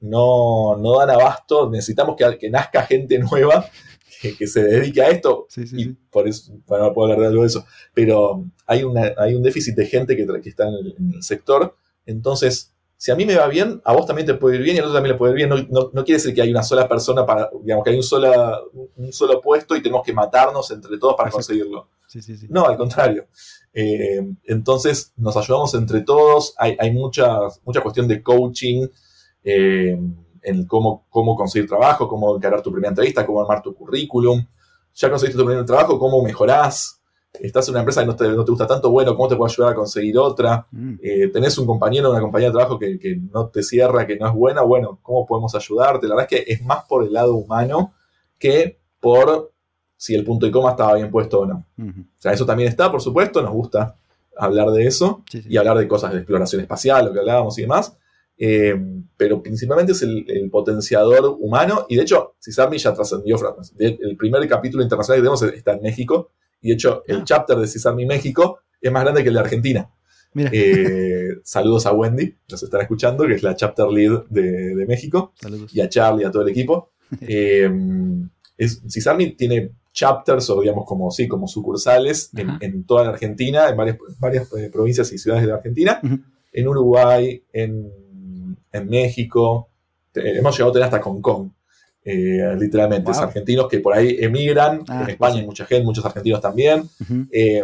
no, 0.00 0.76
no 0.76 0.98
dan 0.98 1.10
abasto. 1.10 1.68
Necesitamos 1.68 2.16
que, 2.16 2.38
que 2.38 2.50
nazca 2.50 2.82
gente 2.84 3.18
nueva 3.18 3.68
que, 4.20 4.36
que 4.38 4.46
se 4.46 4.62
dedique 4.64 5.02
a 5.02 5.08
esto. 5.10 5.46
Sí, 5.48 5.66
sí, 5.66 5.76
Y 5.78 5.84
sí. 5.84 5.96
por 6.10 6.28
eso, 6.28 6.52
bueno, 6.66 6.86
no 6.86 6.92
puedo 6.92 7.06
hablar 7.06 7.20
de 7.20 7.26
algo 7.28 7.42
de 7.42 7.48
eso. 7.48 7.64
Pero 7.94 8.44
hay, 8.66 8.84
una, 8.84 9.12
hay 9.18 9.34
un 9.34 9.42
déficit 9.42 9.74
de 9.76 9.86
gente 9.86 10.16
que, 10.16 10.26
está 10.48 10.68
en 10.68 10.74
el, 10.74 10.94
en 10.98 11.14
el 11.14 11.22
sector. 11.22 11.76
Entonces, 12.06 12.72
si 12.96 13.10
a 13.10 13.16
mí 13.16 13.24
me 13.24 13.34
va 13.36 13.46
bien, 13.48 13.80
a 13.84 13.94
vos 13.94 14.04
también 14.06 14.26
te 14.26 14.34
puede 14.34 14.56
ir 14.56 14.62
bien 14.62 14.76
y 14.76 14.78
al 14.78 14.84
otro 14.84 14.94
también 14.94 15.14
le 15.14 15.18
puede 15.18 15.32
ir 15.32 15.36
bien. 15.36 15.48
No, 15.48 15.56
no- 15.56 15.90
no 15.92 16.04
quiere 16.04 16.18
decir 16.18 16.34
que 16.34 16.42
hay 16.42 16.50
una 16.50 16.62
sola 16.62 16.86
persona 16.88 17.24
para, 17.24 17.50
digamos, 17.62 17.82
que 17.84 17.90
hay 17.90 17.96
un, 17.96 18.02
sola, 18.02 18.60
un 18.96 19.12
solo 19.12 19.40
puesto 19.40 19.74
y 19.76 19.82
tenemos 19.82 20.04
que 20.04 20.12
matarnos 20.12 20.70
entre 20.70 20.98
todos 20.98 21.14
para 21.16 21.28
Exacto. 21.30 21.46
conseguirlo. 21.48 21.88
No, 22.48 22.66
al 22.66 22.76
contrario. 22.76 23.26
Eh, 23.72 24.20
entonces 24.44 25.12
nos 25.16 25.36
ayudamos 25.36 25.72
entre 25.74 26.00
todos, 26.00 26.54
hay, 26.58 26.76
hay 26.80 26.90
mucha, 26.90 27.38
mucha 27.64 27.80
cuestión 27.80 28.08
de 28.08 28.20
coaching, 28.20 28.88
eh, 29.44 29.96
en 30.42 30.66
cómo, 30.66 31.06
cómo 31.10 31.34
conseguir 31.36 31.68
trabajo, 31.68 32.08
cómo 32.08 32.36
encarar 32.36 32.62
tu 32.62 32.70
primera 32.72 32.90
entrevista, 32.90 33.26
cómo 33.26 33.40
armar 33.42 33.62
tu 33.62 33.74
currículum. 33.74 34.44
Ya 34.94 35.08
conseguiste 35.10 35.38
tu 35.40 35.46
primer 35.46 35.64
trabajo, 35.64 35.98
cómo 35.98 36.22
mejorás. 36.22 37.00
Estás 37.34 37.68
en 37.68 37.74
una 37.74 37.80
empresa 37.80 38.00
que 38.00 38.06
no 38.08 38.16
te, 38.16 38.28
no 38.28 38.44
te 38.44 38.50
gusta 38.50 38.66
tanto, 38.66 38.90
bueno, 38.90 39.14
¿cómo 39.14 39.28
te 39.28 39.36
puedo 39.36 39.48
ayudar 39.50 39.72
a 39.72 39.76
conseguir 39.76 40.18
otra? 40.18 40.66
Mm, 40.72 40.94
Eh, 41.00 41.28
tenés 41.32 41.56
un 41.58 41.66
compañero, 41.66 42.10
una 42.10 42.20
compañía 42.20 42.48
de 42.48 42.54
trabajo 42.54 42.76
que, 42.78 42.98
que 42.98 43.16
no 43.32 43.46
te 43.48 43.62
cierra, 43.62 44.04
que 44.06 44.16
no 44.16 44.26
es 44.26 44.34
buena, 44.34 44.62
bueno, 44.62 44.98
¿cómo 45.02 45.24
podemos 45.26 45.54
ayudarte? 45.54 46.08
La 46.08 46.16
verdad 46.16 46.32
es 46.32 46.44
que 46.44 46.52
es 46.52 46.62
más 46.64 46.84
por 46.88 47.04
el 47.04 47.12
lado 47.12 47.34
humano 47.36 47.92
que 48.36 48.80
por 48.98 49.52
si 49.96 50.14
el 50.16 50.24
punto 50.24 50.46
y 50.46 50.50
coma 50.50 50.70
estaba 50.70 50.94
bien 50.94 51.10
puesto 51.10 51.40
o 51.40 51.46
no. 51.46 51.64
O 51.78 51.92
sea, 52.20 52.32
eso 52.32 52.44
también 52.44 52.68
está, 52.68 52.90
por 52.90 53.00
supuesto, 53.00 53.40
nos 53.42 53.52
gusta 53.52 53.94
hablar 54.36 54.70
de 54.70 54.86
eso 54.86 55.22
Sí, 55.30 55.42
sí. 55.42 55.48
y 55.50 55.56
hablar 55.56 55.76
de 55.78 55.86
cosas 55.86 56.12
de 56.12 56.18
exploración 56.18 56.62
espacial, 56.62 57.04
lo 57.06 57.12
que 57.12 57.18
hablábamos 57.20 57.56
y 57.58 57.62
demás. 57.62 57.96
Eh, 58.42 58.74
pero 59.18 59.42
principalmente 59.42 59.92
es 59.92 60.00
el, 60.00 60.24
el 60.28 60.48
potenciador 60.48 61.36
humano. 61.38 61.84
Y 61.90 61.96
de 61.96 62.02
hecho, 62.02 62.36
Cisarmi 62.42 62.78
ya 62.78 62.94
trascendió. 62.94 63.36
De- 63.74 63.98
El 64.00 64.16
primer 64.16 64.48
capítulo 64.48 64.82
internacional 64.82 65.18
que 65.18 65.22
tenemos 65.28 65.42
está 65.58 65.72
en 65.74 65.82
México. 65.82 66.30
Y 66.62 66.68
de 66.68 66.74
hecho, 66.74 67.02
el 67.06 67.18
Ah. 67.18 67.24
chapter 67.24 67.56
de 67.58 67.66
Cisarmi 67.66 68.06
México 68.06 68.60
es 68.80 68.90
más 68.90 69.02
grande 69.02 69.22
que 69.22 69.28
el 69.28 69.34
de 69.34 69.40
Argentina. 69.40 69.90
Eh, 70.34 71.28
saludos 71.44 71.84
a 71.86 71.92
Wendy, 71.92 72.34
nos 72.48 72.62
están 72.62 72.80
escuchando, 72.80 73.26
que 73.26 73.34
es 73.34 73.42
la 73.42 73.54
chapter 73.54 73.86
lead 73.88 74.24
de, 74.30 74.74
de 74.74 74.86
México, 74.86 75.32
saludos. 75.40 75.74
y 75.74 75.80
a 75.80 75.88
Charlie, 75.88 76.24
a 76.24 76.30
todo 76.30 76.42
el 76.42 76.48
equipo. 76.48 76.90
Eh, 77.22 77.68
es, 78.56 78.80
Cisarmi 78.88 79.32
tiene 79.32 79.72
chapters 79.92 80.48
o 80.50 80.60
digamos 80.60 80.84
como 80.86 81.10
sí, 81.10 81.26
como 81.26 81.48
sucursales 81.48 82.30
en, 82.60 82.84
toda 82.84 83.02
la 83.04 83.10
Argentina, 83.10 83.68
en 83.68 83.76
varias, 83.76 83.98
varias 84.20 84.52
eh, 84.54 84.70
provincias 84.72 85.12
y 85.12 85.18
ciudades 85.18 85.42
de 85.44 85.48
la 85.50 85.56
Argentina, 85.56 86.00
en 86.52 86.68
Uruguay, 86.68 87.42
en, 87.52 87.90
en 88.72 88.88
México, 88.88 89.68
te- 90.12 90.38
hemos 90.38 90.54
llegado 90.56 90.70
a 90.70 90.72
tener 90.74 90.84
hasta 90.86 91.02
Hong 91.02 91.20
Kong. 91.20 91.50
eh, 92.02 92.56
literalmente, 92.58 93.10
es 93.10 93.18
Wow. 93.18 93.26
argentinos 93.26 93.68
que 93.68 93.78
por 93.80 93.92
ahí 93.94 94.16
emigran, 94.20 94.82
Ah, 94.88 95.02
en 95.04 95.10
España 95.10 95.34
sí. 95.34 95.40
hay 95.40 95.46
mucha 95.46 95.66
gente, 95.66 95.84
muchos 95.84 96.02
argentinos 96.06 96.40
también, 96.40 96.88
eh, 97.30 97.62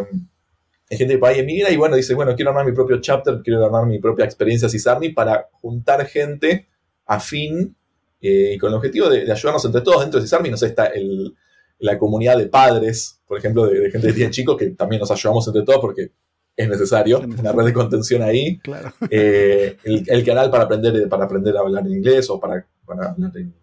hay 0.91 0.99
gente 0.99 1.15
que 1.15 1.19
por 1.19 1.31
ahí 1.31 1.39
emigra 1.41 1.71
y 1.71 1.77
bueno, 1.79 1.97
dice, 1.97 2.13
bueno, 2.15 2.35
quiero 2.37 2.51
armar 2.51 2.67
mi 2.67 2.73
propio 2.73 3.01
chapter, 3.01 3.41
quiero 3.43 3.65
armar 3.65 3.87
mi 3.87 3.99
propia 3.99 4.27
experiencia 4.27 4.69
CISARMI 4.69 5.09
para 5.15 5.49
juntar 5.53 6.05
gente 6.07 6.69
afín 7.07 7.75
eh, 8.21 8.53
y 8.55 8.59
con 8.59 8.69
el 8.71 8.77
objetivo 8.77 9.09
de, 9.09 9.25
de 9.25 9.33
ayudarnos 9.33 9.65
entre 9.65 9.81
todos 9.81 10.03
dentro 10.03 10.21
de 10.21 10.27
CISARMI. 10.27 10.51
No 10.51 10.57
sé, 10.59 10.67
está 10.67 10.87
el- 10.89 11.35
la 11.79 11.99
comunidad 11.99 12.37
de 12.37 12.47
padres, 12.47 13.21
por 13.27 13.39
ejemplo, 13.39 13.67
de, 13.67 13.81
de 13.81 13.91
gente 13.91 14.07
que 14.09 14.13
tiene 14.13 14.31
chicos, 14.31 14.57
que 14.59 14.67
también 14.71 15.01
nos 15.01 15.11
ayudamos 15.11 15.47
entre 15.47 15.63
todos 15.63 15.81
porque 15.81 16.11
es 16.57 16.69
necesario, 16.69 17.19
Es 17.19 17.39
una 17.41 17.53
red 17.53 17.67
de 17.67 17.73
contención 17.73 18.23
ahí. 18.23 18.59
Claro. 18.59 18.93
Eh, 19.11 19.77
el, 19.85 20.05
el 20.07 20.25
canal 20.25 20.51
para 20.51 20.65
aprender, 20.65 21.09
para 21.09 21.25
aprender 21.25 21.57
a 21.57 21.61
hablar 21.61 21.87
inglés 21.87 22.31
o 22.31 22.41
para, 22.41 22.67
para, 22.87 23.15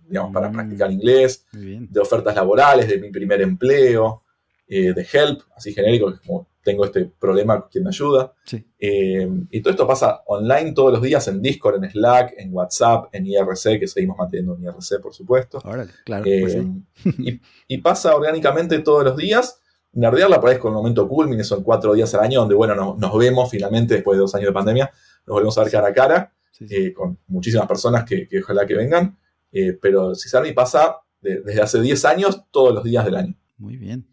digamos, 0.07 0.31
para 0.33 0.49
Mm. 0.49 0.53
practicar 0.53 0.91
inglés 0.91 1.45
de 1.53 1.99
ofertas 1.99 2.35
laborales, 2.35 2.87
de 2.87 2.99
mi 2.99 3.09
primer 3.09 3.41
empleo, 3.41 4.21
eh, 4.67 4.93
de 4.93 5.07
help, 5.11 5.41
así 5.55 5.73
genérico, 5.73 6.09
que 6.09 6.15
es 6.15 6.21
como 6.21 6.47
tengo 6.63 6.85
este 6.85 7.11
problema, 7.19 7.67
¿quién 7.69 7.83
me 7.83 7.89
ayuda? 7.89 8.31
Sí. 8.45 8.63
Eh, 8.79 9.27
y 9.51 9.61
todo 9.61 9.71
esto 9.71 9.85
pasa 9.85 10.21
online 10.27 10.71
todos 10.71 10.93
los 10.93 11.01
días 11.01 11.27
en 11.27 11.41
Discord, 11.41 11.83
en 11.83 11.89
Slack, 11.91 12.35
en 12.37 12.53
WhatsApp, 12.53 13.07
en 13.11 13.25
IRC, 13.27 13.79
que 13.81 13.87
seguimos 13.87 14.17
manteniendo 14.17 14.55
en 14.55 14.63
IRC, 14.63 15.01
por 15.01 15.13
supuesto. 15.13 15.59
Órale, 15.65 15.91
claro. 16.05 16.23
Pues 16.23 16.53
sí. 16.53 17.11
y, 17.17 17.41
y 17.75 17.77
pasa 17.79 18.15
orgánicamente 18.15 18.79
todos 18.79 19.03
los 19.03 19.17
días. 19.17 19.59
Nerdearla 19.93 20.39
por 20.39 20.49
ahí 20.49 20.55
es 20.55 20.61
con 20.61 20.71
el 20.71 20.75
momento 20.75 21.07
culmine, 21.07 21.43
son 21.43 21.63
cuatro 21.63 21.93
días 21.93 22.13
al 22.15 22.21
año 22.21 22.39
donde, 22.41 22.55
bueno, 22.55 22.75
nos, 22.75 22.97
nos 22.97 23.17
vemos 23.17 23.49
finalmente 23.49 23.95
después 23.95 24.17
de 24.17 24.21
dos 24.21 24.33
años 24.35 24.47
de 24.47 24.53
pandemia, 24.53 24.85
nos 25.25 25.33
volvemos 25.35 25.57
a 25.57 25.63
ver 25.63 25.71
cara 25.71 25.87
a 25.89 25.93
cara 25.93 26.33
Sí, 26.51 26.67
sí. 26.67 26.75
eh, 26.75 26.93
con 26.93 27.17
muchísimas 27.27 27.67
personas 27.67 28.03
que, 28.03 28.27
que 28.27 28.39
ojalá 28.39 28.65
que 28.65 28.75
vengan, 28.75 29.17
eh, 29.51 29.77
pero 29.81 30.13
Cisarmi 30.15 30.51
pasa 30.53 30.97
de- 31.21 31.41
desde 31.41 31.61
hace 31.61 31.81
10 31.81 32.05
años 32.05 32.43
todos 32.51 32.73
los 32.73 32.83
días 32.83 33.05
del 33.05 33.15
año. 33.15 33.35
Muy 33.57 33.77
bien. 33.77 34.07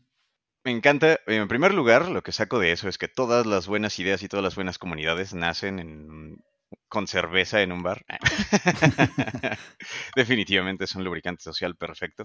Me 0.65 0.71
encanta. 0.71 1.19
En 1.27 1.49
primer 1.49 1.73
lugar, 1.73 2.09
lo 2.09 2.23
que 2.23 2.33
saco 2.33 2.59
de 2.59 2.73
eso 2.73 2.89
es 2.89 2.99
que 2.99 3.09
todas 3.09 3.47
las 3.47 3.67
buenas 3.67 3.99
ideas 3.99 4.23
y 4.23 4.29
todas 4.29 4.45
las 4.45 4.55
buenas 4.57 4.79
comunidades 4.79 5.33
nacen 5.35 5.79
en- 5.79 6.45
con 6.89 7.07
cerveza 7.07 7.63
en 7.63 7.73
un 7.73 7.83
bar. 7.83 8.05
Definitivamente 10.17 10.85
es 10.85 10.95
un 10.95 11.05
lubricante 11.05 11.43
social 11.43 11.77
perfecto. 11.77 12.25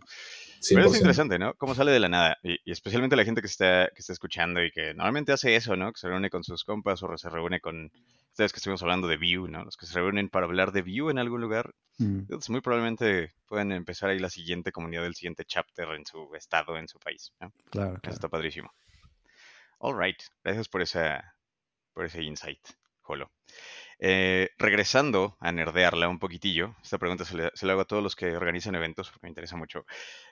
Pero 0.70 0.86
es 0.86 0.92
100%. 0.92 0.98
interesante, 0.98 1.40
¿no? 1.40 1.54
Cómo 1.56 1.76
sale 1.76 1.92
de 1.92 2.00
la 2.00 2.10
nada. 2.10 2.38
Y, 2.44 2.58
y 2.64 2.72
especialmente 2.72 3.16
la 3.16 3.26
gente 3.26 3.42
que 3.42 3.48
está, 3.48 3.88
que 3.94 4.00
está 4.00 4.14
escuchando 4.14 4.64
y 4.64 4.72
que 4.72 4.94
normalmente 4.94 5.32
hace 5.32 5.56
eso, 5.56 5.76
¿no? 5.76 5.92
Que 5.92 6.00
se 6.00 6.08
reúne 6.10 6.30
con 6.30 6.44
sus 6.44 6.64
compas 6.64 7.02
o 7.04 7.18
se 7.18 7.30
reúne 7.30 7.60
con... 7.60 7.92
Ustedes 8.32 8.52
que 8.52 8.58
estuvimos 8.58 8.82
hablando 8.82 9.08
de 9.08 9.18
View, 9.18 9.48
¿no? 9.48 9.64
Los 9.64 9.78
que 9.78 9.86
se 9.86 9.94
reúnen 9.94 10.30
para 10.30 10.46
hablar 10.46 10.72
de 10.72 10.82
View 10.82 11.10
en 11.10 11.20
algún 11.20 11.42
lugar. 11.42 11.74
Mm, 12.00 12.20
Entonces, 12.20 12.50
muy 12.50 12.62
probablemente 12.62 13.34
pueden 13.48 13.72
empezar 13.72 14.10
ahí 14.10 14.20
la 14.20 14.30
siguiente 14.30 14.72
comunidad 14.72 15.04
del 15.04 15.16
siguiente 15.16 15.46
chapter 15.46 15.88
en 15.90 16.06
su 16.06 16.34
estado, 16.36 16.78
en 16.78 16.88
su 16.88 17.00
país. 17.00 17.32
¿no? 17.40 17.52
Claro, 17.72 17.98
Eso 18.04 18.12
está 18.12 18.28
padrísimo. 18.28 18.74
All 19.80 19.98
right. 19.98 20.18
Gracias 20.44 20.68
por, 20.68 20.82
esa, 20.82 21.36
por 21.94 22.06
ese 22.06 22.24
insight, 22.24 22.60
Jolo. 23.02 23.32
Eh, 24.00 24.50
regresando 24.58 25.38
a 25.40 25.52
nerdearla 25.52 26.10
un 26.10 26.20
poquitillo, 26.20 26.76
esta 26.84 26.98
pregunta 26.98 27.24
se 27.24 27.38
le, 27.38 27.52
se 27.54 27.66
la 27.66 27.74
hago 27.74 27.84
a 27.84 27.86
todos 27.86 28.04
los 28.04 28.16
que 28.16 28.36
organizan 28.36 28.76
eventos 28.76 29.10
porque 29.10 29.26
me 29.26 29.30
interesa 29.30 29.56
mucho. 29.56 29.86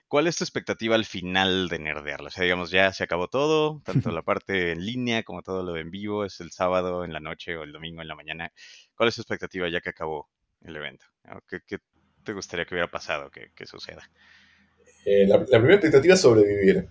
¿Cuál 0.07 0.27
es 0.27 0.35
tu 0.35 0.43
expectativa 0.43 0.95
al 0.95 1.05
final 1.05 1.69
de 1.69 1.79
nerdearla? 1.79 2.27
O 2.27 2.31
sea, 2.31 2.43
digamos, 2.43 2.71
ya 2.71 2.91
se 2.91 3.03
acabó 3.03 3.29
todo, 3.29 3.81
tanto 3.85 4.11
la 4.11 4.21
parte 4.21 4.71
en 4.71 4.85
línea 4.85 5.23
como 5.23 5.41
todo 5.41 5.63
lo 5.63 5.73
de 5.73 5.81
en 5.81 5.91
vivo, 5.91 6.25
es 6.25 6.39
el 6.41 6.51
sábado 6.51 7.05
en 7.05 7.13
la 7.13 7.19
noche 7.19 7.55
o 7.55 7.63
el 7.63 7.71
domingo 7.71 8.01
en 8.01 8.07
la 8.07 8.15
mañana. 8.15 8.51
¿Cuál 8.95 9.09
es 9.09 9.15
tu 9.15 9.21
expectativa 9.21 9.69
ya 9.69 9.81
que 9.81 9.89
acabó 9.89 10.29
el 10.61 10.75
evento? 10.75 11.05
¿Qué, 11.47 11.59
qué 11.65 11.77
te 12.23 12.33
gustaría 12.33 12.65
que 12.65 12.75
hubiera 12.75 12.91
pasado, 12.91 13.31
que, 13.31 13.51
que 13.55 13.65
suceda? 13.65 14.09
Eh, 15.05 15.25
la, 15.27 15.37
la 15.37 15.45
primera 15.45 15.75
expectativa 15.75 16.13
es 16.13 16.21
sobrevivir. 16.21 16.89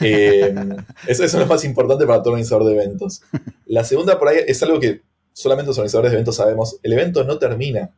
Eh, 0.00 0.52
eso, 1.06 1.24
eso 1.24 1.24
es 1.24 1.34
lo 1.34 1.46
más 1.46 1.64
importante 1.64 2.06
para 2.06 2.22
todo 2.22 2.32
organizador 2.32 2.66
de 2.66 2.74
eventos. 2.74 3.22
La 3.66 3.84
segunda 3.84 4.18
por 4.18 4.28
ahí 4.28 4.38
es 4.46 4.62
algo 4.62 4.80
que 4.80 5.02
solamente 5.40 5.68
los 5.68 5.78
organizadores 5.78 6.10
de 6.10 6.16
eventos 6.16 6.36
sabemos. 6.36 6.78
El 6.82 6.92
evento 6.94 7.22
no 7.24 7.38
termina 7.38 7.94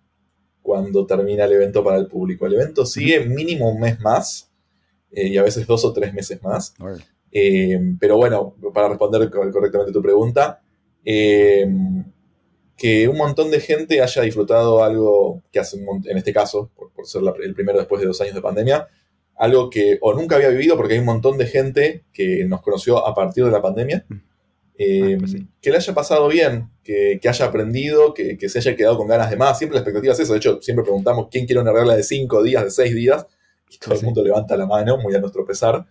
cuando 0.62 1.06
termina 1.06 1.44
el 1.44 1.52
evento 1.52 1.82
para 1.82 1.96
el 1.96 2.06
público. 2.06 2.46
El 2.46 2.54
evento 2.54 2.84
sigue 2.84 3.20
mínimo 3.24 3.70
un 3.70 3.80
mes 3.80 3.98
más 4.00 4.50
eh, 5.12 5.28
y 5.28 5.36
a 5.38 5.42
veces 5.42 5.66
dos 5.66 5.84
o 5.84 5.92
tres 5.92 6.12
meses 6.12 6.42
más. 6.42 6.74
Eh, 7.32 7.80
pero 7.98 8.16
bueno, 8.18 8.54
para 8.74 8.88
responder 8.88 9.30
co- 9.30 9.50
correctamente 9.50 9.92
tu 9.92 10.02
pregunta, 10.02 10.60
eh, 11.04 11.66
que 12.76 13.08
un 13.08 13.16
montón 13.16 13.50
de 13.50 13.60
gente 13.60 14.00
haya 14.00 14.22
disfrutado 14.22 14.82
algo 14.82 15.42
que 15.52 15.60
hace, 15.60 15.76
un 15.78 16.02
en 16.08 16.16
este 16.16 16.32
caso, 16.32 16.70
por, 16.76 16.90
por 16.92 17.06
ser 17.06 17.22
la- 17.22 17.34
el 17.42 17.54
primero 17.54 17.78
después 17.78 18.00
de 18.00 18.06
dos 18.06 18.20
años 18.20 18.34
de 18.34 18.40
pandemia, 18.42 18.88
algo 19.36 19.70
que 19.70 19.98
o 20.02 20.12
nunca 20.14 20.36
había 20.36 20.48
vivido 20.50 20.76
porque 20.76 20.94
hay 20.94 21.00
un 21.00 21.06
montón 21.06 21.38
de 21.38 21.46
gente 21.46 22.04
que 22.12 22.44
nos 22.46 22.60
conoció 22.62 23.06
a 23.06 23.14
partir 23.14 23.44
de 23.44 23.50
la 23.50 23.62
pandemia, 23.62 24.04
eh, 24.82 25.14
Ah, 25.14 25.16
pues 25.18 25.32
sí. 25.32 25.46
que 25.60 25.70
le 25.70 25.76
haya 25.76 25.92
pasado 25.94 26.26
bien, 26.28 26.70
que, 26.82 27.18
que 27.20 27.28
haya 27.28 27.44
aprendido, 27.44 28.14
que, 28.14 28.38
que 28.38 28.48
se 28.48 28.58
haya 28.60 28.74
quedado 28.76 28.96
con 28.96 29.06
ganas 29.08 29.28
de 29.30 29.36
más. 29.36 29.58
Siempre 29.58 29.74
la 29.74 29.80
expectativa 29.80 30.12
es 30.14 30.20
eso. 30.20 30.32
De 30.32 30.38
hecho, 30.38 30.60
siempre 30.62 30.82
preguntamos 30.84 31.28
quién 31.30 31.44
quiere 31.46 31.60
una 31.60 31.72
regla 31.72 31.94
de 31.96 32.02
cinco 32.02 32.42
días, 32.42 32.64
de 32.64 32.70
seis 32.70 32.94
días, 32.94 33.26
y 33.70 33.76
todo 33.78 33.94
Sí. 33.94 34.00
el 34.00 34.06
mundo 34.06 34.24
levanta 34.24 34.56
la 34.56 34.66
mano, 34.66 34.96
muy 34.98 35.14
a 35.14 35.18
nuestro 35.20 35.44
pesar. 35.44 35.84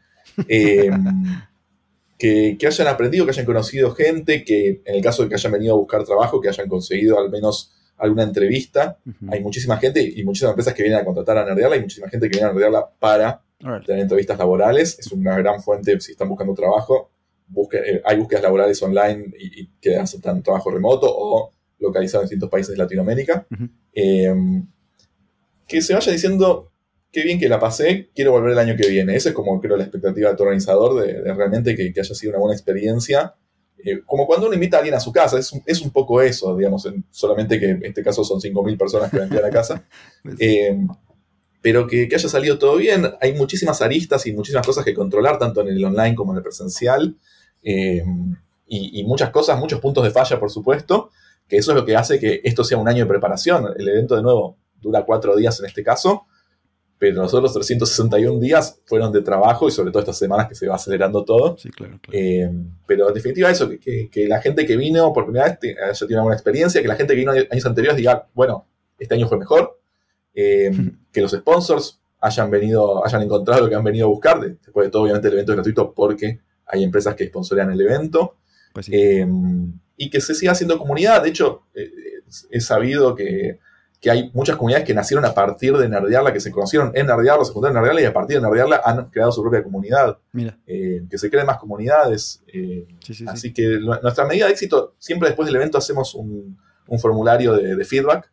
Eh, 0.48 0.90
que, 2.18 2.58
que 2.60 2.68
hayan 2.68 2.88
aprendido, 2.88 3.26
que 3.26 3.32
hayan 3.32 3.46
conocido 3.46 3.92
gente, 3.92 4.44
que 4.44 4.82
en 4.86 4.96
el 4.96 5.02
caso 5.02 5.24
de 5.24 5.30
que 5.30 5.36
hayan 5.36 5.52
venido 5.54 5.74
a 5.74 5.78
buscar 5.78 6.04
trabajo, 6.04 6.42
que 6.42 6.50
hayan 6.50 6.68
conseguido 6.68 7.18
al 7.20 7.30
menos 7.30 7.74
alguna 7.98 8.24
entrevista. 8.24 8.98
Hay 9.30 9.42
muchísima 9.42 9.78
gente 9.78 10.02
y 10.02 10.24
muchísimas 10.24 10.52
empresas 10.54 10.74
que 10.74 10.84
vienen 10.84 11.00
a 11.02 11.06
contratar 11.06 11.38
a 11.38 11.46
Nerdearla 11.46 11.76
y 11.78 11.82
muchísima 11.82 12.10
gente 12.10 12.28
que 12.30 12.38
viene 12.38 12.48
a 12.50 12.54
Nerdearla 12.54 12.90
para 13.00 13.42
tener 13.86 14.02
entrevistas 14.02 14.38
laborales. 14.38 14.98
Es 15.00 15.12
una 15.12 15.38
gran 15.38 15.62
fuente 15.62 16.00
si 16.00 16.14
están 16.14 16.30
buscando 16.30 16.54
trabajo. 16.54 17.12
Busque- 17.50 17.82
eh, 17.86 18.02
hay 18.06 18.18
búsquedas 18.18 18.44
laborales 18.44 18.82
online 18.84 19.34
y, 19.40 19.62
y 19.62 19.70
que 19.82 19.98
aceptan 19.98 20.44
trabajo 20.44 20.70
remoto 20.72 21.08
o 21.10 21.54
localizado 21.80 22.24
en 22.24 22.26
distintos 22.28 22.50
países 22.50 22.72
de 22.74 22.78
Latinoamérica. 22.78 23.48
Eh, 23.94 24.34
que 25.68 25.82
se 25.82 25.94
vaya 25.94 26.12
diciendo, 26.12 26.72
qué 27.12 27.24
bien 27.24 27.40
que 27.40 27.50
la 27.50 27.60
pasé, 27.60 28.10
quiero 28.16 28.32
volver 28.32 28.52
el 28.54 28.60
año 28.60 28.76
que 28.76 28.90
viene. 28.90 29.16
Esa 29.16 29.30
es 29.30 29.36
como 29.36 29.60
creo 29.62 29.78
la 29.78 29.84
expectativa 29.84 30.30
de 30.32 30.36
tu 30.36 30.44
organizador, 30.44 31.02
de, 31.02 31.22
de 31.22 31.34
realmente 31.34 31.76
que, 31.76 31.94
que 31.94 32.00
haya 32.02 32.16
sido 32.16 32.32
una 32.32 32.40
buena 32.40 32.56
experiencia. 32.56 33.36
Eh, 33.84 34.02
como 34.06 34.26
cuando 34.28 34.48
uno 34.48 34.56
invita 34.56 34.78
a 34.78 34.80
alguien 34.80 34.96
a 34.96 35.00
su 35.00 35.12
casa, 35.12 35.40
es 35.40 35.52
un, 35.54 35.62
es 35.66 35.82
un 35.82 35.92
poco 35.92 36.22
eso, 36.22 36.56
digamos, 36.58 36.86
en- 36.86 37.06
solamente 37.12 37.60
que 37.60 37.70
en 37.70 37.86
este 37.86 38.04
caso 38.04 38.24
son 38.24 38.42
5.000 38.42 38.78
personas 38.78 39.10
que 39.12 39.20
vendrían 39.20 39.46
a 39.46 39.50
casa. 39.50 39.86
Pues, 40.24 40.36
Eh, 40.40 40.78
pero 41.62 41.88
que, 41.88 42.08
que 42.08 42.16
haya 42.16 42.30
salido 42.30 42.58
todo 42.58 42.78
bien. 42.78 43.06
Hay 43.22 43.34
muchísimas 43.34 43.82
aristas 43.82 44.26
y 44.26 44.32
muchísimas 44.34 44.66
cosas 44.66 44.86
que 44.86 44.94
controlar, 44.94 45.38
tanto 45.38 45.62
en 45.62 45.68
el 45.68 45.84
online 45.84 46.16
como 46.16 46.32
en 46.32 46.38
el 46.38 46.44
presencial. 46.44 47.18
Eh, 47.64 48.04
y, 48.68 49.00
y 49.00 49.04
muchas 49.04 49.30
cosas, 49.32 49.60
muchos 49.60 49.80
puntos 49.80 50.04
de 50.04 50.12
falla, 50.12 50.40
por 50.40 50.52
supuesto, 50.52 51.10
que 51.48 51.58
eso 51.58 51.72
es 51.72 51.76
lo 51.78 51.86
que 51.86 51.96
hace 51.96 52.20
que 52.20 52.42
esto 52.44 52.64
sea 52.64 52.78
un 52.78 52.88
año 52.88 53.04
de 53.04 53.10
preparación. 53.10 53.66
El 53.78 53.88
evento, 53.88 54.16
de 54.16 54.22
nuevo, 54.22 54.58
dura 54.80 55.04
cuatro 55.06 55.36
días 55.36 55.60
en 55.60 55.66
este 55.66 55.84
caso, 55.84 56.26
pero 57.00 57.22
los 57.24 57.34
otros 57.34 57.54
361 57.54 58.40
días 58.40 58.82
fueron 58.86 59.12
de 59.12 59.22
trabajo 59.22 59.68
y 59.68 59.72
sobre 59.72 59.90
todo 59.90 60.02
estas 60.02 60.18
semanas 60.18 60.48
que 60.48 60.56
se 60.56 60.68
va 60.68 60.76
acelerando 60.76 61.24
todo. 61.24 61.58
sí, 61.58 61.70
claro, 61.70 61.98
claro. 62.02 62.18
Eh, 62.20 62.52
pero 62.86 63.08
en 63.08 63.14
definitiva 63.14 63.50
eso, 63.50 63.70
que, 63.70 63.80
que- 63.80 64.10
que 64.12 64.28
la 64.28 64.42
gente 64.42 64.66
que 64.66 64.76
vino 64.76 65.12
por 65.14 65.24
primera 65.26 65.46
vez 65.46 65.78
haya 65.82 65.94
tenido 65.98 66.18
una 66.18 66.24
buena 66.24 66.36
experiencia, 66.36 66.82
que 66.82 66.88
la 66.88 66.96
gente 66.96 67.14
que 67.14 67.20
vino 67.20 67.32
años 67.32 67.66
anteriores 67.66 67.98
diga, 67.98 68.28
bueno, 68.34 68.68
este 69.00 69.16
año 69.16 69.28
fue 69.28 69.38
mejor, 69.40 69.80
eh, 70.36 70.72
que 71.12 71.22
los 71.22 71.32
sponsors 71.32 72.00
hayan 72.20 72.52
venido, 72.52 73.04
hayan 73.06 73.22
encontrado 73.22 73.62
lo 73.64 73.70
que 73.70 73.76
han 73.76 73.84
venido 73.84 74.06
a 74.06 74.10
buscar. 74.10 74.40
Después 74.42 74.86
de 74.88 74.92
todo, 74.92 75.04
obviamente 75.04 75.30
el 75.30 75.34
evento 75.36 75.54
es 75.54 75.56
gratuito 75.56 75.94
porque 75.94 76.42
hay 76.70 76.84
empresas 76.84 77.16
que 77.16 77.28
sponsorean 77.28 77.72
el 77.72 77.82
evento. 77.82 78.36
Pues 78.74 78.86
sí. 78.86 78.92
Eh, 78.96 79.28
y 79.98 80.10
que 80.10 80.22
se 80.22 80.34
siga 80.36 80.54
haciendo 80.54 80.78
comunidad. 80.78 81.22
De 81.24 81.30
hecho, 81.30 81.64
eh, 81.74 81.92
he 82.52 82.62
sabido 82.62 83.16
que, 83.16 83.60
que 84.00 84.10
hay 84.10 84.32
muchas 84.34 84.56
comunidades 84.56 84.86
que 84.88 84.94
nacieron 84.94 85.26
a 85.26 85.34
partir 85.34 85.76
de 85.76 85.90
Nerdearla, 85.90 86.32
que 86.32 86.40
se 86.40 86.52
conocieron 86.52 86.92
en 86.96 87.08
Nerdearla, 87.08 87.44
se 87.44 87.52
juntaron 87.52 87.76
en 87.76 87.82
Nerdearla 87.82 88.02
y 88.02 88.06
a 88.06 88.14
partir 88.14 88.38
de 88.38 88.44
Nerdearla 88.48 88.82
han 88.86 89.10
creado 89.10 89.32
su 89.34 89.42
propia 89.42 89.62
comunidad. 89.64 90.18
Mira, 90.32 90.58
Eh, 90.66 91.04
que 91.10 91.18
se 91.18 91.30
creen 91.30 91.48
más 91.48 91.58
comunidades. 91.58 92.42
eh, 92.48 92.88
sí, 93.04 93.14
sí, 93.14 93.14
sí. 93.16 93.26
Así 93.28 93.52
que 93.54 93.80
nuestra 94.02 94.26
medida 94.26 94.46
de 94.46 94.52
éxito, 94.54 94.94
siempre 95.00 95.28
después 95.28 95.48
del 95.48 95.56
evento 95.58 95.78
hacemos 95.78 96.16
un, 96.16 96.58
un 96.88 97.00
formulario 97.00 97.56
de, 97.58 97.76
de 97.76 97.84
feedback 97.86 98.30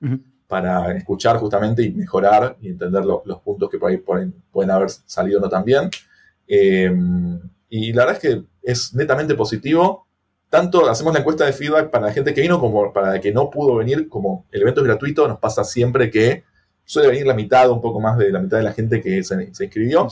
para 0.47 0.97
escuchar 0.97 1.39
justamente 1.39 1.83
y 1.83 1.91
mejorar 1.93 2.57
y 2.61 2.69
entender 2.69 3.05
lo- 3.05 3.23
los 3.27 3.41
puntos 3.41 3.69
que 3.69 3.79
por 3.79 3.91
ahí 3.91 3.97
pueden, 3.97 4.33
pueden 4.53 4.71
haber 4.71 4.91
salido 4.91 5.41
no 5.41 5.49
tan 5.49 5.65
bien. 5.65 5.91
Eh, 6.47 6.95
y 7.79 7.93
la 7.93 8.05
verdad 8.07 8.23
es 8.23 8.31
que 8.35 8.45
es 8.63 8.95
netamente 8.95 9.35
positivo. 9.35 10.07
Tanto 10.49 10.89
hacemos 10.89 11.13
la 11.13 11.21
encuesta 11.21 11.45
de 11.45 11.53
feedback 11.53 11.91
para 11.91 12.07
la 12.07 12.13
gente 12.13 12.33
que 12.33 12.41
vino 12.41 12.61
como 12.61 12.93
para 12.93 13.13
la 13.13 13.21
que 13.21 13.33
no 13.33 13.51
pudo 13.51 13.77
venir, 13.77 14.09
como 14.09 14.47
el 14.53 14.63
evento 14.63 14.81
es 14.81 14.87
gratuito, 14.87 15.27
nos 15.27 15.39
pasa 15.39 15.65
siempre 15.65 16.11
que 16.11 16.45
suele 16.85 17.09
venir 17.09 17.27
la 17.27 17.35
mitad, 17.35 17.69
un 17.71 17.81
poco 17.81 18.01
más 18.01 18.17
de 18.17 18.31
la 18.31 18.39
mitad 18.39 18.59
de 18.59 18.63
la 18.63 18.73
gente 18.73 19.01
que 19.01 19.25
se, 19.25 19.53
se 19.55 19.65
inscribió 19.65 20.07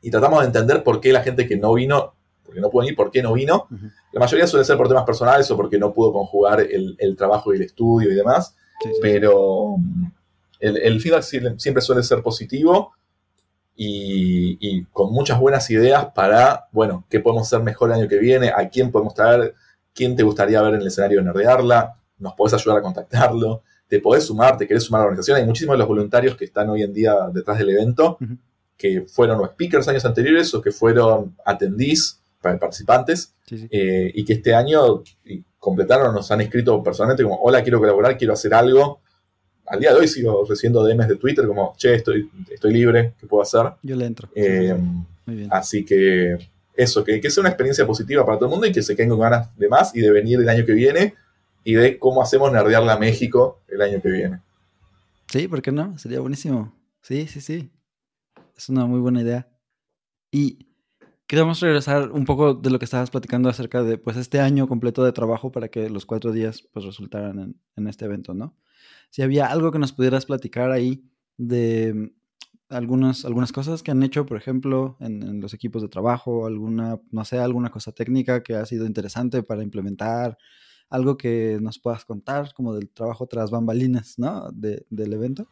y 0.00 0.10
tratamos 0.10 0.40
de 0.40 0.46
entender 0.46 0.82
por 0.82 1.00
qué 1.00 1.12
la 1.12 1.22
gente 1.22 1.46
que 1.46 1.56
no 1.56 1.74
vino, 1.74 2.14
porque 2.44 2.60
no 2.60 2.70
pudo 2.70 2.80
venir, 2.82 2.96
por 2.96 3.10
qué 3.10 3.22
no 3.22 3.34
vino. 3.34 3.68
La 4.12 4.20
mayoría 4.20 4.46
suele 4.46 4.64
ser 4.64 4.76
por 4.78 4.88
temas 4.88 5.04
personales 5.04 5.50
o 5.50 5.56
porque 5.56 5.78
no 5.78 5.92
pudo 5.92 6.12
conjugar 6.14 6.60
el, 6.60 6.96
el 6.98 7.14
trabajo 7.16 7.52
y 7.52 7.56
el 7.56 7.62
estudio 7.62 8.10
y 8.10 8.14
demás, 8.14 8.56
Sí, 8.82 8.88
sí, 8.88 8.94
sí. 8.94 9.00
pero 9.02 9.76
mm, 9.78 10.06
el, 10.60 10.76
el 10.78 11.00
feedback 11.00 11.22
sie- 11.22 11.58
siempre 11.58 11.82
suele 11.82 12.02
ser 12.02 12.22
positivo 12.22 12.92
y, 13.76 14.58
y 14.60 14.84
con 14.86 15.12
muchas 15.12 15.38
buenas 15.40 15.70
ideas 15.70 16.06
para, 16.14 16.68
bueno, 16.72 17.04
qué 17.08 17.20
podemos 17.20 17.46
hacer 17.46 17.62
mejor 17.64 17.90
el 17.90 18.00
año 18.00 18.08
que 18.08 18.18
viene, 18.18 18.48
a 18.54 18.68
quién 18.68 18.90
podemos 18.90 19.14
traer, 19.14 19.54
quién 19.94 20.14
te 20.16 20.22
gustaría 20.22 20.60
ver 20.62 20.74
en 20.74 20.80
el 20.82 20.86
escenario 20.86 21.18
de 21.20 21.24
Nerdearla, 21.24 21.96
nos 22.18 22.34
podés 22.34 22.54
ayudar 22.54 22.78
a 22.78 22.82
contactarlo, 22.82 23.62
te 23.88 24.00
podés 24.00 24.24
sumar, 24.24 24.56
te 24.56 24.66
querés 24.66 24.84
sumar 24.84 25.00
a 25.00 25.04
la 25.04 25.08
organización. 25.08 25.36
Hay 25.38 25.44
muchísimos 25.46 25.74
de 25.74 25.78
los 25.78 25.88
voluntarios 25.88 26.34
que 26.36 26.44
están 26.46 26.70
hoy 26.70 26.82
en 26.82 26.92
día 26.94 27.14
detrás 27.32 27.58
del 27.58 27.70
evento 27.70 28.16
que 28.76 29.02
fueron 29.06 29.38
o 29.40 29.46
speakers 29.46 29.86
años 29.88 30.04
anteriores 30.04 30.52
o 30.54 30.62
que 30.62 30.72
fueron 30.72 31.36
attendees, 31.44 32.20
pa- 32.40 32.58
participantes, 32.58 33.34
Sí, 33.46 33.58
sí. 33.58 33.68
eh, 33.70 34.10
y 34.14 34.24
que 34.24 34.32
este 34.32 34.54
año 34.54 35.02
completaron, 35.58 36.14
nos 36.14 36.30
han 36.32 36.40
escrito 36.40 36.82
personalmente 36.82 37.22
como, 37.22 37.36
hola, 37.42 37.62
quiero 37.62 37.78
colaborar, 37.78 38.16
quiero 38.16 38.32
hacer 38.32 38.54
algo. 38.54 39.01
Al 39.66 39.80
día 39.80 39.92
de 39.92 40.00
hoy 40.00 40.08
sigo 40.08 40.44
recibiendo 40.48 40.84
DMs 40.84 41.08
de 41.08 41.16
Twitter 41.16 41.46
como, 41.46 41.74
che, 41.76 41.94
estoy, 41.94 42.30
estoy 42.50 42.72
libre, 42.72 43.14
¿qué 43.18 43.26
puedo 43.26 43.42
hacer? 43.42 43.72
Yo 43.82 43.96
le 43.96 44.06
entro. 44.06 44.28
Eh. 44.34 44.76
Muy 45.24 45.36
bien. 45.36 45.48
así 45.52 45.84
que 45.84 46.36
eso, 46.74 47.04
que, 47.04 47.20
que 47.20 47.30
sea 47.30 47.42
una 47.42 47.50
experiencia 47.50 47.86
positiva 47.86 48.24
para 48.24 48.38
todo 48.38 48.46
el 48.46 48.50
mundo 48.50 48.66
y 48.66 48.72
que 48.72 48.82
se 48.82 48.96
queden 48.96 49.10
con 49.10 49.20
ganas 49.20 49.56
de 49.56 49.68
más 49.68 49.94
y 49.94 50.00
de 50.00 50.10
venir 50.10 50.40
el 50.40 50.48
año 50.48 50.64
que 50.64 50.72
viene 50.72 51.14
y 51.64 51.74
de 51.74 51.98
cómo 51.98 52.22
hacemos 52.22 52.50
nerdearla 52.52 52.94
a 52.94 52.98
México 52.98 53.60
el 53.68 53.80
año 53.82 54.00
que 54.00 54.10
viene. 54.10 54.40
Sí, 55.28 55.48
¿por 55.48 55.62
qué 55.62 55.72
no? 55.72 55.96
Sería 55.98 56.20
buenísimo. 56.20 56.74
Sí, 57.00 57.26
sí, 57.26 57.40
sí. 57.40 57.70
Es 58.56 58.68
una 58.68 58.86
muy 58.86 59.00
buena 59.00 59.22
idea. 59.22 59.48
Y 60.30 60.66
queríamos 61.26 61.60
regresar 61.60 62.10
un 62.10 62.24
poco 62.24 62.54
de 62.54 62.70
lo 62.70 62.78
que 62.78 62.84
estabas 62.84 63.10
platicando 63.10 63.48
acerca 63.48 63.82
de 63.82 63.98
pues 63.98 64.16
este 64.16 64.40
año 64.40 64.66
completo 64.66 65.04
de 65.04 65.12
trabajo 65.12 65.52
para 65.52 65.68
que 65.68 65.88
los 65.88 66.04
cuatro 66.04 66.32
días 66.32 66.62
pues 66.72 66.84
resultaran 66.84 67.38
en, 67.38 67.60
en 67.76 67.86
este 67.86 68.04
evento, 68.04 68.34
¿no? 68.34 68.56
Si 69.10 69.22
había 69.22 69.46
algo 69.46 69.70
que 69.72 69.78
nos 69.78 69.92
pudieras 69.92 70.26
platicar 70.26 70.70
ahí 70.70 71.04
de 71.36 72.12
algunas, 72.68 73.24
algunas 73.24 73.52
cosas 73.52 73.82
que 73.82 73.90
han 73.90 74.02
hecho, 74.02 74.24
por 74.26 74.36
ejemplo, 74.38 74.96
en, 75.00 75.22
en 75.22 75.40
los 75.40 75.54
equipos 75.54 75.82
de 75.82 75.88
trabajo, 75.88 76.46
alguna, 76.46 77.00
no 77.10 77.24
sé, 77.24 77.38
alguna 77.38 77.70
cosa 77.70 77.92
técnica 77.92 78.42
que 78.42 78.54
ha 78.54 78.64
sido 78.66 78.86
interesante 78.86 79.42
para 79.42 79.62
implementar, 79.62 80.38
algo 80.88 81.16
que 81.16 81.58
nos 81.60 81.78
puedas 81.78 82.04
contar 82.04 82.52
como 82.54 82.74
del 82.74 82.88
trabajo 82.90 83.26
tras 83.26 83.50
bambalinas, 83.50 84.18
¿no? 84.18 84.50
De- 84.52 84.86
del 84.90 85.12
evento. 85.12 85.46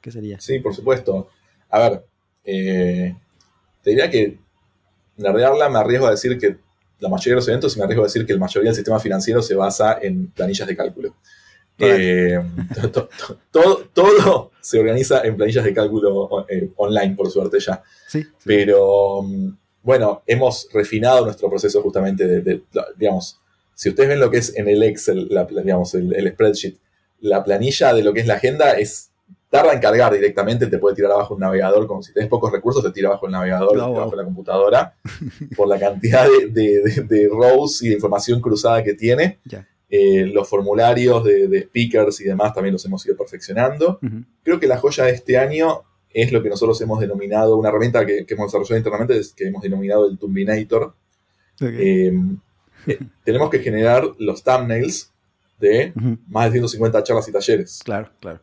¿Qué 0.00 0.10
sería? 0.10 0.40
Sí, 0.40 0.58
por 0.60 0.74
supuesto. 0.74 1.28
A 1.70 1.78
ver, 1.80 2.06
eh, 2.44 3.16
te 3.82 3.90
diría 3.90 4.10
que 4.10 4.38
nerdearla 5.16 5.68
me 5.68 5.78
arriesgo 5.78 6.06
a 6.06 6.10
decir 6.10 6.38
que 6.38 6.58
la 6.98 7.08
mayoría 7.08 7.32
de 7.32 7.36
los 7.36 7.48
eventos 7.48 7.74
y 7.76 7.78
me 7.78 7.84
arriesgo 7.84 8.04
a 8.04 8.06
decir 8.06 8.26
que 8.26 8.32
la 8.34 8.40
mayoría 8.40 8.70
del 8.70 8.76
sistema 8.76 8.98
financiero 9.00 9.42
se 9.42 9.54
basa 9.54 9.98
en 10.00 10.28
planillas 10.28 10.66
de 10.66 10.76
cálculo. 10.76 11.14
Eh, 11.78 12.38
to- 12.74 12.90
to- 12.90 13.08
to- 13.50 13.88
todo, 13.92 14.50
se 14.60 14.78
organiza 14.78 15.22
en 15.22 15.36
planillas 15.36 15.64
de 15.64 15.74
cálculo 15.74 16.46
eh, 16.48 16.70
online, 16.76 17.14
por 17.14 17.30
suerte 17.30 17.60
ya. 17.60 17.82
Sí. 18.08 18.22
sí. 18.22 18.28
Pero 18.44 19.22
mm, 19.22 19.48
bueno, 19.82 20.22
hemos 20.26 20.68
refinado 20.72 21.24
nuestro 21.24 21.48
proceso 21.50 21.82
justamente 21.82 22.26
de, 22.26 22.40
de- 22.40 22.62
digamos, 22.96 23.40
si 23.74 23.90
ustedes 23.90 24.08
ven 24.08 24.20
lo 24.20 24.30
que 24.30 24.38
es 24.38 24.56
en 24.56 24.68
el 24.68 24.82
Excel, 24.82 25.28
la- 25.30 25.44
digamos, 25.44 25.94
el, 25.94 26.14
el 26.14 26.28
spreadsheet, 26.32 26.76
la 27.20 27.44
planilla 27.44 27.92
de 27.94 28.02
lo 28.02 28.12
que 28.12 28.20
es 28.20 28.26
la 28.26 28.34
agenda 28.34 28.72
es 28.72 29.10
tarda 29.48 29.72
en 29.72 29.80
cargar 29.80 30.12
directamente, 30.12 30.66
te 30.66 30.78
puede 30.78 30.96
tirar 30.96 31.12
abajo 31.12 31.34
un 31.34 31.40
navegador, 31.40 31.86
como 31.86 32.02
si 32.02 32.12
tenés 32.12 32.28
pocos 32.28 32.50
recursos, 32.52 32.82
te 32.82 32.90
tira 32.90 33.08
abajo 33.08 33.26
el 33.26 33.32
navegador, 33.32 33.76
wow. 33.78 33.96
abajo 33.96 34.16
la 34.16 34.24
computadora, 34.24 34.94
por 35.56 35.68
la 35.68 35.78
cantidad 35.78 36.26
de, 36.50 37.28
rows 37.30 37.82
y 37.82 37.88
de 37.88 37.94
información 37.94 38.40
cruzada 38.40 38.82
que 38.82 38.94
tiene. 38.94 39.38
Ya. 39.44 39.66
Eh, 39.88 40.26
los 40.26 40.48
formularios 40.48 41.22
de, 41.24 41.46
de 41.48 41.62
speakers 41.62 42.20
y 42.20 42.24
demás 42.24 42.52
también 42.52 42.72
los 42.72 42.84
hemos 42.84 43.04
ido 43.06 43.16
perfeccionando. 43.16 44.00
Creo 44.42 44.58
que 44.58 44.66
la 44.66 44.78
joya 44.78 45.04
de 45.04 45.12
este 45.12 45.38
año 45.38 45.82
es 46.12 46.32
lo 46.32 46.42
que 46.42 46.48
nosotros 46.48 46.80
hemos 46.80 46.98
denominado, 46.98 47.56
una 47.56 47.68
herramienta 47.68 48.04
que, 48.06 48.24
que 48.26 48.34
hemos 48.34 48.46
desarrollado 48.48 48.78
internamente, 48.78 49.16
es 49.18 49.32
que 49.32 49.46
hemos 49.46 49.62
denominado 49.62 50.08
el 50.08 50.18
Tumbinator. 50.18 50.94
Eh, 51.60 52.10
eh, 52.86 52.98
tenemos 53.24 53.48
que 53.50 53.58
generar 53.60 54.04
los 54.18 54.42
thumbnails 54.42 55.12
de 55.60 55.92
más 56.28 56.46
de 56.46 56.52
150 56.52 57.02
charlas 57.02 57.28
y 57.28 57.32
talleres, 57.32 57.80
Claro, 57.84 58.10
claro. 58.20 58.40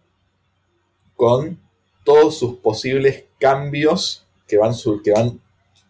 con 1.15 1.59
todos 2.03 2.37
sus 2.37 2.55
posibles 2.55 3.25
cambios 3.39 4.25
que 4.47 4.57
van, 4.57 4.73
sur- 4.73 5.01
que 5.03 5.11
van 5.11 5.39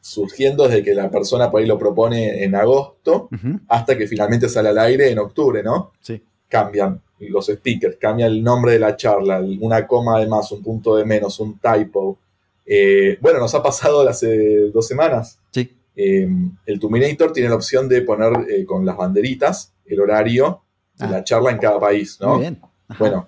surgiendo 0.06 0.68
desde 0.68 0.84
que 0.84 0.94
la 0.94 1.10
persona 1.10 1.50
por 1.50 1.62
ahí 1.62 1.66
lo 1.66 1.80
propone 1.80 2.44
en 2.44 2.56
agosto 2.56 3.30
hasta 3.70 3.98
que 3.98 4.06
finalmente 4.06 4.50
sale 4.50 4.68
al 4.70 4.78
aire 4.80 5.10
en 5.10 5.18
octubre, 5.20 5.64
¿no? 5.64 5.94
Sí. 6.02 6.22
cambian 6.50 7.02
los 7.20 7.46
speakers, 7.48 7.96
cambia 7.96 8.26
el 8.28 8.44
nombre 8.44 8.74
de 8.74 8.80
la 8.80 8.98
charla, 8.98 9.42
una 9.62 9.88
coma 9.88 10.20
de 10.20 10.28
más, 10.28 10.52
un 10.52 10.62
punto 10.62 10.98
de 10.98 11.06
menos, 11.06 11.40
un 11.40 11.58
typo. 11.58 12.18
Eh, 12.66 13.18
bueno, 13.22 13.40
nos 13.40 13.56
ha 13.56 13.64
pasado 13.64 14.08
hace 14.08 14.70
dos 14.74 14.86
semanas. 14.86 15.40
Sí. 15.52 15.72
Eh, 15.96 16.28
el 16.66 16.80
Tuminator 16.82 17.32
tiene 17.32 17.48
la 17.48 17.56
opción 17.56 17.88
de 17.88 18.02
poner 18.02 18.34
eh, 18.50 18.66
con 18.66 18.86
las 18.86 18.98
banderitas 18.98 19.72
el 19.86 20.02
horario 20.02 20.62
de 20.98 21.06
Ah. 21.06 21.10
la 21.12 21.24
charla 21.24 21.52
en 21.52 21.60
cada 21.60 21.80
país, 21.80 22.18
¿no? 22.20 22.34
Muy 22.34 22.42
bien. 22.42 22.60
Ajá. 22.90 23.00
Bueno, 23.00 23.28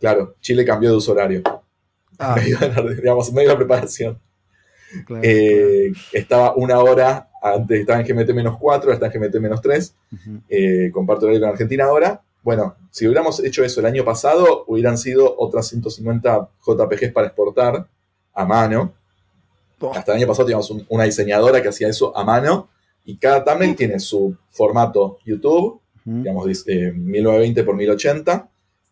claro, 0.00 0.34
Chile 0.40 0.64
cambió 0.64 0.90
de 0.90 0.96
uso 0.96 1.12
horario. 1.12 1.42
Ah, 2.18 2.34
Medio 2.36 2.58
de 2.58 2.68
la- 2.70 2.94
digamos, 2.94 3.30
medio 3.32 3.48
de 3.50 3.54
la 3.54 3.58
preparación. 3.58 4.18
Claro, 5.06 5.22
Eh, 5.24 5.92
Estaba 6.12 6.54
una 6.54 6.78
hora, 6.80 7.28
antes 7.42 7.80
estaba 7.80 8.00
en 8.00 8.06
GMT 8.06 8.30
menos 8.34 8.56
4, 8.58 8.92
está 8.92 9.06
en 9.06 9.12
GMT 9.12 9.34
menos 9.40 9.60
3 9.60 9.94
claro. 10.08 10.22
Ujú. 10.36 10.42
eh, 10.48 10.90
comparto 10.92 11.26
horario 11.26 11.40
con 11.40 11.50
Argentina 11.50 11.84
ahora. 11.84 12.20
Bueno, 12.42 12.74
si 12.90 13.06
hubiéramos 13.06 13.42
hecho 13.44 13.62
eso 13.64 13.80
el 13.80 13.86
año 13.86 14.04
pasado, 14.04 14.64
hubieran 14.66 14.98
sido 14.98 15.34
otras 15.38 15.68
150 15.68 16.48
JPGs 16.66 17.12
para 17.12 17.28
exportar 17.28 17.86
a 18.34 18.44
mano. 18.44 18.92
Oh, 19.80 19.92
Hasta 19.94 20.12
el 20.12 20.18
año 20.18 20.26
pasado 20.26 20.46
teníamos 20.46 20.70
un- 20.70 20.84
una 20.88 21.04
diseñadora 21.04 21.60
que 21.62 21.68
hacía 21.68 21.88
eso 21.88 22.16
a 22.16 22.24
mano. 22.24 22.68
Y 23.04 23.16
cada 23.16 23.44
thumbnail 23.44 23.74
tiene 23.76 23.98
su 24.00 24.36
formato 24.50 25.18
YouTube, 25.24 25.80
ujú. 26.06 26.16
digamos, 26.22 26.46
dis- 26.46 26.64
eh, 26.68 26.92
1920 26.92 27.60
x 27.62 27.74
1080, 27.74 28.48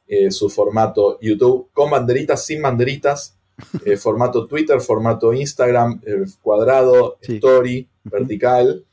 eh, 0.08 0.30
su 0.32 0.48
formato 0.50 1.18
YouTube 1.20 1.68
con 1.72 1.90
banderitas, 1.90 2.44
sin 2.44 2.60
banderitas, 2.62 3.36
eh, 3.84 3.96
formato 3.96 4.46
Twitter, 4.46 4.80
formato 4.80 5.32
Instagram, 5.32 6.00
eh, 6.06 6.24
cuadrado, 6.42 7.16
Sí. 7.20 7.36
story, 7.36 7.88
vertical. 8.04 8.84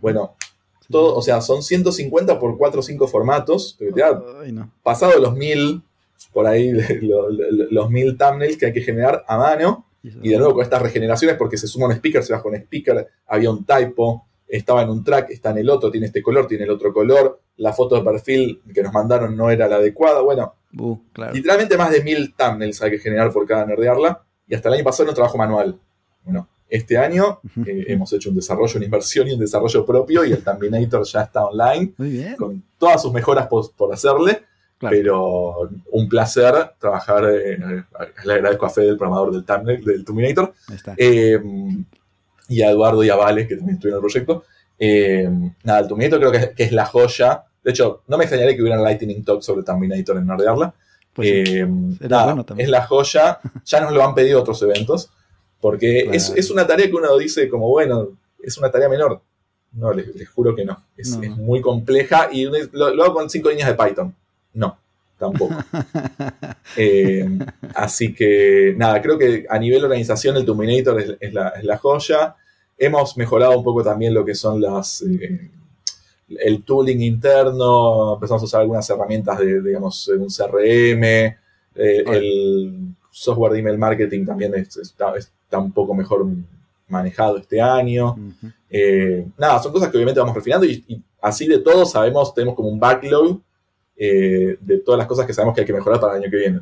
Bueno, 0.00 0.34
Sí. 0.80 0.88
todo, 0.90 1.14
o 1.16 1.22
sea, 1.22 1.40
son 1.40 1.62
150 1.62 2.38
por 2.38 2.56
4 2.58 2.80
o 2.80 2.82
5 2.82 3.06
formatos. 3.06 3.78
da 3.94 4.22
Ay, 4.42 4.52
no. 4.52 4.70
pasado 4.82 5.18
los 5.20 5.34
1000, 5.34 5.82
por 6.32 6.46
ahí, 6.46 6.70
lo- 7.02 7.28
lo- 7.30 7.70
los 7.70 7.90
1000 7.90 8.16
thumbnails 8.16 8.56
que 8.56 8.66
hay 8.66 8.72
que 8.72 8.80
generar 8.82 9.24
a 9.26 9.38
mano. 9.38 9.86
Y 10.04 10.30
de 10.30 10.36
nuevo 10.38 10.54
con 10.54 10.62
estas 10.64 10.82
regeneraciones, 10.82 11.36
porque 11.36 11.56
se 11.56 11.68
suma 11.68 11.86
un 11.86 11.92
speaker, 11.92 12.24
se 12.24 12.32
baja 12.32 12.48
un 12.48 12.56
speaker, 12.56 13.06
había 13.28 13.50
un 13.50 13.64
typo, 13.64 14.26
estaba 14.48 14.82
en 14.82 14.90
un 14.90 15.04
track, 15.04 15.30
está 15.30 15.50
en 15.50 15.58
el 15.58 15.70
otro, 15.70 15.92
tiene 15.92 16.08
este 16.08 16.20
color, 16.20 16.48
tiene 16.48 16.64
el 16.64 16.70
otro 16.70 16.92
color. 16.92 17.40
La 17.58 17.72
foto 17.72 17.94
de 17.94 18.02
perfil 18.02 18.60
que 18.74 18.82
nos 18.82 18.92
mandaron 18.92 19.36
no 19.36 19.48
era 19.48 19.68
la 19.68 19.76
adecuada. 19.76 20.20
Bueno, 20.20 20.54
Uh, 20.78 20.98
claro. 21.12 21.34
literalmente 21.34 21.76
más 21.76 21.90
de 21.90 22.02
1000 22.02 22.34
thumbnails 22.34 22.80
hay 22.82 22.92
que 22.92 22.98
generar 22.98 23.32
por 23.32 23.46
cada 23.46 23.66
nerdearla. 23.66 24.22
Y 24.46 24.54
hasta 24.54 24.68
el 24.68 24.76
año 24.76 24.84
pasado 24.84 25.04
era 25.04 25.10
un 25.10 25.14
trabajo 25.14 25.38
manual. 25.38 25.78
Bueno, 26.24 26.48
este 26.68 26.96
año 26.96 27.40
eh, 27.66 27.84
hemos 27.88 28.12
hecho 28.12 28.30
un 28.30 28.36
desarrollo, 28.36 28.76
una 28.76 28.84
inversión 28.84 29.28
y 29.28 29.32
un 29.32 29.40
desarrollo 29.40 29.84
propio 29.84 30.24
y 30.24 30.32
el 30.32 30.42
Terminator 30.42 31.04
ya 31.04 31.22
está 31.22 31.44
online 31.44 31.92
Muy 31.96 32.10
bien. 32.10 32.36
con 32.36 32.62
todas 32.78 33.02
sus 33.02 33.12
mejoras 33.12 33.46
por, 33.46 33.72
por 33.74 33.92
hacerle. 33.92 34.42
Pero 34.90 35.70
un 35.92 36.08
placer 36.08 36.54
trabajar. 36.78 37.24
Eh, 37.30 37.58
le 38.24 38.32
agradezco 38.32 38.66
a 38.66 38.70
Fede, 38.70 38.88
el 38.88 38.96
programador 38.96 39.32
del 39.32 39.44
thumbnail, 39.44 39.84
del 39.84 40.04
Terminator. 40.04 40.54
Eh, 40.96 41.40
y 42.48 42.62
a 42.62 42.70
Eduardo 42.70 43.04
y 43.04 43.10
a 43.10 43.16
Vale, 43.16 43.46
que 43.46 43.56
también 43.56 43.76
estuvieron 43.76 44.00
en 44.00 44.04
el 44.04 44.10
proyecto. 44.10 44.44
Eh, 44.78 45.30
nada, 45.62 45.80
el 45.80 45.86
Terminator 45.88 46.18
creo 46.18 46.32
que 46.32 46.64
es, 46.64 46.72
la 46.72 46.86
joya. 46.86 47.44
De 47.62 47.70
hecho, 47.70 48.02
no 48.08 48.18
me 48.18 48.24
extrañaría 48.24 48.56
que 48.56 48.62
hubiera 48.62 48.78
un 48.78 48.84
Lightning 48.84 49.24
Talk 49.24 49.42
sobre 49.42 49.62
Terminator 49.62 50.16
en 50.16 50.26
Nordearla. 50.26 50.74
Pues 51.12 51.48
es 52.56 52.68
la 52.68 52.86
joya. 52.86 53.38
Ya 53.64 53.80
nos 53.80 53.92
lo 53.92 54.04
han 54.04 54.14
pedido 54.14 54.40
otros 54.40 54.60
eventos. 54.62 55.10
Porque 55.60 56.08
es, 56.12 56.50
una 56.50 56.66
tarea 56.66 56.86
que 56.86 56.94
uno 56.94 57.16
dice 57.16 57.48
como, 57.48 57.68
bueno, 57.68 58.08
es 58.42 58.58
una 58.58 58.70
tarea 58.70 58.88
menor. 58.88 59.22
No, 59.72 59.92
les, 59.92 60.28
juro 60.28 60.54
que 60.54 60.66
no. 60.66 60.84
Es, 60.96 61.16
muy 61.16 61.62
compleja 61.62 62.28
y 62.30 62.44
lo, 62.72 62.86
hago 62.86 63.14
con 63.14 63.30
cinco 63.30 63.48
líneas 63.48 63.68
de 63.68 63.82
Python. 63.82 64.14
No, 64.52 64.78
tampoco. 65.18 65.56
Eh, 66.76 67.28
así 67.74 68.14
que, 68.14 68.74
nada, 68.78 69.02
creo 69.02 69.18
que 69.18 69.44
a 69.50 69.58
nivel 69.58 69.84
organización 69.84 70.38
el 70.38 70.46
Terminator 70.46 71.18
es, 71.20 71.34
la, 71.34 71.76
joya. 71.76 72.34
Hemos 72.78 73.18
mejorado 73.18 73.58
un 73.58 73.62
poco 73.62 73.82
también 73.82 74.14
lo 74.14 74.24
que 74.24 74.34
son 74.34 74.60
las... 74.60 75.02
Eh, 75.02 75.50
el 76.40 76.62
tooling 76.62 77.00
interno, 77.00 78.14
empezamos 78.14 78.42
a 78.42 78.44
usar 78.44 78.60
algunas 78.62 78.88
herramientas 78.88 79.38
de, 79.38 79.60
digamos, 79.60 80.08
un 80.08 80.28
CRM, 80.28 81.04
eh, 81.04 81.36
el 81.74 82.94
software 83.10 83.52
de 83.52 83.58
email 83.60 83.78
marketing 83.78 84.24
también 84.24 84.54
está, 84.54 85.14
un 85.58 85.72
poco 85.72 85.94
mejor 85.94 86.26
manejado 86.88 87.38
este 87.38 87.60
año. 87.60 88.16
nada, 89.36 89.62
son 89.62 89.72
cosas 89.72 89.90
que 89.90 89.96
obviamente 89.96 90.20
vamos 90.20 90.34
refinando 90.34 90.66
y, 90.66 90.84
y, 90.88 91.02
así 91.20 91.46
de 91.46 91.58
todo 91.58 91.86
sabemos, 91.86 92.34
tenemos 92.34 92.54
como 92.54 92.68
un 92.68 92.80
backlog 92.80 93.40
eh, 94.04 94.56
de 94.60 94.78
todas 94.78 94.98
las 94.98 95.06
cosas 95.06 95.26
que 95.26 95.32
sabemos 95.32 95.54
que 95.54 95.60
hay 95.60 95.66
que 95.66 95.72
mejorar 95.72 96.00
para 96.00 96.16
el 96.16 96.22
año 96.22 96.30
que 96.30 96.36
viene. 96.36 96.60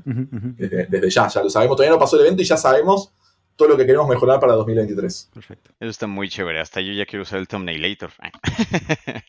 desde, 0.58 1.08
ya, 1.08 1.26
ya 1.28 1.42
lo 1.42 1.48
sabemos. 1.48 1.74
Todavía 1.76 1.94
no 1.94 1.98
pasó 1.98 2.16
el 2.16 2.26
evento 2.26 2.42
y 2.42 2.44
ya 2.44 2.58
sabemos 2.58 3.12
todo 3.61 3.68
lo 3.68 3.76
que 3.76 3.84
queremos 3.84 4.08
mejorar 4.08 4.40
para 4.40 4.54
2023. 4.54 5.32
Perfecto. 5.34 5.70
Eso 5.78 5.90
está 5.90 6.06
muy 6.06 6.30
chévere. 6.30 6.61
Hasta 6.61 6.80
yo 6.80 6.94
ya 6.94 7.04
quiero 7.04 7.24
usar 7.24 7.40
el 7.40 7.46
thumbnailator. 7.46 8.11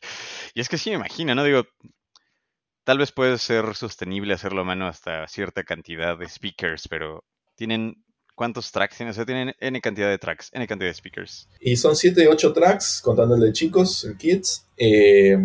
y 0.55 0.61
es 0.61 0.69
que 0.69 0.77
sí 0.77 0.89
me 0.89 0.95
imagino, 0.95 1.35
¿no? 1.35 1.43
Digo, 1.43 1.65
tal 2.85 2.97
vez 2.97 3.11
puede 3.11 3.37
ser 3.39 3.75
sostenible 3.75 4.33
hacerlo 4.33 4.61
a 4.61 4.63
mano 4.63 4.87
hasta 4.87 5.27
cierta 5.27 5.63
cantidad 5.63 6.17
de 6.17 6.29
speakers, 6.29 6.87
pero 6.87 7.25
tienen 7.55 8.05
¿Cuántos 8.33 8.71
tracks 8.71 8.95
tienen? 8.95 9.11
O 9.11 9.13
sea, 9.13 9.25
tienen 9.25 9.53
N 9.59 9.81
cantidad 9.81 10.09
de 10.09 10.17
tracks, 10.17 10.49
N 10.53 10.65
cantidad 10.65 10.89
de 10.89 10.95
speakers. 10.95 11.49
Y 11.59 11.75
son 11.75 11.97
7, 11.97 12.29
8 12.29 12.53
tracks, 12.53 13.01
contando 13.03 13.35
el 13.35 13.41
de 13.41 13.51
chicos, 13.51 14.05
el 14.05 14.17
kids. 14.17 14.65
Eh, 14.77 15.37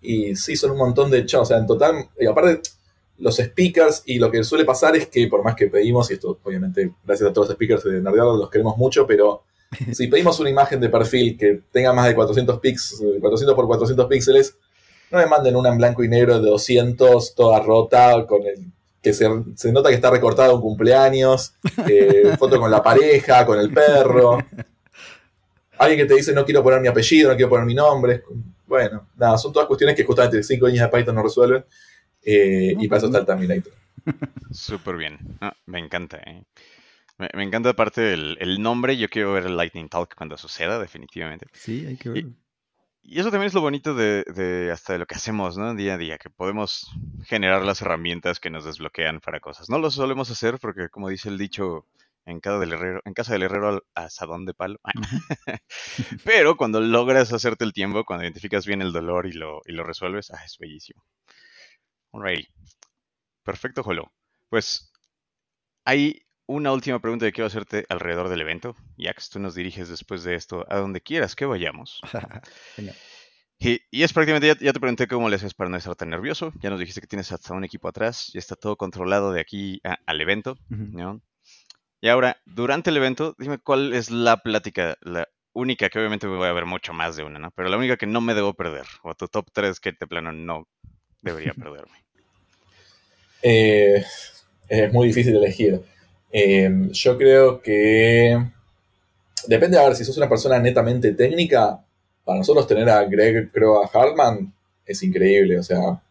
y 0.00 0.34
sí, 0.34 0.56
son 0.56 0.70
un 0.70 0.78
montón 0.78 1.10
de 1.10 1.26
chavos. 1.26 1.48
O 1.48 1.50
sea, 1.50 1.58
en 1.58 1.66
total, 1.66 2.08
y 2.18 2.26
aparte, 2.26 2.62
los 3.18 3.36
speakers 3.36 4.02
y 4.06 4.18
lo 4.18 4.30
que 4.30 4.42
suele 4.44 4.64
pasar 4.64 4.96
es 4.96 5.08
que 5.08 5.28
por 5.28 5.44
más 5.44 5.54
que 5.54 5.68
pedimos, 5.68 6.10
y 6.10 6.14
esto 6.14 6.38
obviamente 6.42 6.92
gracias 7.04 7.30
a 7.30 7.32
todos 7.32 7.48
los 7.48 7.54
speakers 7.54 7.84
de 7.84 8.00
Nerdeado 8.00 8.36
los 8.36 8.50
queremos 8.50 8.76
mucho, 8.76 9.06
pero 9.06 9.44
si 9.92 10.08
pedimos 10.08 10.38
una 10.40 10.50
imagen 10.50 10.80
de 10.80 10.88
perfil 10.88 11.36
que 11.38 11.62
tenga 11.70 11.92
más 11.92 12.06
de 12.06 12.14
400 12.14 12.58
píxeles, 12.60 13.20
400 13.20 13.54
por 13.54 13.66
400 13.66 14.06
píxeles, 14.06 14.56
no 15.10 15.18
me 15.18 15.26
manden 15.26 15.56
una 15.56 15.70
en 15.70 15.78
blanco 15.78 16.02
y 16.02 16.08
negro 16.08 16.40
de 16.40 16.50
200, 16.50 17.34
toda 17.34 17.60
rota, 17.60 18.26
con 18.26 18.42
el 18.42 18.72
que 19.00 19.12
se, 19.12 19.28
nota 19.70 19.90
que 19.90 19.96
está 19.96 20.10
recortado 20.10 20.54
un 20.54 20.62
cumpleaños, 20.62 21.54
eh, 21.86 22.34
foto 22.38 22.58
con 22.58 22.70
la 22.70 22.82
pareja, 22.82 23.44
con 23.44 23.58
el 23.58 23.70
perro. 23.70 24.38
Alguien 25.76 26.00
que 26.00 26.06
te 26.06 26.14
dice 26.14 26.32
no 26.32 26.44
quiero 26.44 26.62
poner 26.62 26.80
mi 26.80 26.88
apellido, 26.88 27.28
no 27.28 27.36
quiero 27.36 27.50
poner 27.50 27.66
mi 27.66 27.74
nombre 27.74 28.22
bueno, 28.66 29.06
nada, 29.16 29.38
son 29.38 29.52
todas 29.52 29.68
cuestiones 29.68 29.94
que 29.94 30.04
justamente 30.04 30.42
cinco 30.42 30.66
líneas 30.66 30.90
de 30.90 30.96
Python 30.96 31.14
no 31.14 31.22
resuelven. 31.22 31.64
Eh, 32.24 32.74
y 32.78 32.86
eso 32.86 33.06
está 33.06 33.18
el 33.18 33.26
Terminator. 33.26 33.72
Súper 34.50 34.96
bien. 34.96 35.18
Ah, 35.40 35.54
me 35.66 35.78
encanta. 35.78 36.18
Eh. 36.18 36.44
Me, 37.18 37.44
encanta 37.44 37.70
aparte 37.70 38.00
del 38.00 38.36
el 38.40 38.60
nombre. 38.60 38.96
Yo 38.96 39.08
quiero 39.08 39.32
ver 39.32 39.46
el 39.46 39.56
Lightning 39.56 39.88
Talk 39.88 40.14
cuando 40.14 40.36
suceda, 40.36 40.78
definitivamente. 40.78 41.46
Sí, 41.52 41.86
hay 41.86 41.96
que 41.96 42.08
verlo. 42.08 42.32
Y, 43.02 43.20
eso 43.20 43.30
también 43.30 43.48
es 43.48 43.54
lo 43.54 43.60
bonito 43.60 43.94
de, 43.94 44.24
de, 44.34 44.72
hasta 44.72 44.94
de 44.94 44.98
lo 44.98 45.06
que 45.06 45.14
hacemos, 45.14 45.58
¿no? 45.58 45.74
Día 45.74 45.94
a 45.94 45.98
día, 45.98 46.16
que 46.16 46.30
podemos 46.30 46.90
generar 47.24 47.62
las 47.62 47.82
herramientas 47.82 48.40
que 48.40 48.48
nos 48.48 48.64
desbloquean 48.64 49.20
para 49.20 49.40
cosas. 49.40 49.68
No 49.68 49.78
lo 49.78 49.90
solemos 49.90 50.30
hacer 50.30 50.58
porque, 50.58 50.88
como 50.88 51.10
dice 51.10 51.28
el 51.28 51.36
dicho, 51.36 51.86
en 52.26 52.40
casa 52.40 52.58
del 52.58 52.72
herrero, 52.72 53.00
en 53.04 53.14
casa 53.14 53.32
del 53.32 53.42
herrero 53.42 53.68
al 53.68 53.82
asadón 53.94 54.46
de 54.46 54.54
palo. 54.54 54.80
Pero 56.24 56.56
cuando 56.56 56.80
logras 56.80 57.32
hacerte 57.32 57.64
el 57.64 57.72
tiempo, 57.72 58.04
cuando 58.04 58.24
identificas 58.24 58.66
bien 58.66 58.82
el 58.82 58.92
dolor 58.92 59.26
y 59.26 59.32
lo, 59.32 59.60
y 59.66 59.72
lo 59.72 59.84
resuelves, 59.84 60.30
ah, 60.30 60.42
es 60.44 60.56
bellísimo. 60.58 61.04
Alright. 62.14 62.48
Perfecto, 63.42 63.82
Jolo. 63.82 64.12
Pues 64.48 64.92
hay 65.84 66.22
una 66.46 66.72
última 66.72 67.00
pregunta 67.00 67.26
que 67.26 67.32
quiero 67.32 67.46
hacerte 67.46 67.86
alrededor 67.88 68.28
del 68.28 68.40
evento. 68.40 68.76
Yax, 68.96 69.30
tú 69.30 69.40
nos 69.40 69.54
diriges 69.54 69.88
después 69.88 70.22
de 70.22 70.36
esto 70.36 70.64
a 70.68 70.76
donde 70.76 71.00
quieras 71.00 71.34
que 71.34 71.44
vayamos. 71.44 72.00
y, 73.58 73.80
es 73.90 74.12
prácticamente, 74.12 74.64
ya, 74.64 74.72
te 74.72 74.80
pregunté 74.80 75.08
cómo 75.08 75.28
le 75.28 75.36
haces 75.36 75.54
para 75.54 75.70
no 75.70 75.76
estar 75.76 75.96
tan 75.96 76.10
nervioso. 76.10 76.52
Ya 76.60 76.70
nos 76.70 76.78
dijiste 76.78 77.00
que 77.00 77.06
tienes 77.06 77.32
hasta 77.32 77.52
un 77.52 77.64
equipo 77.64 77.88
atrás. 77.88 78.30
Ya 78.32 78.38
está 78.38 78.54
todo 78.54 78.76
controlado 78.76 79.32
de 79.32 79.40
aquí 79.40 79.80
al 80.06 80.20
evento. 80.20 80.56
¿no? 80.68 81.20
Y 82.00 82.08
ahora, 82.08 82.36
durante 82.44 82.90
el 82.90 82.96
evento, 82.98 83.34
dime 83.38 83.58
cuál 83.58 83.92
es 83.92 84.10
la 84.10 84.36
plática, 84.36 84.96
la 85.00 85.26
única, 85.52 85.88
que 85.88 85.98
obviamente 85.98 86.26
voy 86.26 86.46
a 86.46 86.52
ver 86.52 86.66
mucho 86.66 86.92
más 86.92 87.16
de 87.16 87.24
una, 87.24 87.38
¿no? 87.38 87.50
Pero 87.52 87.68
la 87.68 87.78
única 87.78 87.96
que 87.96 88.06
no 88.06 88.20
me 88.20 88.34
debo 88.34 88.54
perder, 88.54 88.86
o 89.02 89.14
tu 89.14 89.26
top 89.28 89.46
3 89.52 89.80
que 89.80 89.92
te 89.92 90.06
plano 90.06 90.30
no 90.30 90.68
debería 91.22 91.54
perderme. 91.54 92.03
Eh, 93.46 94.02
es 94.68 94.92
muy 94.92 95.08
difícil 95.08 95.36
elegir. 95.36 95.82
Eh, 96.32 96.88
yo 96.92 97.18
creo 97.18 97.60
que 97.60 98.42
depende, 99.46 99.78
a 99.78 99.84
ver, 99.84 99.94
si 99.94 100.04
sos 100.04 100.16
una 100.16 100.30
persona 100.30 100.58
netamente 100.58 101.12
técnica, 101.12 101.84
para 102.24 102.38
nosotros 102.38 102.66
tener 102.66 102.88
a 102.88 103.04
Greg, 103.04 103.50
creo, 103.52 103.82
a 103.82 103.86
Hartman, 103.86 104.50
es 104.86 105.02
increíble. 105.02 105.58
O 105.58 105.62
sea, 105.62 106.02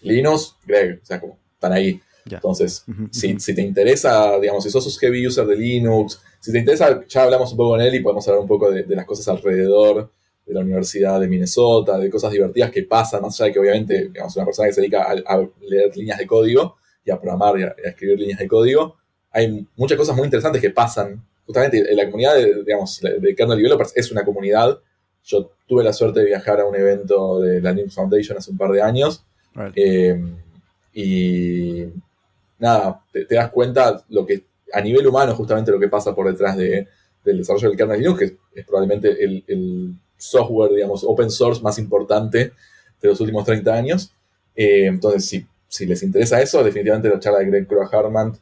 Linus, 0.00 0.56
Greg, 0.66 1.00
o 1.00 1.06
sea, 1.06 1.20
como 1.20 1.38
están 1.54 1.72
ahí. 1.72 2.00
Entonces, 2.28 2.84
si, 3.12 3.36
te 3.36 3.62
interesa, 3.62 4.36
digamos, 4.40 4.64
si 4.64 4.70
sos 4.70 4.84
un 4.84 5.00
heavy 5.00 5.24
user 5.24 5.46
de 5.46 5.54
Linux, 5.54 6.20
si 6.40 6.50
te 6.50 6.58
interesa, 6.58 7.04
ya 7.06 7.22
hablamos 7.22 7.52
un 7.52 7.56
poco 7.56 7.70
con 7.70 7.80
él 7.80 7.94
y 7.94 8.00
podemos 8.00 8.26
hablar 8.26 8.42
un 8.42 8.48
poco 8.48 8.72
de, 8.72 8.84
las 8.88 9.06
cosas 9.06 9.28
alrededor 9.28 10.10
de 10.46 10.54
la 10.54 10.60
Universidad 10.60 11.20
de 11.20 11.26
Minnesota, 11.26 11.98
de 11.98 12.08
cosas 12.08 12.30
divertidas 12.30 12.70
que 12.70 12.84
pasan, 12.84 13.20
más 13.20 13.38
allá 13.40 13.48
de 13.48 13.52
que 13.52 13.58
obviamente, 13.58 14.08
digamos, 14.08 14.36
una 14.36 14.44
persona 14.44 14.68
que 14.68 14.74
se 14.74 14.80
dedica 14.80 15.02
a, 15.10 15.48
leer 15.60 15.96
líneas 15.96 16.18
de 16.18 16.26
código 16.26 16.76
y 17.04 17.10
a 17.10 17.20
programar 17.20 17.58
y 17.58 17.64
a, 17.64 17.74
escribir 17.84 18.20
líneas 18.20 18.38
de 18.38 18.46
código, 18.46 18.96
hay 19.32 19.66
muchas 19.76 19.98
cosas 19.98 20.16
muy 20.16 20.24
interesantes 20.24 20.62
que 20.62 20.70
pasan. 20.70 21.22
Justamente 21.44 21.78
en 21.78 21.96
la 21.96 22.04
comunidad 22.06 22.36
de, 22.36 22.62
digamos, 22.64 23.00
de 23.00 23.34
kernel 23.34 23.58
developers 23.58 23.92
es 23.96 24.10
una 24.10 24.24
comunidad. 24.24 24.78
Yo 25.24 25.50
tuve 25.66 25.82
la 25.82 25.92
suerte 25.92 26.20
de 26.20 26.26
viajar 26.26 26.60
a 26.60 26.64
un 26.64 26.74
evento 26.76 27.40
de 27.40 27.60
la 27.60 27.72
Linux 27.72 27.94
Foundation 27.94 28.38
hace 28.38 28.50
un 28.50 28.56
par 28.56 28.70
de 28.70 28.80
años. 28.80 29.24
Eh, 29.74 30.20
y 30.94 31.84
nada, 32.58 33.02
te, 33.12 33.26
das 33.26 33.50
cuenta 33.50 34.04
lo 34.08 34.24
que 34.24 34.44
a 34.72 34.80
nivel 34.80 35.06
humano 35.06 35.34
justamente 35.34 35.70
lo 35.70 35.80
que 35.80 35.88
pasa 35.88 36.14
por 36.14 36.30
detrás 36.30 36.56
de, 36.56 36.86
del 37.24 37.38
desarrollo 37.38 37.68
del 37.68 37.76
kernel 37.76 38.00
Linux, 38.00 38.18
que 38.18 38.36
es, 38.54 38.64
probablemente 38.64 39.22
el, 39.22 39.94
software, 40.16 40.72
digamos, 40.72 41.04
open 41.04 41.30
source 41.30 41.62
más 41.62 41.78
importante 41.78 42.52
de 43.00 43.08
los 43.08 43.20
últimos 43.20 43.44
30 43.44 43.74
años. 43.74 44.12
Eh, 44.54 44.86
entonces, 44.86 45.26
si, 45.26 45.46
si, 45.68 45.86
les 45.86 46.02
interesa 46.02 46.40
eso, 46.40 46.62
definitivamente 46.64 47.08
la 47.08 47.20
charla 47.20 47.40
de 47.40 47.46
Greg 47.46 47.66
Crow 47.66 47.88
Harman 47.90 48.36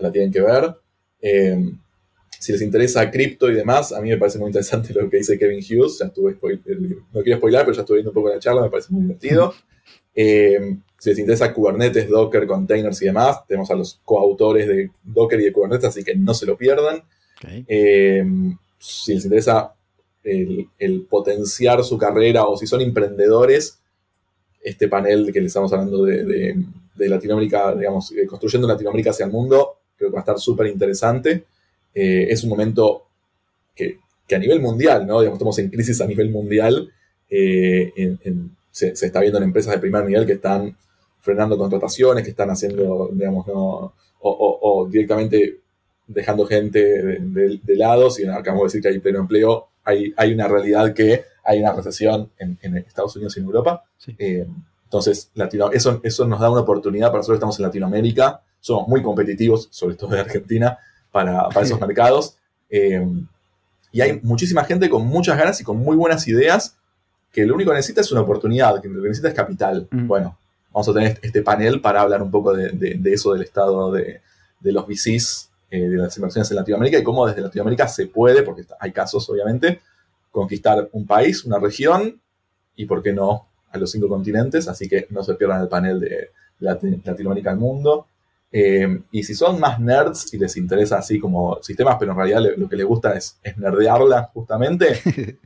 la, 0.00 0.12
tienen 0.12 0.32
que 0.32 0.40
ver. 0.40 0.74
Eh, 1.20 1.72
si 2.38 2.52
les 2.52 2.62
interesa 2.62 3.10
cripto 3.10 3.50
y 3.50 3.54
demás, 3.54 3.92
a 3.92 4.00
mí 4.00 4.10
me 4.10 4.16
parece 4.16 4.38
muy 4.38 4.48
interesante 4.48 4.94
lo 5.00 5.08
que 5.10 5.18
dice 5.18 5.38
Kevin 5.38 5.58
Hughes. 5.58 5.98
Ya 5.98 6.06
estuve 6.06 6.38
no 7.12 7.22
quiero 7.22 7.38
spoiler, 7.38 7.62
pero 7.64 7.72
ya 7.72 7.80
estuve 7.80 7.96
viendo 7.96 8.10
un 8.10 8.14
poco 8.14 8.28
la 8.28 8.38
charla, 8.38 8.62
me 8.62 8.70
parece 8.70 8.92
muy 8.92 9.02
divertido. 9.02 9.54
Eh, 10.14 10.76
si 10.98 11.10
les 11.10 11.18
interesa 11.18 11.52
Kubernetes, 11.52 12.08
Docker, 12.08 12.46
containers 12.46 13.00
y 13.02 13.06
demás, 13.06 13.46
tenemos 13.46 13.70
a 13.70 13.74
los 13.74 14.00
coautores 14.04 14.66
de 14.66 14.90
Docker 15.04 15.40
y 15.40 15.44
de 15.44 15.52
Kubernetes, 15.52 15.84
así 15.84 16.02
que 16.02 16.16
no 16.16 16.34
se 16.34 16.46
lo 16.46 16.56
pierdan. 16.56 17.02
Eh, 17.68 18.24
si 18.78 19.14
les 19.14 19.24
interesa 19.24 19.74
el, 20.24 21.06
potenciar 21.08 21.82
su 21.84 21.96
carrera 21.96 22.44
o 22.44 22.56
si 22.56 22.66
son 22.66 22.80
emprendedores, 22.80 23.78
este 24.62 24.88
panel 24.88 25.32
que 25.32 25.40
les 25.40 25.48
estamos 25.48 25.72
hablando 25.72 26.04
de, 26.04 26.56
Latinoamérica, 26.96 27.74
digamos, 27.76 28.10
eh, 28.12 28.26
construyendo 28.26 28.66
Latinoamérica 28.66 29.10
hacia 29.10 29.26
el 29.26 29.32
mundo, 29.32 29.76
creo 29.96 30.10
que 30.10 30.14
va 30.14 30.20
a 30.20 30.22
estar 30.22 30.38
súper 30.38 30.66
interesante. 30.66 31.44
Eh, 31.94 32.26
es 32.28 32.42
un 32.42 32.50
momento 32.50 33.04
que, 33.74 33.98
a 34.34 34.38
nivel 34.38 34.60
mundial, 34.60 35.06
¿no? 35.06 35.20
Digamos, 35.20 35.36
estamos 35.36 35.58
en 35.60 35.70
crisis 35.70 36.00
a 36.00 36.06
nivel 36.06 36.30
mundial. 36.30 36.92
se, 37.28 38.96
se, 38.96 39.06
está 39.06 39.20
viendo 39.20 39.38
en 39.38 39.44
empresas 39.44 39.72
de 39.74 39.78
primer 39.78 40.04
nivel 40.04 40.26
que 40.26 40.32
están 40.32 40.76
frenando 41.20 41.58
contrataciones, 41.58 42.24
que 42.24 42.30
están 42.30 42.50
haciendo, 42.50 43.10
digamos, 43.12 43.46
o, 44.20 44.88
directamente 44.90 45.60
dejando 46.06 46.46
gente 46.46 46.80
de, 46.80 47.76
lado, 47.76 48.10
si 48.10 48.26
acabamos 48.26 48.62
de 48.62 48.66
decir 48.66 48.82
que 48.82 48.88
hay 48.88 48.98
pleno 48.98 49.20
empleo, 49.20 49.67
hay, 49.88 50.14
hay 50.16 50.32
una 50.34 50.46
realidad 50.48 50.92
que 50.94 51.24
hay 51.44 51.60
una 51.60 51.72
recesión 51.72 52.30
en, 52.38 52.58
Estados 52.76 53.16
Unidos 53.16 53.36
y 53.36 53.40
en 53.40 53.46
Europa. 53.46 53.84
Eh, 54.18 54.46
Entonces, 54.84 55.30
Latino, 55.34 55.70
eso, 55.72 56.00
eso 56.02 56.26
nos 56.26 56.40
da 56.40 56.50
una 56.50 56.60
oportunidad 56.60 57.08
para 57.08 57.18
nosotros 57.18 57.36
estamos 57.38 57.58
en 57.58 57.64
Latinoamérica, 57.66 58.42
somos 58.60 58.86
muy 58.88 59.02
competitivos, 59.02 59.68
sobre 59.70 59.96
todo 59.96 60.14
en 60.14 60.20
Argentina, 60.20 60.78
para, 61.10 61.48
para 61.48 61.64
esos 61.66 61.80
mercados. 61.86 62.36
Eh, 62.70 63.06
y 63.92 64.00
hay 64.02 64.20
muchísima 64.22 64.64
gente 64.64 64.88
con 64.90 65.06
muchas 65.06 65.38
ganas 65.38 65.60
y 65.60 65.64
con 65.64 65.78
muy 65.78 65.96
buenas 65.96 66.28
ideas 66.28 66.76
que 67.32 67.44
lo 67.46 67.54
único 67.54 67.70
que 67.70 67.76
necesita 67.76 68.00
es 68.02 68.12
una 68.12 68.20
oportunidad, 68.22 68.80
que 68.82 68.88
lo 68.88 69.02
que 69.02 69.08
necesita 69.08 69.28
es 69.28 69.34
capital. 69.34 69.86
Mm. 69.90 70.06
Bueno, 70.06 70.38
vamos 70.72 70.88
a 70.88 70.92
tener 70.94 71.18
este 71.22 71.42
panel 71.42 71.80
para 71.80 72.02
hablar 72.02 72.22
un 72.22 72.30
poco 72.30 72.52
de, 72.54 72.70
de- 72.72 72.94
de 72.98 73.12
eso, 73.14 73.32
del 73.32 73.42
estado 73.42 73.90
de, 73.92 74.20
de 74.60 74.72
los 74.72 74.86
VCs, 74.86 75.47
eh, 75.70 75.88
de 75.88 75.96
las 75.96 76.16
inversiones 76.16 76.50
en 76.50 76.56
Latinoamérica 76.56 76.98
y 76.98 77.02
cómo 77.04 77.26
desde 77.26 77.40
Latinoamérica 77.42 77.88
se 77.88 78.06
puede, 78.06 78.42
porque 78.42 78.62
hay 78.80 78.92
casos 78.92 79.28
obviamente, 79.30 79.80
conquistar 80.30 80.88
un 80.92 81.06
país, 81.06 81.44
una 81.44 81.58
región 81.58 82.20
y, 82.76 82.86
¿por 82.86 83.02
qué 83.02 83.12
no?, 83.12 83.46
a 83.70 83.78
los 83.78 83.90
cinco 83.90 84.08
continentes. 84.08 84.68
Así 84.68 84.88
que 84.88 85.06
no 85.10 85.22
se 85.22 85.34
pierdan 85.34 85.60
el 85.62 85.68
panel 85.68 86.00
de 86.00 86.30
Lati- 86.60 87.02
Latinoamérica 87.04 87.50
al 87.50 87.58
mundo. 87.58 88.06
Eh, 88.50 89.02
y 89.12 89.22
si 89.24 89.34
son 89.34 89.60
más 89.60 89.78
nerds 89.78 90.32
y 90.32 90.38
les 90.38 90.56
interesa 90.56 90.96
así 90.98 91.18
como 91.18 91.58
sistemas, 91.62 91.96
pero 91.98 92.12
en 92.12 92.16
realidad 92.18 92.40
le- 92.40 92.56
lo 92.56 92.66
que 92.68 92.76
les 92.76 92.86
gusta 92.86 93.14
es, 93.14 93.38
es 93.42 93.58
nerdearla 93.58 94.30
justamente, 94.32 94.94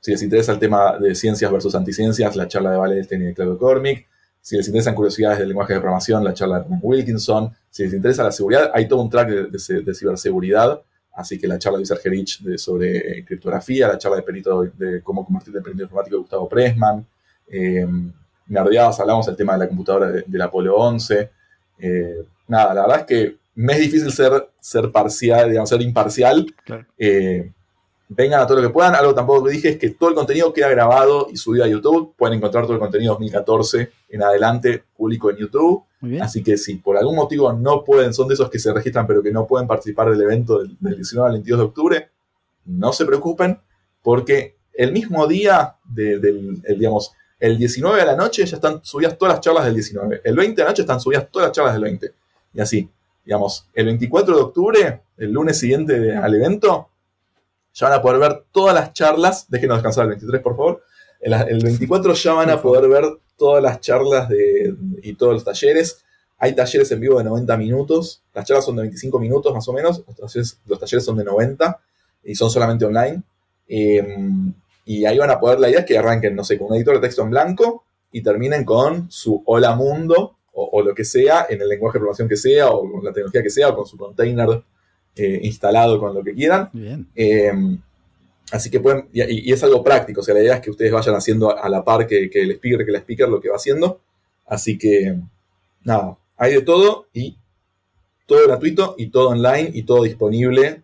si 0.00 0.12
les 0.12 0.22
interesa 0.22 0.52
el 0.52 0.58
tema 0.58 0.96
de 0.98 1.14
ciencias 1.14 1.52
versus 1.52 1.74
anticiencias, 1.74 2.36
la 2.36 2.48
charla 2.48 2.70
de 2.70 2.76
Vale 2.78 3.00
y 3.10 3.16
de 3.18 3.34
Claudio 3.34 3.58
Cormick. 3.58 4.06
Si 4.40 4.56
les 4.56 4.66
interesan 4.66 4.94
curiosidades 4.94 5.38
del 5.38 5.48
lenguaje 5.48 5.74
de 5.74 5.80
programación, 5.80 6.24
la 6.24 6.32
charla 6.34 6.58
de 6.60 6.64
Ron 6.68 6.80
Wilkinson. 6.82 7.52
Si 7.68 7.82
les 7.84 7.92
interesa 7.92 8.24
la 8.24 8.32
seguridad, 8.32 8.70
hay 8.74 8.88
todo 8.88 9.02
un 9.02 9.10
track 9.10 9.28
de, 9.28 9.42
de- 9.46 9.82
de 9.82 9.94
ciberseguridad. 9.94 10.80
Así 11.12 11.38
que 11.38 11.46
la 11.46 11.58
charla 11.58 11.78
de 11.78 11.84
Serge 11.86 12.08
Rich 12.08 12.42
de, 12.42 12.56
sobre 12.56 13.24
criptografía, 13.24 13.88
la 13.88 13.98
charla 13.98 14.16
de 14.16 14.22
perito 14.22 14.62
de 14.62 15.02
cómo 15.02 15.24
convertirte 15.24 15.58
en 15.58 15.64
perito 15.64 15.82
informático 15.82 16.16
de 16.16 16.20
Gustavo 16.22 16.48
Pressman. 16.48 17.06
Eh, 17.48 17.86
nerdeadas, 18.46 18.98
hablamos 19.00 19.26
del 19.26 19.36
tema 19.36 19.52
de 19.54 19.58
la 19.60 19.68
computadora 19.68 20.10
de- 20.10 20.24
del 20.26 20.40
Apolo 20.42 20.76
11. 20.76 21.30
Eh, 21.78 22.24
nada, 22.48 22.74
la 22.74 22.82
verdad 22.82 23.00
es 23.00 23.06
que 23.06 23.36
me 23.56 23.74
es 23.74 23.80
difícil 23.80 24.10
ser, 24.12 24.48
ser 24.60 24.90
parcial, 24.90 25.48
digamos, 25.50 25.68
ser 25.68 25.82
imparcial. 25.82 26.46
Claro. 26.64 26.86
Eh, 26.96 27.52
vengan 28.12 28.40
a 28.40 28.46
todo 28.46 28.60
lo 28.60 28.66
que 28.68 28.72
puedan. 28.72 28.94
Algo 28.94 29.14
tampoco 29.14 29.44
que 29.44 29.52
dije 29.52 29.68
es 29.70 29.76
que 29.78 29.90
todo 29.90 30.08
el 30.10 30.14
contenido 30.16 30.52
queda 30.52 30.68
grabado 30.68 31.28
y 31.32 31.36
subido 31.36 31.64
a 31.64 31.68
YouTube. 31.68 32.14
Pueden 32.16 32.38
encontrar 32.38 32.64
todo 32.64 32.74
el 32.74 32.80
contenido 32.80 33.12
2014 33.12 33.90
en 34.10 34.22
adelante 34.22 34.82
público 34.96 35.30
en 35.30 35.36
YouTube. 35.36 35.84
Así 36.20 36.42
que 36.42 36.56
si 36.58 36.74
por 36.76 36.96
algún 36.96 37.14
motivo 37.14 37.52
no 37.52 37.84
pueden, 37.84 38.12
son 38.12 38.26
de 38.28 38.34
esos 38.34 38.50
que 38.50 38.58
se 38.58 38.72
registran 38.72 39.06
pero 39.06 39.22
que 39.22 39.30
no 39.32 39.46
pueden 39.46 39.68
participar 39.68 40.10
del 40.10 40.22
evento 40.22 40.58
del, 40.58 40.76
del 40.80 40.96
19 40.96 41.26
al 41.28 41.32
22 41.34 41.58
de 41.60 41.64
octubre, 41.64 42.10
no 42.66 42.92
se 42.92 43.04
preocupen 43.06 43.58
porque 44.02 44.56
el 44.74 44.92
mismo 44.92 45.26
día 45.26 45.76
de- 45.84 46.18
del, 46.18 46.60
el, 46.64 46.78
digamos, 46.78 47.12
el 47.38 47.56
19 47.58 48.00
a 48.00 48.04
la 48.06 48.16
noche 48.16 48.44
ya 48.44 48.56
están 48.56 48.80
subidas 48.82 49.16
todas 49.16 49.34
las 49.34 49.40
charlas 49.40 49.64
del 49.64 49.74
19. 49.74 50.20
El 50.24 50.36
20 50.36 50.60
a 50.60 50.64
la 50.64 50.70
noche 50.72 50.82
están 50.82 51.00
subidas 51.00 51.28
todas 51.30 51.48
las 51.48 51.52
charlas 51.56 51.74
del 51.74 51.82
20. 51.84 52.12
Y 52.54 52.60
así, 52.60 52.88
digamos, 53.24 53.66
el 53.74 53.86
24 53.86 54.36
de 54.36 54.42
octubre, 54.42 55.00
el 55.16 55.30
lunes 55.32 55.58
siguiente 55.58 56.14
al 56.16 56.34
evento, 56.34 56.88
ya 57.74 57.88
van 57.88 57.98
a 57.98 58.02
poder 58.02 58.20
ver 58.20 58.44
todas 58.52 58.74
las 58.74 58.92
charlas. 58.92 59.46
Déjenos 59.48 59.78
descansar 59.78 60.04
el 60.04 60.10
23, 60.10 60.42
por 60.42 60.56
favor. 60.56 60.82
El, 61.20 61.32
el 61.32 61.62
24 61.62 62.14
ya 62.14 62.32
van 62.34 62.50
a 62.50 62.60
poder 62.60 62.88
ver 62.88 63.04
todas 63.36 63.62
las 63.62 63.80
charlas 63.80 64.28
de, 64.28 64.74
y 65.02 65.14
todos 65.14 65.32
los 65.34 65.44
talleres. 65.44 66.04
Hay 66.38 66.54
talleres 66.54 66.90
en 66.92 67.00
vivo 67.00 67.18
de 67.18 67.24
90 67.24 67.56
minutos. 67.56 68.22
Las 68.34 68.46
charlas 68.46 68.64
son 68.64 68.76
de 68.76 68.82
25 68.82 69.18
minutos 69.18 69.54
más 69.54 69.66
o 69.68 69.72
menos. 69.72 70.02
Los 70.06 70.16
talleres, 70.16 70.58
los 70.66 70.78
talleres 70.78 71.04
son 71.04 71.16
de 71.16 71.24
90 71.24 71.80
y 72.24 72.34
son 72.34 72.50
solamente 72.50 72.84
online. 72.84 73.22
Eh, 73.68 74.16
y 74.84 75.04
ahí 75.04 75.18
van 75.18 75.30
a 75.30 75.38
poder, 75.38 75.60
la 75.60 75.68
idea 75.68 75.80
es 75.80 75.86
que 75.86 75.96
arranquen, 75.96 76.34
no 76.34 76.42
sé, 76.42 76.58
con 76.58 76.68
un 76.68 76.76
editor 76.76 76.96
de 76.96 77.00
texto 77.02 77.22
en 77.22 77.30
blanco 77.30 77.84
y 78.10 78.22
terminen 78.22 78.64
con 78.64 79.10
su 79.10 79.42
hola 79.46 79.74
mundo 79.76 80.36
o, 80.52 80.68
o 80.72 80.82
lo 80.82 80.94
que 80.94 81.04
sea, 81.04 81.46
en 81.48 81.62
el 81.62 81.68
lenguaje 81.68 81.98
de 81.98 82.00
programación 82.00 82.28
que 82.28 82.36
sea, 82.36 82.70
o 82.70 82.90
con 82.90 83.04
la 83.04 83.12
tecnología 83.12 83.42
que 83.42 83.50
sea, 83.50 83.68
o 83.68 83.76
con 83.76 83.86
su 83.86 83.96
container 83.96 84.62
eh, 85.16 85.40
instalado 85.42 85.98
con 85.98 86.14
lo 86.14 86.22
que 86.22 86.34
quieran. 86.34 86.70
Bien. 86.72 87.06
Eh, 87.14 87.52
así 88.52 88.70
que 88.70 88.80
pueden, 88.80 89.08
y, 89.12 89.50
y 89.50 89.52
es 89.52 89.62
algo 89.62 89.82
práctico, 89.82 90.20
o 90.20 90.24
sea, 90.24 90.34
la 90.34 90.42
idea 90.42 90.54
es 90.54 90.60
que 90.60 90.70
ustedes 90.70 90.92
vayan 90.92 91.14
haciendo 91.14 91.56
a 91.56 91.68
la 91.68 91.84
par 91.84 92.06
que, 92.06 92.30
que 92.30 92.42
el 92.42 92.52
speaker, 92.52 92.84
que 92.84 92.92
la 92.92 92.98
speaker 92.98 93.28
lo 93.28 93.40
que 93.40 93.48
va 93.48 93.56
haciendo. 93.56 94.00
Así 94.46 94.76
que, 94.76 95.16
nada, 95.84 96.18
hay 96.36 96.54
de 96.54 96.62
todo 96.62 97.06
y 97.12 97.36
todo 98.26 98.46
gratuito 98.46 98.94
y 98.98 99.08
todo 99.08 99.30
online 99.30 99.70
y 99.74 99.82
todo 99.82 100.04
disponible, 100.04 100.82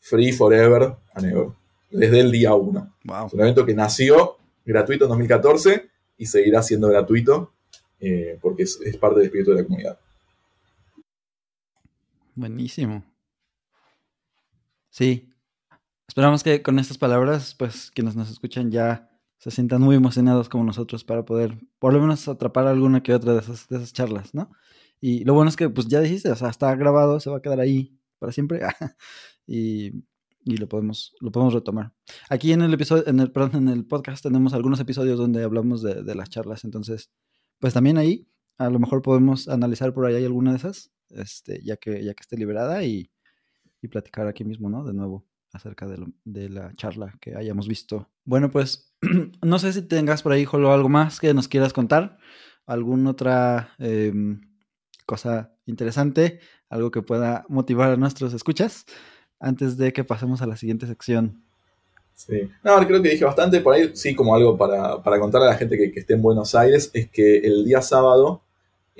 free 0.00 0.32
forever 0.32 0.94
and 1.14 1.26
ever, 1.26 1.46
desde 1.90 2.20
el 2.20 2.30
día 2.30 2.54
1. 2.54 2.94
Wow. 3.04 3.26
Es 3.26 3.32
un 3.32 3.40
evento 3.40 3.64
que 3.64 3.74
nació 3.74 4.36
gratuito 4.64 5.04
en 5.04 5.10
2014 5.10 5.88
y 6.18 6.26
seguirá 6.26 6.62
siendo 6.62 6.88
gratuito 6.88 7.52
eh, 8.00 8.38
porque 8.40 8.62
es, 8.64 8.80
es 8.84 8.96
parte 8.96 9.18
del 9.18 9.26
espíritu 9.26 9.50
de 9.50 9.56
la 9.56 9.64
comunidad. 9.64 9.98
Buenísimo. 12.34 13.04
Sí. 14.90 15.32
Esperamos 16.08 16.42
que 16.42 16.62
con 16.62 16.78
estas 16.78 16.98
palabras, 16.98 17.54
pues 17.56 17.90
quienes 17.92 18.16
nos 18.16 18.30
escuchan 18.30 18.70
ya 18.70 19.08
se 19.38 19.50
sientan 19.50 19.80
muy 19.80 19.96
emocionados 19.96 20.48
como 20.48 20.64
nosotros 20.64 21.04
para 21.04 21.24
poder 21.24 21.58
por 21.78 21.94
lo 21.94 22.00
menos 22.00 22.28
atrapar 22.28 22.66
alguna 22.66 23.02
que 23.02 23.14
otra 23.14 23.32
de 23.32 23.40
esas, 23.40 23.68
de 23.68 23.76
esas 23.76 23.92
charlas, 23.92 24.34
¿no? 24.34 24.50
Y 25.00 25.24
lo 25.24 25.32
bueno 25.34 25.48
es 25.48 25.56
que 25.56 25.70
pues 25.70 25.88
ya 25.88 26.00
dijiste, 26.00 26.30
o 26.30 26.36
sea, 26.36 26.50
está 26.50 26.74
grabado, 26.74 27.20
se 27.20 27.30
va 27.30 27.38
a 27.38 27.42
quedar 27.42 27.60
ahí 27.60 27.98
para 28.18 28.32
siempre 28.32 28.60
y, 29.46 29.92
y 30.44 30.56
lo 30.58 30.68
podemos 30.68 31.14
lo 31.20 31.32
podemos 31.32 31.54
retomar. 31.54 31.94
Aquí 32.28 32.52
en 32.52 32.62
el 32.62 32.74
episodio, 32.74 33.06
en 33.06 33.20
el, 33.20 33.32
perdón, 33.32 33.62
en 33.62 33.68
el 33.68 33.86
podcast 33.86 34.22
tenemos 34.22 34.52
algunos 34.52 34.80
episodios 34.80 35.18
donde 35.18 35.44
hablamos 35.44 35.80
de, 35.82 36.02
de 36.02 36.14
las 36.14 36.28
charlas, 36.28 36.64
entonces 36.64 37.10
pues 37.60 37.72
también 37.72 37.98
ahí 37.98 38.28
a 38.58 38.68
lo 38.68 38.78
mejor 38.78 39.00
podemos 39.00 39.48
analizar 39.48 39.94
por 39.94 40.04
ahí 40.06 40.24
alguna 40.24 40.50
de 40.50 40.58
esas, 40.58 40.90
este, 41.10 41.62
ya 41.64 41.76
que 41.76 42.04
ya 42.04 42.14
que 42.14 42.20
esté 42.20 42.36
liberada 42.36 42.84
y, 42.84 43.10
y 43.82 43.88
platicar 43.88 44.26
aquí 44.26 44.44
mismo, 44.44 44.68
¿no? 44.70 44.84
De 44.84 44.92
nuevo 44.92 45.24
acerca 45.52 45.86
de, 45.86 45.98
lo- 45.98 46.12
de 46.24 46.48
la 46.48 46.72
charla 46.76 47.14
que 47.20 47.34
hayamos 47.36 47.66
visto. 47.66 48.08
Bueno, 48.24 48.50
pues 48.50 48.94
no 49.42 49.58
sé 49.58 49.72
si 49.72 49.82
tengas 49.82 50.22
por 50.22 50.32
ahí, 50.32 50.44
Jolo, 50.44 50.72
algo 50.72 50.88
más 50.88 51.18
que 51.20 51.34
nos 51.34 51.48
quieras 51.48 51.72
contar, 51.72 52.18
alguna 52.66 53.10
otra 53.10 53.70
em, 53.78 54.40
cosa 55.06 55.52
interesante, 55.66 56.40
algo 56.68 56.90
que 56.90 57.02
pueda 57.02 57.44
motivar 57.48 57.90
a 57.90 57.96
nuestros 57.96 58.32
escuchas 58.32 58.84
antes 59.40 59.76
de 59.76 59.92
que 59.92 60.04
pasemos 60.04 60.40
a 60.42 60.46
la 60.46 60.56
siguiente 60.56 60.86
sección. 60.86 61.42
Sí. 62.14 62.50
No, 62.62 62.76
creo 62.86 63.02
que 63.02 63.08
dije 63.08 63.24
bastante. 63.24 63.60
Por 63.62 63.74
ahí, 63.74 63.90
sí, 63.94 64.14
como 64.14 64.34
algo 64.34 64.56
para, 64.58 65.02
para 65.02 65.18
contar 65.18 65.42
a 65.42 65.46
la 65.46 65.54
gente 65.56 65.78
que, 65.78 65.90
que 65.90 66.00
esté 66.00 66.12
en 66.14 66.20
Buenos 66.22 66.54
Aires, 66.54 66.90
es 66.92 67.08
que 67.10 67.38
el 67.38 67.64
día 67.64 67.80
sábado 67.80 68.42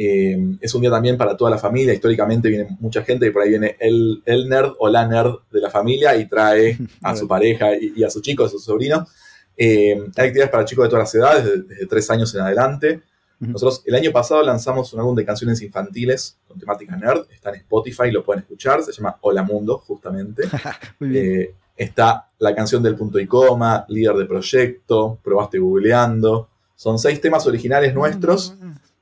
eh, 0.03 0.57
es 0.63 0.75
un 0.75 0.81
día 0.81 0.91
también 0.91 1.19
para 1.19 1.37
toda 1.37 1.51
la 1.51 1.59
familia. 1.59 1.93
Históricamente 1.93 2.49
viene 2.49 2.75
mucha 2.81 3.03
gente 3.03 3.27
y 3.27 3.31
por 3.31 3.43
ahí 3.43 3.51
viene 3.51 3.77
el, 3.79 4.23
el 4.25 4.49
nerd 4.49 4.73
o 4.79 4.89
la 4.89 5.07
nerd 5.07 5.41
de 5.53 5.61
la 5.61 5.69
familia 5.69 6.17
y 6.17 6.27
trae 6.27 6.79
a 7.03 7.15
su 7.15 7.29
pareja 7.29 7.75
y, 7.75 7.93
y 7.97 8.03
a 8.03 8.09
sus 8.09 8.23
chicos, 8.23 8.47
a 8.47 8.51
sus 8.51 8.65
sobrinos. 8.65 9.11
Eh, 9.59 9.93
hay 9.93 10.27
actividades 10.29 10.51
para 10.51 10.65
chicos 10.65 10.85
de 10.85 10.89
todas 10.89 11.03
las 11.03 11.15
edades, 11.15 11.45
desde, 11.45 11.63
desde 11.65 11.87
tres 11.87 12.09
años 12.09 12.35
en 12.35 12.41
adelante. 12.41 13.03
Nosotros 13.41 13.83
el 13.87 13.95
año 13.95 14.11
pasado 14.11 14.43
lanzamos 14.43 14.91
un 14.95 15.01
álbum 15.01 15.17
de 15.17 15.25
canciones 15.25 15.61
infantiles 15.61 16.39
con 16.49 16.59
temática 16.59 16.97
nerd. 16.97 17.27
Está 17.31 17.51
en 17.51 17.57
Spotify, 17.57 18.11
lo 18.11 18.25
pueden 18.25 18.41
escuchar. 18.41 18.83
Se 18.83 18.93
llama 18.93 19.19
Hola 19.21 19.43
Mundo, 19.43 19.79
justamente. 19.79 20.45
Muy 20.99 21.11
bien. 21.11 21.41
Eh, 21.43 21.55
está 21.77 22.31
la 22.39 22.55
canción 22.55 22.83
del 22.83 22.97
punto 22.97 23.19
y 23.19 23.27
coma, 23.27 23.85
líder 23.89 24.15
de 24.17 24.25
proyecto, 24.25 25.19
probaste 25.23 25.59
googleando. 25.59 26.49
Son 26.75 26.99
seis 26.99 27.21
temas 27.21 27.47
originales 27.47 27.95
nuestros 27.95 28.55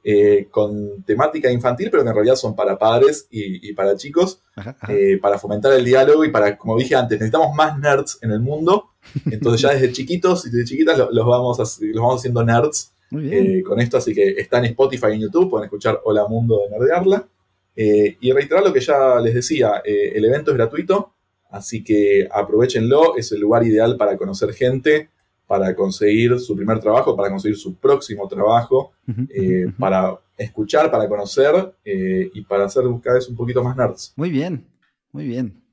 eh, 0.04 0.46
con 0.50 1.02
temática 1.04 1.50
infantil, 1.50 1.88
pero 1.90 2.02
que 2.02 2.08
en 2.10 2.14
realidad 2.14 2.36
son 2.36 2.54
para 2.56 2.78
padres 2.78 3.26
y, 3.30 3.68
y 3.68 3.72
para 3.74 3.96
chicos, 3.96 4.40
Ajá, 4.56 4.76
ajá. 4.80 4.92
eh, 4.92 5.18
para 5.20 5.38
fomentar 5.38 5.72
el 5.72 5.84
diálogo 5.84 6.24
y 6.24 6.30
para, 6.30 6.56
como 6.56 6.76
dije 6.78 6.94
antes, 6.94 7.18
necesitamos 7.18 7.54
más 7.56 7.78
nerds 7.78 8.18
en 8.22 8.30
el 8.30 8.40
mundo. 8.40 8.90
Entonces 9.30 9.60
ya 9.62 9.72
desde 9.72 9.92
chiquitos 9.92 10.46
y 10.46 10.50
desde 10.50 10.64
chiquitas 10.66 10.96
lo- 10.98 11.10
los, 11.10 11.26
vamos, 11.26 11.58
a- 11.60 11.84
los 11.84 12.02
vamos 12.02 12.20
haciendo 12.20 12.44
nerds 12.44 12.92
eh, 13.12 13.62
con 13.62 13.80
esto, 13.80 13.96
así 13.96 14.14
que 14.14 14.34
está 14.38 14.58
en 14.58 14.66
Spotify 14.66 15.06
y 15.10 15.14
en 15.14 15.20
YouTube, 15.22 15.48
pueden 15.50 15.64
escuchar 15.64 16.00
Hola 16.04 16.26
Mundo 16.28 16.60
de 16.64 16.70
Nerdearla. 16.78 17.26
Y 17.74 18.32
reiterar 18.32 18.64
lo 18.64 18.72
que 18.72 18.80
ya 18.80 19.20
les 19.20 19.34
decía, 19.34 19.80
el 19.84 20.24
evento 20.24 20.50
es 20.50 20.56
gratuito, 20.56 21.14
así 21.50 21.84
que 21.84 22.26
aprovechenlo, 22.30 23.16
es 23.16 23.30
el 23.32 23.40
lugar 23.40 23.64
ideal 23.64 23.96
para 23.96 24.16
conocer 24.16 24.52
gente, 24.52 25.10
para 25.48 25.74
conseguir 25.74 26.38
su 26.38 26.54
primer 26.54 26.78
trabajo, 26.78 27.16
para 27.16 27.30
conseguir 27.30 27.56
su 27.56 27.74
próximo 27.76 28.28
trabajo, 28.28 28.92
eh, 29.30 29.66
para 29.78 30.20
escuchar, 30.36 30.90
para 30.90 31.08
conocer 31.08 31.74
eh, 31.84 32.30
y 32.32 32.42
para 32.42 32.68
ser 32.68 32.84
cada 33.02 33.16
vez 33.16 33.28
un 33.28 33.36
poquito 33.36 33.64
más 33.64 33.74
nerds. 33.74 34.12
Muy 34.14 34.30
bien. 34.30 34.68
Muy 35.10 35.26
bien. 35.26 35.64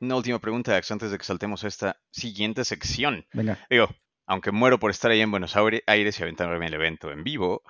Una 0.00 0.16
última 0.16 0.40
pregunta, 0.40 0.76
Ax, 0.76 0.90
antes 0.90 1.12
de 1.12 1.16
que 1.16 1.24
saltemos 1.24 1.62
a 1.62 1.68
esta 1.68 1.96
siguiente 2.10 2.64
sección. 2.64 3.24
Venga. 3.32 3.56
Digo, 3.70 3.88
aunque 4.26 4.50
muero 4.50 4.80
por 4.80 4.90
estar 4.90 5.12
ahí 5.12 5.20
en 5.20 5.30
Buenos 5.30 5.54
Aires 5.56 6.18
y 6.18 6.22
aventarme 6.22 6.66
el 6.66 6.74
evento 6.74 7.12
en 7.12 7.22
vivo, 7.22 7.62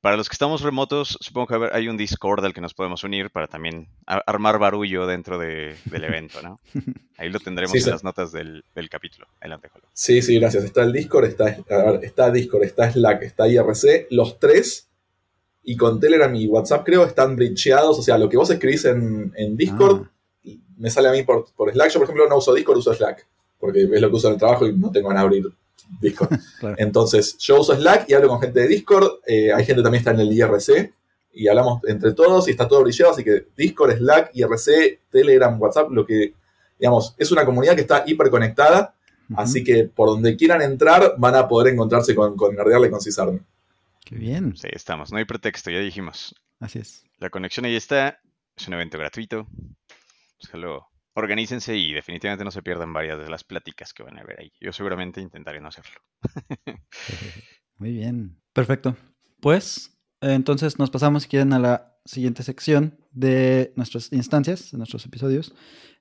para 0.00 0.16
los 0.16 0.28
que 0.28 0.34
estamos 0.34 0.62
remotos, 0.62 1.18
supongo 1.20 1.48
que 1.48 1.70
hay 1.72 1.88
un 1.88 1.96
Discord 1.96 2.44
al 2.44 2.54
que 2.54 2.60
nos 2.60 2.72
podemos 2.72 3.02
unir 3.02 3.30
para 3.30 3.48
también 3.48 3.88
armar 4.06 4.58
barullo 4.58 5.06
dentro 5.06 5.38
del 5.38 5.76
evento, 5.90 6.40
¿no? 6.42 6.60
Ahí 7.18 7.30
lo 7.30 7.40
tendremos 7.40 7.74
en 7.74 7.90
las 7.90 8.04
notas 8.04 8.30
del, 8.30 8.62
capítulo. 8.88 9.26
Adelante, 9.40 9.68
Sí, 9.92 10.22
sí, 10.22 10.38
gracias. 10.38 10.62
Está 10.62 10.84
el 10.84 10.92
Discord, 10.92 11.24
está, 11.24 11.48
está 12.02 12.30
Discord, 12.30 12.62
está 12.62 12.92
Slack, 12.92 13.22
está 13.22 13.48
IRC. 13.48 14.06
Los 14.10 14.38
tres 14.38 14.88
y 15.64 15.76
con 15.76 15.98
Telegram 15.98 16.32
y 16.34 16.46
WhatsApp 16.46 16.84
creo 16.84 17.04
están 17.04 17.34
bridgeados. 17.34 17.98
O 17.98 18.02
sea, 18.02 18.18
lo 18.18 18.28
que 18.28 18.36
vos 18.36 18.50
escribís 18.50 18.84
en, 18.84 19.56
Discord 19.56 20.04
ah. 20.04 20.50
me 20.76 20.90
sale 20.90 21.08
a 21.08 21.12
mí 21.12 21.24
por, 21.24 21.46
por 21.56 21.72
Slack. 21.72 21.90
Yo, 21.90 21.98
por 21.98 22.04
ejemplo, 22.04 22.28
no 22.28 22.36
uso 22.36 22.54
Discord, 22.54 22.78
uso 22.78 22.94
Slack. 22.94 23.26
Porque 23.58 23.82
es 23.82 24.00
lo 24.00 24.10
que 24.10 24.16
uso 24.16 24.28
en 24.28 24.34
el 24.34 24.38
trabajo 24.38 24.64
y 24.64 24.76
no 24.76 24.92
tengo 24.92 25.10
en 25.10 25.16
abrir 25.16 25.44
Discord. 26.00 26.38
Entonces, 26.78 27.36
yo 27.38 27.60
uso 27.60 27.74
Slack 27.74 28.08
y 28.08 28.14
hablo 28.14 28.28
con 28.28 28.40
gente 28.40 28.60
de 28.60 28.68
Discord. 28.68 29.20
Eh, 29.26 29.52
hay 29.52 29.64
gente 29.64 29.82
también 29.82 30.00
está 30.00 30.12
en 30.12 30.20
el 30.20 30.32
IRC 30.32 30.92
y 31.32 31.48
hablamos 31.48 31.80
entre 31.86 32.12
todos 32.12 32.48
y 32.48 32.52
está 32.52 32.66
todo 32.66 32.82
brillado. 32.82 33.12
Así 33.12 33.24
que 33.24 33.46
Discord, 33.56 33.96
Slack, 33.96 34.30
IRC, 34.34 35.00
Telegram, 35.10 35.60
WhatsApp, 35.60 35.90
lo 35.90 36.04
que, 36.04 36.34
digamos, 36.78 37.14
es 37.16 37.30
una 37.32 37.44
comunidad 37.44 37.74
que 37.74 37.82
está 37.82 38.04
hiperconectada. 38.06 38.94
Así 39.36 39.62
que 39.62 39.84
por 39.84 40.08
donde 40.08 40.36
quieran 40.36 40.62
entrar 40.62 41.14
van 41.18 41.34
a 41.34 41.46
poder 41.46 41.74
encontrarse 41.74 42.14
con, 42.14 42.34
con 42.34 42.54
Nerdearle 42.56 42.88
y 42.88 42.90
con 42.90 43.00
Cisarme. 43.00 43.40
Qué 44.04 44.16
bien. 44.16 44.56
Sí, 44.56 44.68
estamos. 44.72 45.12
No 45.12 45.18
hay 45.18 45.26
pretexto, 45.26 45.70
ya 45.70 45.80
dijimos. 45.80 46.34
Así 46.60 46.78
es. 46.78 47.04
La 47.18 47.28
conexión 47.28 47.66
ahí 47.66 47.76
está. 47.76 48.20
Es 48.56 48.66
un 48.66 48.74
evento 48.74 48.96
gratuito. 48.96 49.46
Solo 50.38 50.88
organícense 51.18 51.76
y 51.76 51.92
definitivamente 51.92 52.44
no 52.44 52.50
se 52.50 52.62
pierdan 52.62 52.92
varias 52.92 53.18
de 53.18 53.28
las 53.28 53.44
pláticas 53.44 53.92
que 53.92 54.02
van 54.02 54.18
a 54.18 54.24
ver 54.24 54.40
ahí. 54.40 54.52
Yo 54.60 54.72
seguramente 54.72 55.20
intentaré 55.20 55.60
no 55.60 55.68
hacerlo. 55.68 56.00
Muy 57.76 57.92
bien, 57.92 58.40
perfecto. 58.52 58.96
Pues 59.40 59.98
entonces 60.20 60.78
nos 60.78 60.90
pasamos, 60.90 61.24
si 61.24 61.28
quieren, 61.28 61.52
a 61.52 61.58
la 61.58 61.98
siguiente 62.04 62.42
sección 62.42 62.98
de 63.12 63.72
nuestras 63.76 64.12
instancias, 64.12 64.70
de 64.70 64.78
nuestros 64.78 65.04
episodios, 65.06 65.54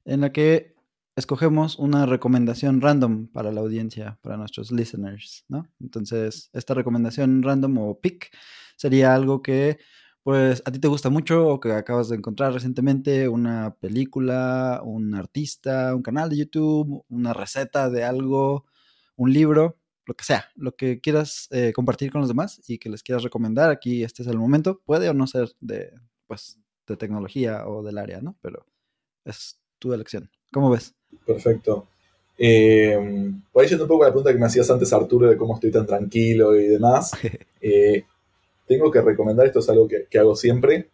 en 0.05 0.21
la 0.21 0.31
que 0.31 0.75
escogemos 1.15 1.77
una 1.77 2.05
recomendación 2.05 2.79
random 2.79 3.27
para 3.27 3.51
la 3.51 3.61
audiencia, 3.61 4.19
para 4.21 4.37
nuestros 4.37 4.71
listeners, 4.71 5.45
¿no? 5.49 5.67
Entonces, 5.79 6.49
esta 6.53 6.73
recomendación 6.73 7.43
random 7.43 7.77
o 7.79 7.99
pick 7.99 8.29
sería 8.75 9.15
algo 9.15 9.41
que 9.41 9.79
pues 10.27 10.61
a 10.65 10.71
ti 10.73 10.79
te 10.79 10.89
gusta 10.89 11.09
mucho 11.09 11.47
o 11.47 11.61
que 11.61 11.71
acabas 11.71 12.09
de 12.09 12.17
encontrar 12.17 12.51
recientemente 12.51 13.29
una 13.29 13.77
película, 13.79 14.81
un 14.83 15.15
artista, 15.15 15.95
un 15.95 16.01
canal 16.01 16.29
de 16.29 16.35
YouTube, 16.35 17.05
una 17.07 17.31
receta 17.31 17.89
de 17.89 18.03
algo, 18.03 18.65
un 19.15 19.31
libro, 19.31 19.77
lo 20.05 20.15
que 20.15 20.25
sea, 20.25 20.49
lo 20.57 20.75
que 20.75 20.99
quieras 20.99 21.47
eh, 21.51 21.71
compartir 21.73 22.11
con 22.11 22.19
los 22.19 22.27
demás 22.27 22.61
y 22.67 22.77
que 22.77 22.89
les 22.89 23.03
quieras 23.03 23.23
recomendar, 23.23 23.69
aquí 23.69 24.03
este 24.03 24.21
es 24.21 24.27
el 24.27 24.37
momento, 24.37 24.81
puede 24.83 25.07
o 25.07 25.13
no 25.13 25.27
ser 25.27 25.47
de, 25.61 25.93
pues, 26.27 26.59
de 26.85 26.97
tecnología 26.97 27.65
o 27.65 27.81
del 27.81 27.97
área, 27.97 28.19
¿no? 28.19 28.37
Pero 28.41 28.65
es 29.23 29.57
tu 29.79 29.93
elección. 29.93 30.29
¿Cómo 30.51 30.69
ves? 30.69 30.93
Perfecto. 31.25 31.87
Eh, 32.37 33.31
por 33.49 33.63
ahí 33.63 33.69
yendo 33.69 33.85
un 33.85 33.87
poco 33.87 34.03
a 34.03 34.07
la 34.07 34.11
pregunta 34.11 34.33
que 34.33 34.39
me 34.39 34.47
hacías 34.47 34.69
antes, 34.69 34.91
Arturo, 34.91 35.29
de 35.29 35.37
cómo 35.37 35.53
estoy 35.53 35.71
tan 35.71 35.85
tranquilo 35.85 36.53
y 36.59 36.67
demás. 36.67 37.11
Eh, 37.59 38.05
tengo 38.67 38.91
que 38.91 39.01
recomendar, 39.01 39.47
esto 39.47 39.59
es 39.59 39.69
algo 39.69 39.87
que, 39.87 40.19
hago 40.19 40.35
siempre, 40.35 40.89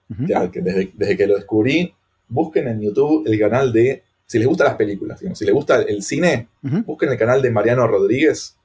que 0.51 0.61
desde, 0.61 1.17
que 1.17 1.27
lo 1.27 1.35
descubrí, 1.35 1.93
busquen 2.27 2.67
en 2.67 2.81
YouTube 2.81 3.23
el 3.25 3.39
canal 3.39 3.73
de, 3.73 4.03
si 4.25 4.37
les 4.37 4.47
gustan 4.47 4.67
las 4.67 4.75
películas, 4.75 5.19
si 5.19 5.45
les 5.45 5.53
gusta 5.53 5.81
el 5.81 6.03
cine, 6.03 6.49
busquen 6.85 7.09
el 7.09 7.17
canal 7.17 7.41
de 7.41 7.49
Mariano 7.49 7.87
Rodríguez, 7.87 8.55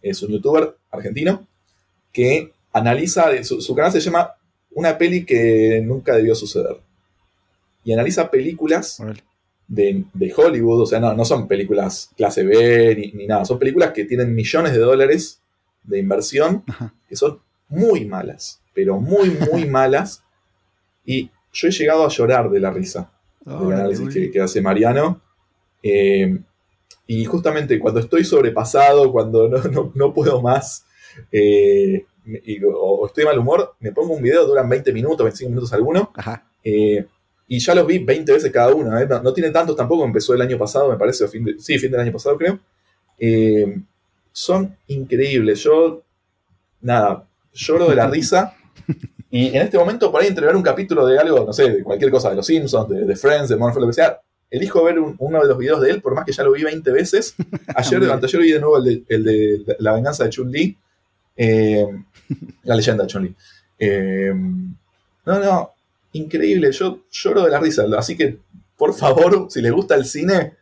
es 0.00 0.22
un 0.22 0.30
youtuber 0.30 0.76
argentino, 0.90 1.46
que 2.12 2.52
analiza, 2.72 3.42
su, 3.42 3.74
canal 3.74 3.90
se 3.90 4.00
llama 4.00 4.34
Una 4.70 4.96
peli 4.96 5.24
que 5.24 5.82
nunca 5.84 6.14
debió 6.14 6.34
suceder. 6.34 6.76
Y 7.82 7.92
analiza 7.92 8.30
películas 8.30 9.02
de, 9.66 10.04
Hollywood, 10.36 10.82
o 10.82 10.86
sea, 10.86 11.00
no, 11.00 11.12
no 11.14 11.24
son 11.24 11.48
películas 11.48 12.10
clase 12.16 12.44
B 12.44 12.94
ni, 12.96 13.12
ni, 13.12 13.26
nada, 13.26 13.44
son 13.44 13.58
películas 13.58 13.90
que 13.90 14.04
tienen 14.04 14.32
millones 14.32 14.72
de 14.72 14.78
dólares 14.78 15.40
de 15.82 15.98
inversión, 15.98 16.64
que 17.08 17.16
son 17.16 17.40
muy 17.68 18.04
malas, 18.04 18.60
pero 18.74 19.00
muy, 19.00 19.30
muy 19.30 19.66
malas. 19.70 20.22
Y 21.04 21.30
yo 21.52 21.68
he 21.68 21.70
llegado 21.70 22.04
a 22.04 22.08
llorar 22.08 22.50
de 22.50 22.60
la 22.60 22.70
risa 22.70 23.10
del 23.44 23.72
análisis 23.72 24.32
que, 24.32 24.40
hace 24.40 24.60
Mariano. 24.60 25.20
Eh, 25.82 26.38
y 27.06 27.24
justamente 27.26 27.78
cuando 27.78 28.00
estoy 28.00 28.24
sobrepasado, 28.24 29.12
cuando 29.12 29.48
no, 29.94 30.14
puedo 30.14 30.40
más, 30.40 30.86
eh, 31.30 32.06
o 32.74 33.06
estoy 33.06 33.22
de 33.24 33.30
mal 33.30 33.38
humor, 33.38 33.74
me 33.80 33.92
pongo 33.92 34.14
un 34.14 34.22
video, 34.22 34.46
duran 34.46 34.68
20 34.68 34.92
minutos, 34.92 35.24
25 35.24 35.50
minutos 35.50 35.72
alguno. 35.72 36.12
Eh, 36.62 37.06
y 37.46 37.58
ya 37.58 37.74
los 37.74 37.86
vi 37.86 37.98
20 37.98 38.32
veces 38.32 38.50
cada 38.50 38.74
uno. 38.74 38.90
No, 39.22 39.32
tiene 39.34 39.50
tantos 39.50 39.76
tampoco, 39.76 40.04
empezó 40.04 40.34
el 40.34 40.40
año 40.40 40.58
pasado, 40.58 40.90
me 40.90 40.96
parece, 40.96 41.28
fin 41.28 41.44
de, 41.44 41.58
sí, 41.58 41.78
fin 41.78 41.90
del 41.90 42.00
año 42.00 42.12
pasado 42.12 42.38
creo. 42.38 42.58
son 44.32 44.74
increíbles. 44.86 45.62
Yo, 45.62 46.02
nada, 46.80 47.28
lloro 47.54 47.88
de 47.88 47.96
la 47.96 48.08
risa. 48.08 48.56
Y 49.30 49.48
en 49.48 49.62
este 49.62 49.78
momento, 49.78 50.12
por 50.12 50.20
ahí 50.20 50.28
entregar 50.28 50.54
un 50.54 50.62
capítulo 50.62 51.06
de 51.06 51.18
algo, 51.18 51.44
no 51.44 51.52
sé, 51.52 51.70
de 51.70 51.82
cualquier 51.82 52.10
cosa, 52.10 52.30
de 52.30 52.36
los 52.36 52.46
Simpsons, 52.46 52.88
de, 52.88 53.16
Friends, 53.16 53.48
de 53.48 53.56
Morphe, 53.56 53.80
lo 53.80 53.86
que 53.86 53.94
sea, 53.94 54.20
elijo 54.50 54.84
ver 54.84 54.98
uno 54.98 55.40
de 55.40 55.48
los 55.48 55.58
videos 55.58 55.80
de 55.80 55.90
él, 55.90 56.02
por 56.02 56.14
más 56.14 56.24
que 56.24 56.32
ya 56.32 56.44
lo 56.44 56.52
vi 56.52 56.62
20 56.62 56.90
veces. 56.92 57.34
Ayer, 57.74 58.02
ayer 58.10 58.40
vi 58.40 58.52
de 58.52 58.60
nuevo 58.60 58.76
el 58.78 59.04
de, 59.24 59.76
La 59.80 59.92
venganza 59.92 60.24
de 60.24 60.30
Chun-Li. 60.30 60.76
Eh, 61.36 61.86
la 62.62 62.76
leyenda 62.76 63.04
de 63.04 63.08
Chun-Li. 63.08 63.34
Eh, 63.78 64.32
no, 65.26 65.40
no, 65.40 65.70
increíble. 66.12 66.70
Yo 66.70 67.00
lloro 67.10 67.42
de 67.42 67.50
la 67.50 67.58
risa. 67.58 67.84
Así 67.98 68.16
que, 68.16 68.38
por 68.76 68.94
favor, 68.94 69.48
si 69.50 69.60
les 69.60 69.72
gusta 69.72 69.96
el 69.96 70.04
cine, 70.04 70.54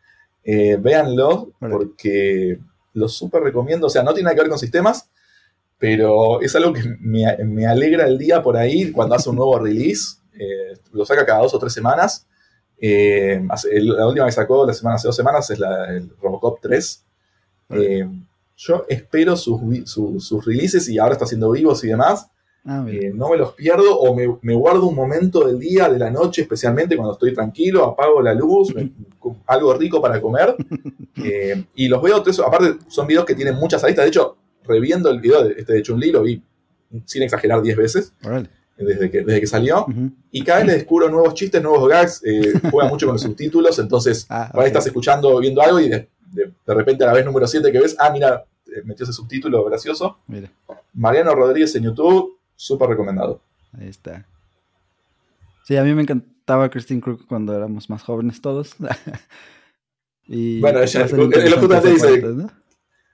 eh, 0.45 0.77
véanlo, 0.81 1.51
porque 1.59 2.59
lo 2.95 3.09
súper 3.09 3.43
recomiendo. 3.43 3.87
O 3.87 3.91
sea, 3.91 4.03
no 4.03 4.15
tiene 4.15 4.25
nada 4.25 4.35
que 4.35 4.43
ver 4.43 4.51
con 4.51 4.59
sistemas, 4.59 5.11
pero 5.83 6.41
es 6.41 6.55
algo 6.55 6.73
que 6.73 6.97
me, 7.01 7.67
alegra 7.67 8.07
el 8.07 8.17
día 8.17 8.41
por 8.41 8.57
ahí 8.57 8.93
cuando 8.93 9.17
hace 9.17 9.29
un 9.29 9.35
nuevo 9.35 9.59
release. 9.59 10.15
Eh, 10.33 10.79
lo 10.93 11.05
saca 11.05 11.27
cada 11.27 11.41
dos 11.41 11.55
o 11.55 11.59
tres 11.59 11.73
semanas. 11.73 12.25
Eh, 12.81 13.45
la 13.73 14.07
última 14.07 14.27
que 14.27 14.31
sacó 14.31 14.65
la 14.65 14.75
semana, 14.75 14.95
hace 14.95 15.09
dos 15.09 15.17
semanas 15.17 15.51
es 15.51 15.59
la, 15.59 15.91
el 15.91 16.09
Robocop 16.23 16.61
3. 16.63 17.05
Eh, 17.71 18.09
yo 18.59 18.87
espero 18.89 19.37
sus, 19.37 19.61
sus, 19.91 20.47
releases 20.47 20.89
y 20.89 21.01
ahora 21.01 21.15
está 21.15 21.25
haciendo 21.25 21.51
vivos 21.51 21.83
y 21.83 21.89
demás. 21.89 22.29
Ah, 22.65 22.87
no 23.15 23.31
me 23.31 23.37
los 23.37 23.55
pierdo 23.55 23.99
o 23.99 24.15
me, 24.15 24.55
guardo 24.55 24.87
un 24.87 24.95
momento 24.95 25.49
del 25.49 25.59
día, 25.59 25.89
de 25.89 25.99
la 25.99 26.13
noche, 26.13 26.43
especialmente 26.43 26.95
cuando 26.95 27.15
estoy 27.15 27.35
tranquilo, 27.35 27.85
apago 27.87 28.23
la 28.23 28.35
luz, 28.35 28.73
algo 29.47 29.75
rico 29.75 30.01
para 30.01 30.21
comer 30.21 30.55
y 31.75 31.89
los 31.89 32.01
veo. 32.01 32.23
Tres, 32.23 32.39
aparte, 32.39 32.77
son 32.87 33.09
videos 33.09 33.25
que 33.25 33.35
tienen 33.35 33.57
muchas 33.57 33.83
aristas. 33.83 34.05
De 34.05 34.11
hecho, 34.11 34.37
reviendo 34.65 35.11
el 35.11 35.21
video 35.21 35.45
de, 35.45 35.55
este 35.59 35.73
de 35.75 35.83
Chun-Li, 35.83 36.11
lo 36.11 36.23
vi 36.23 36.43
sin 37.05 37.23
exagerar 37.23 37.63
10 37.63 37.77
veces. 37.77 38.13
Desde 38.77 39.11
que, 39.11 39.23
desde 39.23 39.41
que 39.41 39.47
salió. 39.47 39.87
Y 40.31 40.43
cada 40.43 40.59
vez 40.59 40.67
le 40.67 40.73
descubro 40.75 41.09
nuevos 41.09 41.35
chistes, 41.35 41.63
nuevos 41.63 41.89
gags. 41.89 42.23
Eh, 42.25 42.53
juega 42.71 42.89
mucho 42.89 43.07
con 43.07 43.15
los 43.15 43.23
subtítulos. 43.23 43.79
Entonces, 43.79 44.27
ah, 44.29 44.51
ahí 44.55 44.67
estás 44.67 44.87
escuchando, 44.87 45.39
viendo 45.39 45.63
algo 45.63 45.79
y 45.79 45.89
de, 45.89 46.09
repente 46.67 47.05
a 47.05 47.09
la 47.09 47.13
vez 47.13 47.25
número 47.25 47.47
7 47.47 47.71
que 47.71 47.79
ves, 47.79 47.95
ah, 47.99 48.11
mira, 48.13 48.45
eh, 48.67 48.83
metió 48.85 49.05
ese 49.05 49.13
subtítulo 49.13 49.65
gracioso. 49.65 50.19
Mariano 50.95 51.35
Rodríguez 51.35 51.75
en 51.77 51.85
YouTube, 51.85 52.39
súper 52.57 52.89
recomendado. 52.89 53.41
Ahí 53.79 53.89
está. 53.89 54.27
Sí, 55.65 55.77
a 55.77 55.85
mí 55.85 55.95
me 55.95 56.03
encantaba 56.03 56.69
Christine 56.71 57.01
Crook 57.01 57.27
cuando 57.27 57.55
éramos 57.55 57.89
más 57.89 58.03
jóvenes 58.03 58.41
todos. 58.41 58.75
y 60.27 60.61
bueno, 60.61 60.81
ella, 60.81 61.05
el, 61.05 61.21
el, 61.21 61.83
dice, 61.93 62.47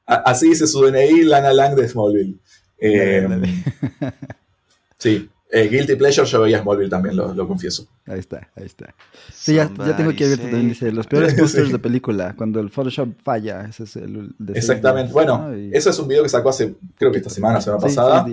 Así 0.09 0.48
dice 0.48 0.66
su 0.66 0.80
DNI, 0.80 1.24
Lana 1.24 1.52
Lang 1.52 1.74
de 1.74 1.86
Smallville. 1.86 2.38
Eh, 2.78 3.28
sí, 4.98 5.28
eh, 5.50 5.68
Guilty 5.68 5.96
Pleasure 5.96 6.26
yo 6.26 6.40
veía 6.40 6.62
Smallville 6.62 6.88
también, 6.88 7.14
lo, 7.14 7.46
confieso. 7.46 7.86
Ahí 8.06 8.18
está, 8.18 8.48
ahí 8.56 8.64
está. 8.64 8.94
Sí, 9.30 9.54
ya, 9.54 9.68
tengo 9.68 10.14
que 10.14 10.24
abierto 10.24 10.44
también, 10.44 10.70
dice, 10.70 10.90
los 10.92 11.06
peores 11.06 11.34
posters 11.38 11.70
de 11.70 11.78
película, 11.78 12.34
cuando 12.36 12.59
el 12.61 12.70
Photoshop 12.70 13.11
falla, 13.22 13.66
ese 13.68 13.84
es 13.84 13.96
el... 13.96 14.34
Exactamente, 14.54 15.12
bueno, 15.12 15.52
ese 15.52 15.90
es 15.90 15.98
un 15.98 16.09
video 16.09 16.22
que 16.22 16.30
sacó 16.30 16.48
hace, 16.48 16.74
creo 16.96 17.12
que 17.12 17.18
esta 17.18 17.30
semana, 17.30 17.61
semana 17.61 17.82
pasada, 17.82 18.26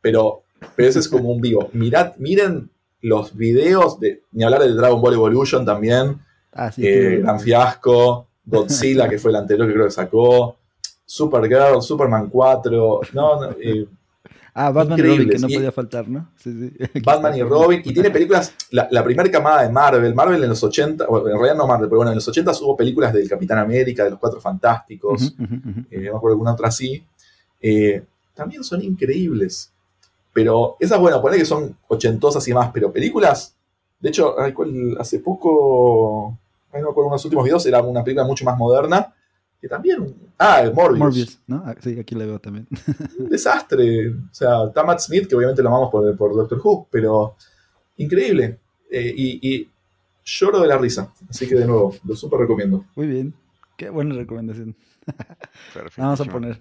pero, 0.00 0.44
pero 0.76 0.88
ese 0.88 1.00
es 1.00 1.08
como 1.08 1.30
un 1.30 1.42
vivo. 1.42 1.68
Mirad, 1.74 2.16
miren 2.16 2.70
los 3.02 3.36
videos, 3.36 4.00
de, 4.00 4.22
ni 4.32 4.44
hablar 4.44 4.62
del 4.62 4.76
Dragon 4.76 5.00
Ball 5.02 5.14
Evolution 5.14 5.66
también, 5.66 6.20
ah, 6.52 6.72
sí, 6.72 6.86
eh, 6.86 7.18
Gran 7.22 7.38
Fiasco, 7.38 8.28
Godzilla, 8.46 9.08
que 9.08 9.18
fue 9.18 9.30
el 9.30 9.36
anterior 9.36 9.66
que 9.66 9.74
creo 9.74 9.86
que 9.86 9.92
sacó, 9.92 10.57
Supergirl, 11.10 11.80
Superman 11.80 12.28
4, 12.28 13.00
no, 13.14 13.40
no 13.40 13.50
eh, 13.52 13.88
Ah, 14.60 14.72
Batman 14.72 14.98
y 14.98 15.02
Robin, 15.02 15.28
que 15.30 15.38
no 15.38 15.46
podía 15.46 15.70
faltar, 15.70 16.08
¿no? 16.08 16.28
Sí, 16.36 16.52
sí. 16.52 17.00
Batman 17.04 17.36
y 17.36 17.42
Robin. 17.44 17.80
Y 17.84 17.94
tiene 17.94 18.10
películas, 18.10 18.52
la, 18.72 19.04
primera 19.04 19.30
camada 19.30 19.62
de 19.62 19.70
Marvel. 19.70 20.12
Marvel 20.16 20.42
en 20.42 20.48
los 20.48 20.60
80, 20.60 21.04
en 21.04 21.24
realidad 21.24 21.54
no 21.54 21.68
Marvel, 21.68 21.88
pero 21.88 21.98
bueno, 21.98 22.10
en 22.10 22.16
los 22.16 22.26
80 22.26 22.50
hubo 22.62 22.76
películas 22.76 23.12
del 23.12 23.28
Capitán 23.28 23.58
América, 23.58 24.02
de 24.02 24.10
los 24.10 24.18
Cuatro 24.18 24.40
Fantásticos. 24.40 25.34
Uh 25.38 25.44
eh, 25.92 26.00
no 26.06 26.12
me 26.12 26.16
acuerdo 26.16 26.34
alguna 26.34 26.54
otra 26.54 26.68
así. 26.68 27.04
eh, 27.62 28.02
también 28.34 28.64
son 28.64 28.82
increíbles. 28.82 29.72
Pero 30.32 30.76
esas, 30.80 30.98
bueno, 30.98 31.22
poner 31.22 31.38
que 31.38 31.44
son 31.44 31.76
ochentosas 31.86 32.46
y 32.48 32.52
más, 32.52 32.70
pero 32.72 32.92
películas, 32.92 33.54
de 34.00 34.08
hecho, 34.08 34.34
hace 34.98 35.20
poco, 35.20 36.36
no 36.72 36.80
me 36.80 36.80
acuerdo, 36.80 37.08
unos 37.08 37.24
últimos 37.24 37.44
videos, 37.44 37.64
era 37.66 37.80
una 37.80 38.02
película 38.02 38.26
mucho 38.26 38.44
más 38.44 38.58
moderna, 38.58 39.14
que 39.60 39.68
también, 39.68 40.14
ah, 40.38 40.70
Morbius. 40.72 40.98
Morbius, 40.98 41.40
¿no? 41.46 41.62
Ah, 41.64 41.74
sí, 41.80 41.98
aquí 41.98 42.14
la 42.14 42.26
veo 42.26 42.38
también. 42.38 42.68
Un 43.18 43.28
desastre. 43.28 44.10
O 44.10 44.28
sea, 44.30 44.64
está 44.68 44.84
Matt 44.84 45.00
Smith, 45.00 45.26
que 45.26 45.34
obviamente 45.34 45.62
lo 45.62 45.68
amamos 45.68 45.90
por, 45.90 46.16
por 46.16 46.34
Doctor 46.34 46.60
Who, 46.62 46.88
pero 46.90 47.36
increíble. 47.96 48.60
Eh, 48.90 49.12
y, 49.16 49.68
lloro 50.24 50.60
de 50.60 50.68
la 50.68 50.78
risa. 50.78 51.12
Así 51.28 51.48
que 51.48 51.54
de 51.54 51.66
nuevo, 51.66 51.94
lo 52.04 52.14
súper 52.14 52.40
recomiendo. 52.40 52.84
Muy 52.94 53.06
bien. 53.06 53.34
Qué 53.76 53.90
buena 53.90 54.14
recomendación. 54.14 54.76
Vamos 55.96 56.20
a 56.20 56.24
poner. 56.24 56.60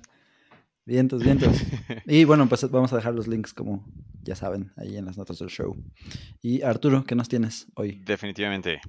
Vientos, 0.85 1.21
vientos. 1.21 1.61
Y 2.05 2.23
bueno, 2.23 2.47
pues 2.47 2.69
vamos 2.71 2.93
a 2.93 2.95
dejar 2.95 3.13
los 3.13 3.27
links, 3.27 3.53
como 3.53 3.85
ya 4.23 4.35
saben, 4.35 4.71
ahí 4.77 4.95
en 4.95 5.03
las 5.03 5.17
notas 5.17 5.39
del 5.39 5.49
show. 5.49 5.75
Y 6.41 6.61
Arturo, 6.61 7.03
¿qué 7.03 7.13
nos 7.13 7.27
tienes 7.27 7.67
hoy? 7.75 8.01
Definitivamente. 8.05 8.79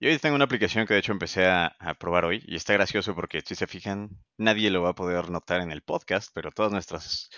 Yo 0.00 0.08
hoy 0.10 0.18
tengo 0.18 0.36
una 0.36 0.44
aplicación 0.44 0.86
que 0.86 0.94
de 0.94 1.00
hecho 1.00 1.10
empecé 1.10 1.46
a, 1.46 1.74
probar 1.98 2.24
hoy 2.24 2.40
y 2.46 2.54
está 2.54 2.72
gracioso 2.72 3.16
porque 3.16 3.40
si 3.40 3.56
se 3.56 3.66
fijan, 3.66 4.10
nadie 4.36 4.70
lo 4.70 4.80
va 4.80 4.90
a 4.90 4.94
poder 4.94 5.28
notar 5.28 5.60
en 5.60 5.72
el 5.72 5.82
podcast, 5.82 6.30
pero 6.32 6.52
todas 6.52 6.70
nuestras 6.70 7.30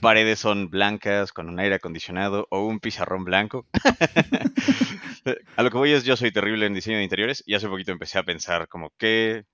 paredes 0.00 0.40
son 0.40 0.68
blancas 0.68 1.32
con 1.32 1.48
un 1.48 1.60
aire 1.60 1.76
acondicionado 1.76 2.48
o 2.50 2.66
un 2.66 2.80
pizarrón 2.80 3.22
blanco. 3.22 3.68
a 5.56 5.62
lo 5.62 5.70
que 5.70 5.78
voy 5.78 5.92
es, 5.92 6.02
yo 6.02 6.16
soy 6.16 6.32
terrible 6.32 6.66
en 6.66 6.74
diseño 6.74 6.96
de 6.96 7.04
interiores 7.04 7.44
y 7.46 7.54
hace 7.54 7.68
poquito 7.68 7.92
empecé 7.92 8.18
a 8.18 8.24
pensar 8.24 8.66
como 8.66 8.92
qué 8.98 9.44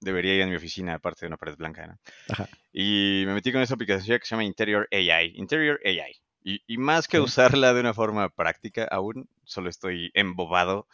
debería 0.00 0.34
ir 0.34 0.42
en 0.42 0.50
mi 0.50 0.56
oficina 0.56 0.96
aparte 0.96 1.20
de 1.20 1.28
una 1.28 1.38
pared 1.38 1.56
blanca. 1.56 1.98
Y 2.70 3.22
me 3.24 3.32
metí 3.32 3.50
con 3.50 3.62
esa 3.62 3.72
aplicación 3.72 4.18
que 4.18 4.26
se 4.26 4.32
llama 4.32 4.44
Interior 4.44 4.86
AI. 4.92 5.32
Interior 5.36 5.80
AI. 5.86 6.20
Y, 6.42 6.78
más 6.78 7.06
que 7.06 7.20
usarla 7.20 7.74
de 7.74 7.80
una 7.80 7.92
forma 7.92 8.30
práctica 8.30 8.84
aún, 8.90 9.28
solo 9.44 9.68
estoy 9.68 10.10
embobado 10.14 10.86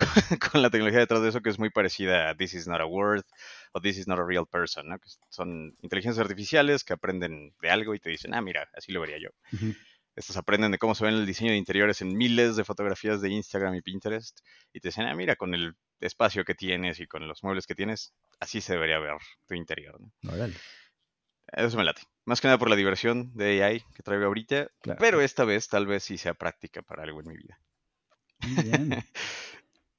con 0.52 0.62
la 0.62 0.70
tecnología 0.70 1.00
detrás 1.00 1.22
de 1.22 1.28
eso 1.28 1.40
que 1.40 1.50
es 1.50 1.58
muy 1.58 1.70
parecida 1.70 2.30
a 2.30 2.34
This 2.34 2.54
is 2.54 2.66
not 2.66 2.80
a 2.80 2.86
word 2.86 3.24
o 3.72 3.80
This 3.80 3.98
is 3.98 4.08
not 4.08 4.18
a 4.18 4.24
real 4.24 4.46
person, 4.46 4.88
¿no? 4.88 4.98
Que 4.98 5.08
son 5.28 5.76
inteligencias 5.80 6.18
artificiales 6.18 6.84
que 6.84 6.92
aprenden 6.92 7.54
de 7.60 7.70
algo 7.70 7.94
y 7.94 8.00
te 8.00 8.10
dicen, 8.10 8.34
ah, 8.34 8.40
mira, 8.40 8.68
así 8.74 8.92
lo 8.92 9.00
vería 9.00 9.18
yo. 9.18 9.30
Estos 10.16 10.36
aprenden 10.36 10.72
de 10.72 10.78
cómo 10.78 10.94
se 10.94 11.04
ven 11.04 11.14
el 11.14 11.26
diseño 11.26 11.52
de 11.52 11.56
interiores 11.56 12.02
en 12.02 12.16
miles 12.16 12.56
de 12.56 12.64
fotografías 12.64 13.20
de 13.20 13.30
Instagram 13.30 13.74
y 13.74 13.82
Pinterest 13.82 14.40
y 14.72 14.80
te 14.80 14.88
dicen, 14.88 15.06
ah, 15.06 15.14
mira, 15.14 15.36
con 15.36 15.54
el 15.54 15.74
espacio 16.00 16.44
que 16.44 16.54
tienes 16.54 16.98
y 17.00 17.06
con 17.06 17.28
los 17.28 17.42
muebles 17.42 17.66
que 17.66 17.74
tienes, 17.74 18.12
así 18.40 18.60
se 18.60 18.74
debería 18.74 18.98
ver 18.98 19.16
tu 19.46 19.54
interior. 19.54 20.00
¿no? 20.00 20.10
Eso 21.52 21.76
me 21.76 21.84
late. 21.84 22.02
Más 22.24 22.40
que 22.40 22.48
nada 22.48 22.58
por 22.58 22.70
la 22.70 22.76
diversión 22.76 23.32
de 23.34 23.62
AI 23.62 23.84
que 23.94 24.02
traigo 24.02 24.26
ahorita. 24.26 24.68
Pero 24.98 25.20
esta 25.20 25.44
vez 25.44 25.68
tal 25.68 25.86
vez 25.86 26.04
sí 26.04 26.16
sea 26.16 26.34
práctica 26.34 26.82
para 26.82 27.02
algo 27.02 27.20
en 27.20 27.28
mi 27.28 27.36
vida. 27.36 27.58
bien. 28.40 29.04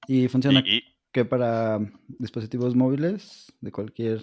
¿Y 0.07 0.27
funciona 0.27 0.63
que 1.11 1.25
para 1.25 1.79
dispositivos 2.07 2.75
móviles 2.75 3.53
de 3.61 3.71
cualquier... 3.71 4.21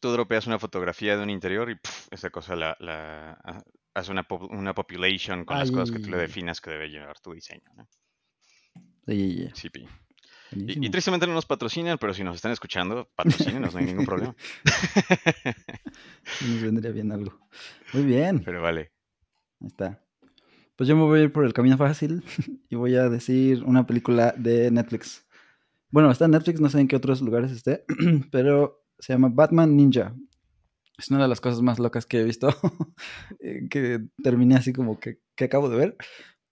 Tú 0.00 0.10
dropeas 0.10 0.46
una 0.46 0.58
fotografía 0.58 1.16
de 1.16 1.22
un 1.22 1.30
interior 1.30 1.70
y 1.70 1.78
esa 2.10 2.30
cosa 2.30 2.54
la, 2.54 3.38
hace 3.94 4.12
una, 4.12 4.26
una 4.50 4.74
population 4.74 5.44
con 5.44 5.58
las 5.58 5.70
cosas 5.70 5.90
que 5.90 6.02
tú 6.02 6.10
le 6.10 6.18
definas 6.18 6.60
que 6.60 6.70
debe 6.70 6.88
llevar 6.88 7.18
tu 7.20 7.32
diseño. 7.32 7.70
¿no? 7.76 7.88
Sí, 9.06 9.48
sí. 9.54 9.70
Y, 10.52 10.90
tristemente 10.90 11.26
no 11.26 11.34
nos 11.34 11.46
patrocinan, 11.46 11.98
pero 11.98 12.14
si 12.14 12.22
nos 12.22 12.36
están 12.36 12.52
escuchando, 12.52 13.10
patrocínenos, 13.16 13.74
no 13.74 13.80
hay 13.80 13.86
ningún 13.86 14.06
problema. 14.06 14.34
nos 16.42 16.62
vendría 16.62 16.92
bien 16.92 17.10
algo. 17.12 17.38
Muy 17.92 18.04
bien. 18.04 18.42
Pero 18.44 18.62
vale. 18.62 18.92
Ahí 19.60 19.66
está. 19.66 20.05
Pues 20.76 20.88
yo 20.88 20.96
me 20.96 21.02
voy 21.02 21.20
a 21.20 21.22
ir 21.24 21.32
por 21.32 21.44
el 21.44 21.52
camino 21.52 21.76
fácil 21.76 22.22
y 22.68 22.76
voy 22.76 22.94
a 22.96 23.08
decir 23.08 23.64
una 23.64 23.86
película 23.86 24.34
de 24.36 24.70
Netflix. 24.70 25.26
Bueno, 25.90 26.10
está 26.10 26.26
en 26.26 26.32
Netflix, 26.32 26.60
no 26.60 26.68
sé 26.68 26.80
en 26.80 26.88
qué 26.88 26.96
otros 26.96 27.22
lugares 27.22 27.50
esté, 27.50 27.84
pero 28.30 28.84
se 28.98 29.12
llama 29.12 29.30
Batman 29.32 29.76
Ninja. 29.76 30.14
Es 30.98 31.10
una 31.10 31.22
de 31.22 31.28
las 31.28 31.40
cosas 31.40 31.60
más 31.60 31.78
locas 31.78 32.06
que 32.06 32.20
he 32.20 32.24
visto, 32.24 32.48
eh, 33.40 33.68
que 33.68 34.06
terminé 34.22 34.56
así 34.56 34.72
como 34.72 34.98
que, 34.98 35.20
que 35.34 35.44
acabo 35.44 35.68
de 35.68 35.76
ver 35.76 35.96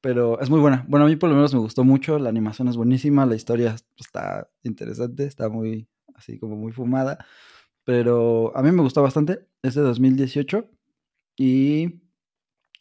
pero 0.05 0.39
es 0.39 0.51
muy 0.51 0.61
buena. 0.61 0.85
Bueno, 0.87 1.07
a 1.07 1.09
mí 1.09 1.17
por 1.17 1.31
lo 1.31 1.35
menos 1.35 1.55
me 1.55 1.61
gustó 1.61 1.83
mucho, 1.83 2.19
la 2.19 2.29
animación 2.29 2.69
es 2.69 2.77
buenísima, 2.77 3.25
la 3.25 3.37
historia 3.37 3.75
está 3.97 4.51
interesante, 4.63 5.25
está 5.25 5.49
muy, 5.49 5.89
así 6.15 6.39
como 6.39 6.57
muy 6.57 6.73
fumada, 6.73 7.25
pero 7.85 8.55
a 8.55 8.63
mí 8.63 8.71
me 8.71 8.83
gustó 8.83 9.01
bastante, 9.03 9.49
es 9.63 9.75
de 9.75 9.81
2018 9.81 10.69
y 11.39 12.03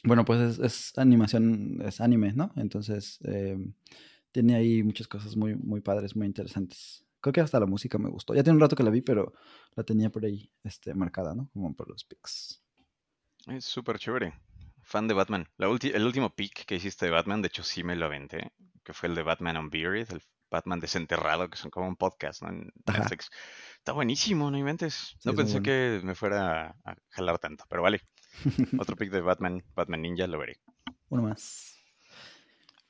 bueno, 0.03 0.25
pues 0.25 0.59
es, 0.59 0.97
animación, 0.97 1.81
es 1.81 2.01
anime, 2.01 2.33
¿no? 2.33 2.51
Entonces 2.55 3.19
em, 3.23 3.73
tiene 4.31 4.55
ahí 4.55 4.83
muchas 4.83 5.07
cosas 5.07 5.35
muy, 5.35 5.55
muy 5.55 5.81
padres, 5.81 6.15
muy 6.15 6.27
interesantes. 6.27 7.05
Creo 7.21 7.33
que 7.33 7.41
hasta 7.41 7.59
la 7.59 7.65
música 7.65 7.97
me 7.97 8.09
gustó. 8.09 8.33
Ya 8.33 8.43
tiene 8.43 8.55
un 8.55 8.61
rato 8.61 8.75
que 8.75 8.83
la 8.83 8.89
vi, 8.89 9.01
pero 9.01 9.33
la 9.75 9.83
tenía 9.83 10.09
por 10.09 10.25
ahí 10.25 10.51
este, 10.63 10.93
marcada, 10.93 11.33
¿no? 11.33 11.49
Como 11.53 11.73
por 11.73 11.89
los 11.89 12.03
pics. 12.03 12.61
Es 13.47 13.65
súper 13.65 13.97
chévere 13.97 14.33
fan 14.83 15.07
de 15.07 15.13
Batman. 15.13 15.49
el 15.57 16.05
último 16.05 16.35
pick 16.35 16.65
que 16.65 16.75
hiciste 16.75 17.05
de 17.05 17.11
Batman, 17.11 17.41
de 17.41 17.47
hecho 17.47 17.63
sí 17.63 17.83
me 17.83 17.95
lo 17.95 18.05
aventé, 18.05 18.51
que 18.83 18.93
fue 18.93 19.09
el 19.09 19.15
de 19.15 19.23
Batman 19.23 19.57
Unburied, 19.57 20.11
el 20.11 20.21
Batman 20.51 20.79
desenterrado, 20.79 21.49
que 21.49 21.57
son 21.57 21.71
como 21.71 21.87
un 21.87 21.95
podcast, 21.95 22.43
¿no? 22.43 22.49
En 22.49 22.71
Netflix. 22.85 23.31
Está 23.77 23.93
buenísimo, 23.93 24.51
no 24.51 24.57
inventes. 24.57 25.15
No 25.25 25.33
pensé 25.33 25.61
que 25.61 25.99
me 26.03 26.13
fuera 26.13 26.75
a 26.85 26.95
jalar 27.09 27.39
tanto, 27.39 27.65
pero 27.67 27.81
vale. 27.81 28.01
Otro 28.79 28.95
pick 28.95 29.11
de 29.11 29.21
Batman, 29.21 29.63
Batman 29.75 30.01
Ninja, 30.01 30.27
lo 30.27 30.39
veré. 30.39 30.57
Uno 31.09 31.23
más. 31.23 31.77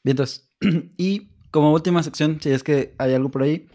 Bien, 0.03 0.13
entonces. 0.13 0.49
y 0.97 1.29
como 1.51 1.73
última 1.73 2.01
sección, 2.03 2.39
si 2.41 2.49
es 2.49 2.63
que 2.63 2.95
hay 2.97 3.13
algo 3.13 3.29
por 3.29 3.43
ahí, 3.43 3.67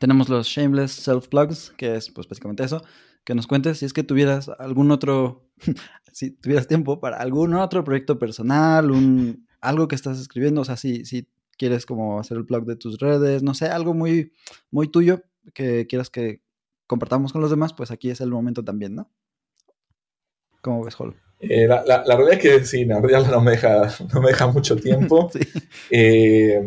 tenemos 0.00 0.28
los 0.28 0.46
Shameless 0.46 0.92
Self 0.92 1.28
Plugs, 1.28 1.72
que 1.76 1.96
es 1.96 2.10
pues 2.10 2.28
básicamente 2.28 2.64
eso 2.64 2.82
que 3.24 3.34
nos 3.34 3.46
cuentes 3.46 3.78
si 3.78 3.86
es 3.86 3.92
que 3.92 4.04
tuvieras 4.04 4.48
algún 4.58 4.90
otro, 4.90 5.50
si 6.12 6.30
tuvieras 6.30 6.68
tiempo 6.68 7.00
para 7.00 7.16
algún 7.16 7.54
otro 7.54 7.82
proyecto 7.82 8.18
personal, 8.18 8.90
un, 8.90 9.46
algo 9.60 9.88
que 9.88 9.94
estás 9.94 10.20
escribiendo, 10.20 10.60
o 10.60 10.64
sea, 10.64 10.76
si, 10.76 11.04
si 11.04 11.28
quieres 11.56 11.86
como 11.86 12.20
hacer 12.20 12.36
el 12.36 12.44
blog 12.44 12.66
de 12.66 12.76
tus 12.76 12.98
redes, 12.98 13.42
no 13.42 13.54
sé, 13.54 13.66
algo 13.66 13.94
muy, 13.94 14.32
muy 14.70 14.88
tuyo 14.88 15.22
que 15.54 15.86
quieras 15.86 16.10
que 16.10 16.42
compartamos 16.86 17.32
con 17.32 17.40
los 17.40 17.50
demás, 17.50 17.72
pues 17.72 17.90
aquí 17.90 18.10
es 18.10 18.20
el 18.20 18.30
momento 18.30 18.62
también, 18.62 18.94
¿no? 18.94 19.10
¿Cómo 20.64 20.82
ves, 20.82 20.98
Hall? 20.98 21.14
Eh, 21.40 21.68
la, 21.68 21.84
la, 21.84 22.16
realidad 22.16 22.32
es 22.32 22.38
que 22.38 22.64
sí, 22.64 22.80
en 22.80 23.02
realidad 23.02 23.30
no 23.30 23.42
me 23.42 23.50
deja, 23.50 23.94
no 24.14 24.22
me 24.22 24.28
deja 24.28 24.46
mucho 24.46 24.76
tiempo. 24.76 25.30
eh, 25.90 26.58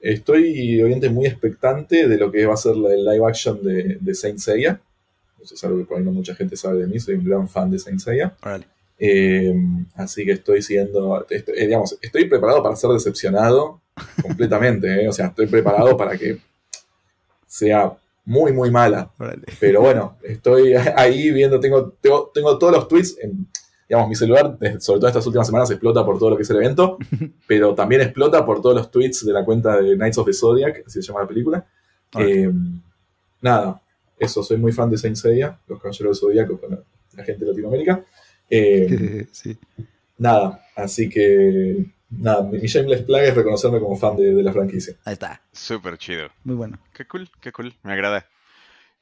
estoy 0.00 0.80
obviamente 0.80 1.10
muy 1.10 1.26
expectante 1.26 2.08
de 2.08 2.16
lo 2.16 2.32
que 2.32 2.46
va 2.46 2.54
a 2.54 2.56
ser 2.56 2.72
el 2.72 3.04
live 3.04 3.26
action 3.26 3.62
de, 3.62 3.98
de 4.00 4.14
Saint 4.14 4.38
Seiya. 4.38 4.80
Eso 5.42 5.54
es 5.54 5.62
algo 5.62 5.76
que 5.76 5.84
por 5.84 5.98
ahí 5.98 6.04
no 6.04 6.10
mucha 6.10 6.34
gente 6.34 6.56
sabe 6.56 6.78
de 6.78 6.86
mí, 6.86 6.98
soy 6.98 7.16
un 7.16 7.24
gran 7.26 7.46
fan 7.46 7.70
de 7.70 7.78
Saint 7.78 8.00
Seiya. 8.00 8.34
Eh, 8.98 9.54
así 9.94 10.24
que 10.24 10.32
estoy 10.32 10.62
siendo, 10.62 11.26
estoy, 11.28 11.54
eh, 11.54 11.66
digamos, 11.66 11.98
estoy 12.00 12.24
preparado 12.24 12.62
para 12.62 12.76
ser 12.76 12.88
decepcionado 12.90 13.82
completamente, 14.22 15.06
o 15.06 15.12
sea, 15.12 15.26
estoy 15.26 15.48
preparado 15.48 15.98
para 15.98 16.16
que 16.16 16.38
sea 17.46 17.92
muy, 18.28 18.52
muy 18.52 18.70
mala. 18.70 19.10
Pero 19.58 19.80
bueno, 19.80 20.18
estoy 20.22 20.74
ahí 20.96 21.30
viendo, 21.30 21.58
tengo, 21.58 21.92
tengo, 22.00 22.30
tengo 22.32 22.58
todos 22.58 22.74
los 22.74 22.86
tweets, 22.86 23.16
en, 23.22 23.46
digamos, 23.88 24.06
mi 24.06 24.14
celular, 24.14 24.58
sobre 24.80 25.00
todo 25.00 25.08
estas 25.08 25.26
últimas 25.26 25.46
semanas, 25.46 25.70
explota 25.70 26.04
por 26.04 26.18
todo 26.18 26.30
lo 26.30 26.36
que 26.36 26.42
es 26.42 26.50
el 26.50 26.58
evento, 26.58 26.98
pero 27.46 27.74
también 27.74 28.02
explota 28.02 28.44
por 28.44 28.60
todos 28.60 28.76
los 28.76 28.90
tweets 28.90 29.24
de 29.24 29.32
la 29.32 29.46
cuenta 29.46 29.80
de 29.80 29.96
Knights 29.96 30.18
of 30.18 30.26
the 30.26 30.34
Zodiac, 30.34 30.84
así 30.86 31.00
se 31.00 31.08
llama 31.08 31.22
la 31.22 31.28
película. 31.28 31.66
nada, 33.40 33.80
eso, 34.18 34.42
soy 34.42 34.58
muy 34.58 34.72
fan 34.72 34.90
de 34.90 34.98
Saint 34.98 35.16
Seiya, 35.16 35.58
los 35.66 35.80
Caballeros 35.80 36.20
del 36.20 36.28
Zodíaco 36.28 36.58
para 36.58 36.82
la 37.16 37.24
gente 37.24 37.46
de 37.46 37.50
Latinoamérica. 37.50 38.04
Eh, 38.50 39.26
sí. 39.32 39.56
Nada, 40.18 40.66
así 40.76 41.08
que 41.08 41.86
nada, 42.10 42.42
mi, 42.42 42.58
shameless 42.58 43.02
plug 43.02 43.20
es 43.20 43.34
reconocerme 43.34 43.80
como 43.80 43.96
fan 43.96 44.16
de, 44.16 44.42
la 44.42 44.52
franquicia. 44.52 44.94
Ahí 45.04 45.14
está. 45.14 45.42
Súper 45.52 45.98
chido. 45.98 46.30
Muy 46.44 46.56
bueno. 46.56 46.78
Qué 46.92 47.06
cool, 47.06 47.28
qué 47.40 47.52
cool, 47.52 47.74
me 47.82 47.92
agrada. 47.92 48.26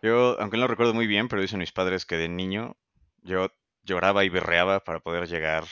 Yo, 0.03 0.39
aunque 0.41 0.57
no 0.57 0.63
lo 0.63 0.69
recuerdo 0.69 0.95
muy 0.95 1.07
bien, 1.07 1.29
pero 1.29 1.43
dicen 1.43 1.59
mis 1.59 1.73
padres 1.73 2.05
que 2.05 2.17
de 2.17 2.29
niño 2.29 2.77
yo 3.23 3.51
lloraba 3.83 4.25
y 4.25 4.29
berreaba 4.29 4.81
para 4.85 5.01
poder 5.01 5.27
llegar 5.29 5.65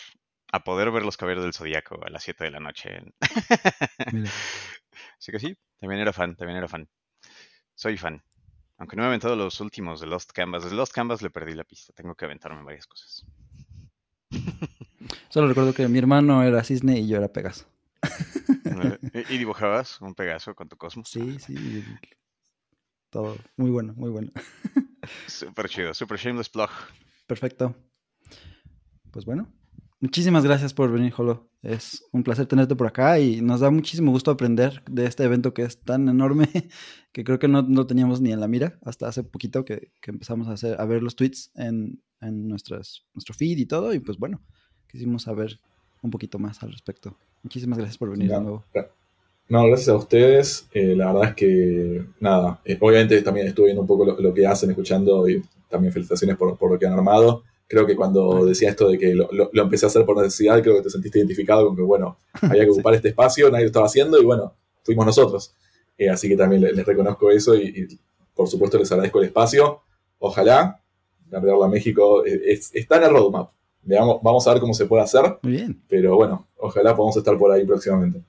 a 0.52 0.62
poder 0.62 0.90
ver 0.90 1.04
los 1.04 1.16
caballeros 1.16 1.44
del 1.44 1.52
Zodíaco 1.52 2.00
a 2.04 2.10
las 2.10 2.22
7 2.22 2.44
de 2.44 2.50
la 2.50 2.60
noche. 2.60 3.00
Así 5.18 5.32
que 5.32 5.40
sí, 5.40 5.56
también 5.78 6.00
era 6.00 6.12
fan, 6.12 6.36
también 6.36 6.58
era 6.58 6.68
fan. 6.68 6.88
Soy 7.74 7.96
fan. 7.96 8.22
Aunque 8.78 8.96
no 8.96 9.02
me 9.02 9.06
he 9.06 9.08
aventado 9.08 9.36
los 9.36 9.60
últimos 9.60 10.00
de 10.00 10.06
Lost 10.06 10.32
Canvas. 10.32 10.64
De 10.64 10.70
Lost 10.70 10.92
Canvas 10.92 11.22
le 11.22 11.30
perdí 11.30 11.54
la 11.54 11.64
pista. 11.64 11.92
Tengo 11.92 12.14
que 12.14 12.24
aventarme 12.24 12.62
varias 12.62 12.86
cosas. 12.86 13.24
Solo 15.28 15.48
recuerdo 15.48 15.74
que 15.74 15.88
mi 15.88 15.98
hermano 15.98 16.42
era 16.42 16.62
cisne 16.64 16.98
y 16.98 17.08
yo 17.08 17.16
era 17.16 17.32
Pegaso. 17.32 17.66
¿Y 19.30 19.38
dibujabas 19.38 20.00
un 20.00 20.14
Pegaso 20.14 20.54
con 20.54 20.68
tu 20.68 20.76
cosmos? 20.76 21.08
Sí, 21.08 21.38
sí. 21.38 21.84
Todo. 23.10 23.36
Muy 23.56 23.70
bueno, 23.70 23.94
muy 23.96 24.10
bueno. 24.10 24.32
Súper 25.26 25.68
chido. 25.68 25.94
Super 25.94 26.18
shameless 26.18 26.48
plug. 26.48 26.70
Perfecto. 27.26 27.74
pues 29.10 29.24
bueno, 29.24 29.50
muchísimas 30.00 30.44
gracias 30.44 30.74
por 30.74 30.90
venir, 30.90 31.12
Jolo. 31.12 31.48
Es 31.62 32.04
un 32.12 32.22
placer 32.22 32.46
tenerte 32.46 32.76
por 32.76 32.86
acá 32.86 33.18
y 33.18 33.40
nos 33.40 33.60
da 33.60 33.70
muchísimo 33.70 34.10
gusto 34.10 34.30
aprender 34.30 34.82
de 34.90 35.06
este 35.06 35.24
evento 35.24 35.54
que 35.54 35.62
es 35.62 35.80
tan 35.80 36.08
enorme 36.08 36.48
que 37.12 37.24
creo 37.24 37.38
que 37.38 37.48
no 37.48 37.62
lo 37.62 37.86
teníamos 37.86 38.20
ni 38.20 38.32
en 38.32 38.40
la 38.40 38.48
mira 38.48 38.78
hasta 38.82 39.08
hace 39.08 39.22
poquito 39.22 39.64
que, 39.64 39.92
que 40.02 40.10
empezamos 40.10 40.48
a, 40.48 40.52
hacer, 40.52 40.78
a 40.78 40.84
ver 40.84 41.02
los 41.02 41.16
tweets 41.16 41.52
en, 41.54 42.02
en 42.20 42.48
nuestras, 42.48 43.06
nuestro 43.14 43.34
feed 43.34 43.58
y 43.58 43.66
todo. 43.66 43.94
Y 43.94 44.00
pues 44.00 44.18
bueno, 44.18 44.42
quisimos 44.94 45.24
saber 45.24 45.58
un 46.02 46.10
poquito 46.12 46.38
más 46.38 46.62
al 46.62 46.70
respecto. 46.70 47.16
Muchísimas 47.42 47.78
gracias 47.78 47.98
por 47.98 48.10
venir 48.10 48.30
No, 48.30 48.34
de 48.38 48.40
nuevo. 48.42 48.64
No, 49.48 49.66
gracias 49.66 49.88
a 49.88 49.96
ustedes. 49.96 50.68
Eh, 50.72 50.94
la 50.94 51.12
verdad 51.12 51.30
es 51.30 51.34
que, 51.34 52.04
nada, 52.20 52.60
eh, 52.64 52.78
obviamente 52.80 53.20
también 53.22 53.48
estuve 53.48 53.66
viendo 53.66 53.82
un 53.82 53.88
poco 53.88 54.04
lo, 54.04 54.20
lo 54.20 54.32
que 54.32 54.46
hacen, 54.46 54.70
escuchando 54.70 55.28
y 55.28 55.42
también 55.68 55.92
felicitaciones 55.92 56.36
por, 56.36 56.56
por 56.56 56.70
lo 56.70 56.78
que 56.78 56.86
han 56.86 56.92
armado. 56.92 57.42
Creo 57.66 57.84
que 57.86 57.96
cuando 57.96 58.46
decía 58.46 58.70
esto 58.70 58.88
de 58.88 58.96
que 58.98 59.14
lo, 59.16 59.28
lo- 59.32 59.50
lo 59.52 59.62
empecé 59.62 59.86
a 59.86 59.88
hacer 59.88 60.04
por 60.06 60.16
necesidad, 60.16 60.62
creo 60.62 60.76
que 60.76 60.82
te 60.82 60.90
sentiste 60.90 61.18
identificado 61.18 61.66
con 61.66 61.74
que, 61.76 61.82
bueno, 61.82 62.16
había 62.40 62.62
que 62.64 62.70
Sí. 62.70 62.78
ocupar 62.78 62.94
este 62.94 63.08
espacio, 63.08 63.50
nadie 63.50 63.64
lo 63.64 63.68
estaba 63.70 63.86
haciendo 63.86 64.20
y, 64.20 64.24
bueno, 64.24 64.54
fuimos 64.84 65.04
nosotros. 65.06 65.54
Eh, 65.98 66.08
así 66.08 66.28
que 66.28 66.36
también 66.36 66.62
les, 66.62 66.74
les 66.76 66.86
reconozco 66.86 67.30
eso 67.32 67.54
y, 67.56 67.62
y, 67.68 67.98
por 68.34 68.48
supuesto, 68.48 68.78
les 68.78 68.90
agradezco 68.92 69.18
el 69.18 69.26
espacio. 69.26 69.80
Ojalá, 70.20 70.80
Nerdearla 71.30 71.66
México 71.68 72.24
es- 72.24 72.70
está 72.74 72.96
en 72.98 73.02
el 73.04 73.10
roadmap. 73.10 73.50
Veamos, 73.84 74.20
vamos 74.22 74.46
a 74.46 74.52
ver 74.52 74.60
cómo 74.60 74.74
se 74.74 74.86
puede 74.86 75.02
hacer, 75.02 75.38
Muy 75.42 75.52
bien. 75.52 75.82
pero 75.88 76.16
bueno, 76.16 76.46
ojalá 76.56 76.94
podamos 76.96 77.16
estar 77.16 77.36
por 77.38 77.52
ahí 77.52 77.64
próximamente. 77.66 78.22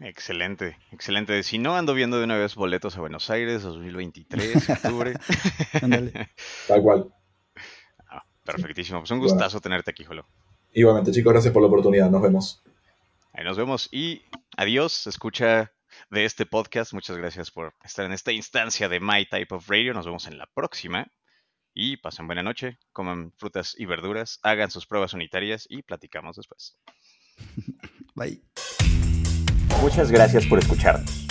Excelente, 0.00 0.78
excelente. 0.92 1.42
Si 1.42 1.58
no, 1.58 1.76
ando 1.76 1.92
viendo 1.94 2.18
de 2.18 2.24
una 2.24 2.36
vez 2.38 2.54
boletos 2.54 2.96
a 2.96 3.00
Buenos 3.00 3.28
Aires 3.30 3.62
2023, 3.62 4.70
octubre. 4.70 5.14
Ándale. 5.82 6.30
Tal 6.66 6.82
cual. 6.82 7.12
Ah, 8.08 8.24
perfectísimo. 8.44 9.00
Pues 9.00 9.10
un 9.10 9.18
Bueno. 9.18 9.34
gustazo 9.34 9.60
tenerte 9.60 9.90
aquí, 9.90 10.04
Jolo. 10.04 10.24
Igualmente, 10.72 11.12
chicos, 11.12 11.32
gracias 11.32 11.52
por 11.52 11.62
la 11.62 11.68
oportunidad. 11.68 12.08
Nos 12.10 12.22
vemos. 12.22 12.62
Ahí 13.34 13.44
nos 13.44 13.56
vemos 13.58 13.88
y 13.92 14.22
adiós. 14.56 15.06
Escucha 15.06 15.70
de 16.10 16.24
este 16.24 16.46
podcast. 16.46 16.92
Muchas 16.94 17.16
gracias 17.18 17.50
por 17.50 17.74
estar 17.84 18.06
en 18.06 18.12
esta 18.12 18.32
instancia 18.32 18.88
de 18.88 19.00
My 19.00 19.26
Type 19.26 19.54
of 19.54 19.68
Radio. 19.68 19.92
Nos 19.92 20.06
vemos 20.06 20.26
en 20.26 20.38
la 20.38 20.46
próxima. 20.46 21.08
Y 21.74 21.96
pasen 21.96 22.26
buena 22.26 22.42
noche, 22.42 22.78
coman 22.92 23.32
frutas 23.36 23.74
y 23.78 23.86
verduras, 23.86 24.38
hagan 24.42 24.70
sus 24.70 24.86
pruebas 24.86 25.14
unitarias 25.14 25.66
y 25.68 25.82
platicamos 25.82 26.36
después. 26.36 26.78
Bye. 28.14 28.42
Muchas 29.80 30.10
gracias 30.10 30.46
por 30.46 30.58
escucharnos. 30.58 31.26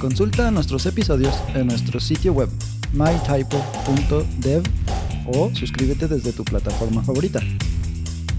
Consulta 0.00 0.50
nuestros 0.50 0.86
episodios 0.86 1.34
en 1.54 1.66
nuestro 1.66 2.00
sitio 2.00 2.32
web 2.32 2.48
mytypo.dev 2.92 4.62
o 5.26 5.54
suscríbete 5.54 6.08
desde 6.08 6.32
tu 6.32 6.42
plataforma 6.44 7.02
favorita. 7.02 7.40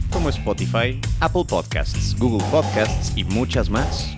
Como 0.09 0.29
Spotify, 0.29 0.99
Apple 1.19 1.45
Podcasts, 1.47 2.17
Google 2.17 2.45
Podcasts 2.49 3.15
y 3.15 3.23
muchas 3.23 3.69
más. 3.69 4.17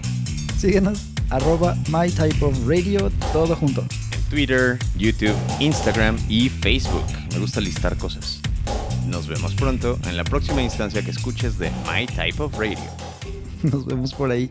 Síguenos 0.57 1.13
arroba 1.29 1.75
mytypeofradio 1.89 3.11
todo 3.31 3.55
junto. 3.55 3.83
Twitter, 4.34 4.79
YouTube, 4.97 5.36
Instagram 5.59 6.17
y 6.27 6.49
Facebook. 6.49 7.05
Me 7.34 7.38
gusta 7.38 7.61
listar 7.61 7.95
cosas. 7.97 8.41
Nos 9.05 9.27
vemos 9.27 9.53
pronto 9.53 9.99
en 10.07 10.17
la 10.17 10.23
próxima 10.23 10.63
instancia 10.63 11.03
que 11.03 11.11
escuches 11.11 11.59
de 11.59 11.69
My 11.86 12.07
Type 12.07 12.41
of 12.41 12.57
Radio. 12.57 12.79
Nos 13.61 13.86
vemos 13.86 14.11
por 14.11 14.31
ahí. 14.31 14.49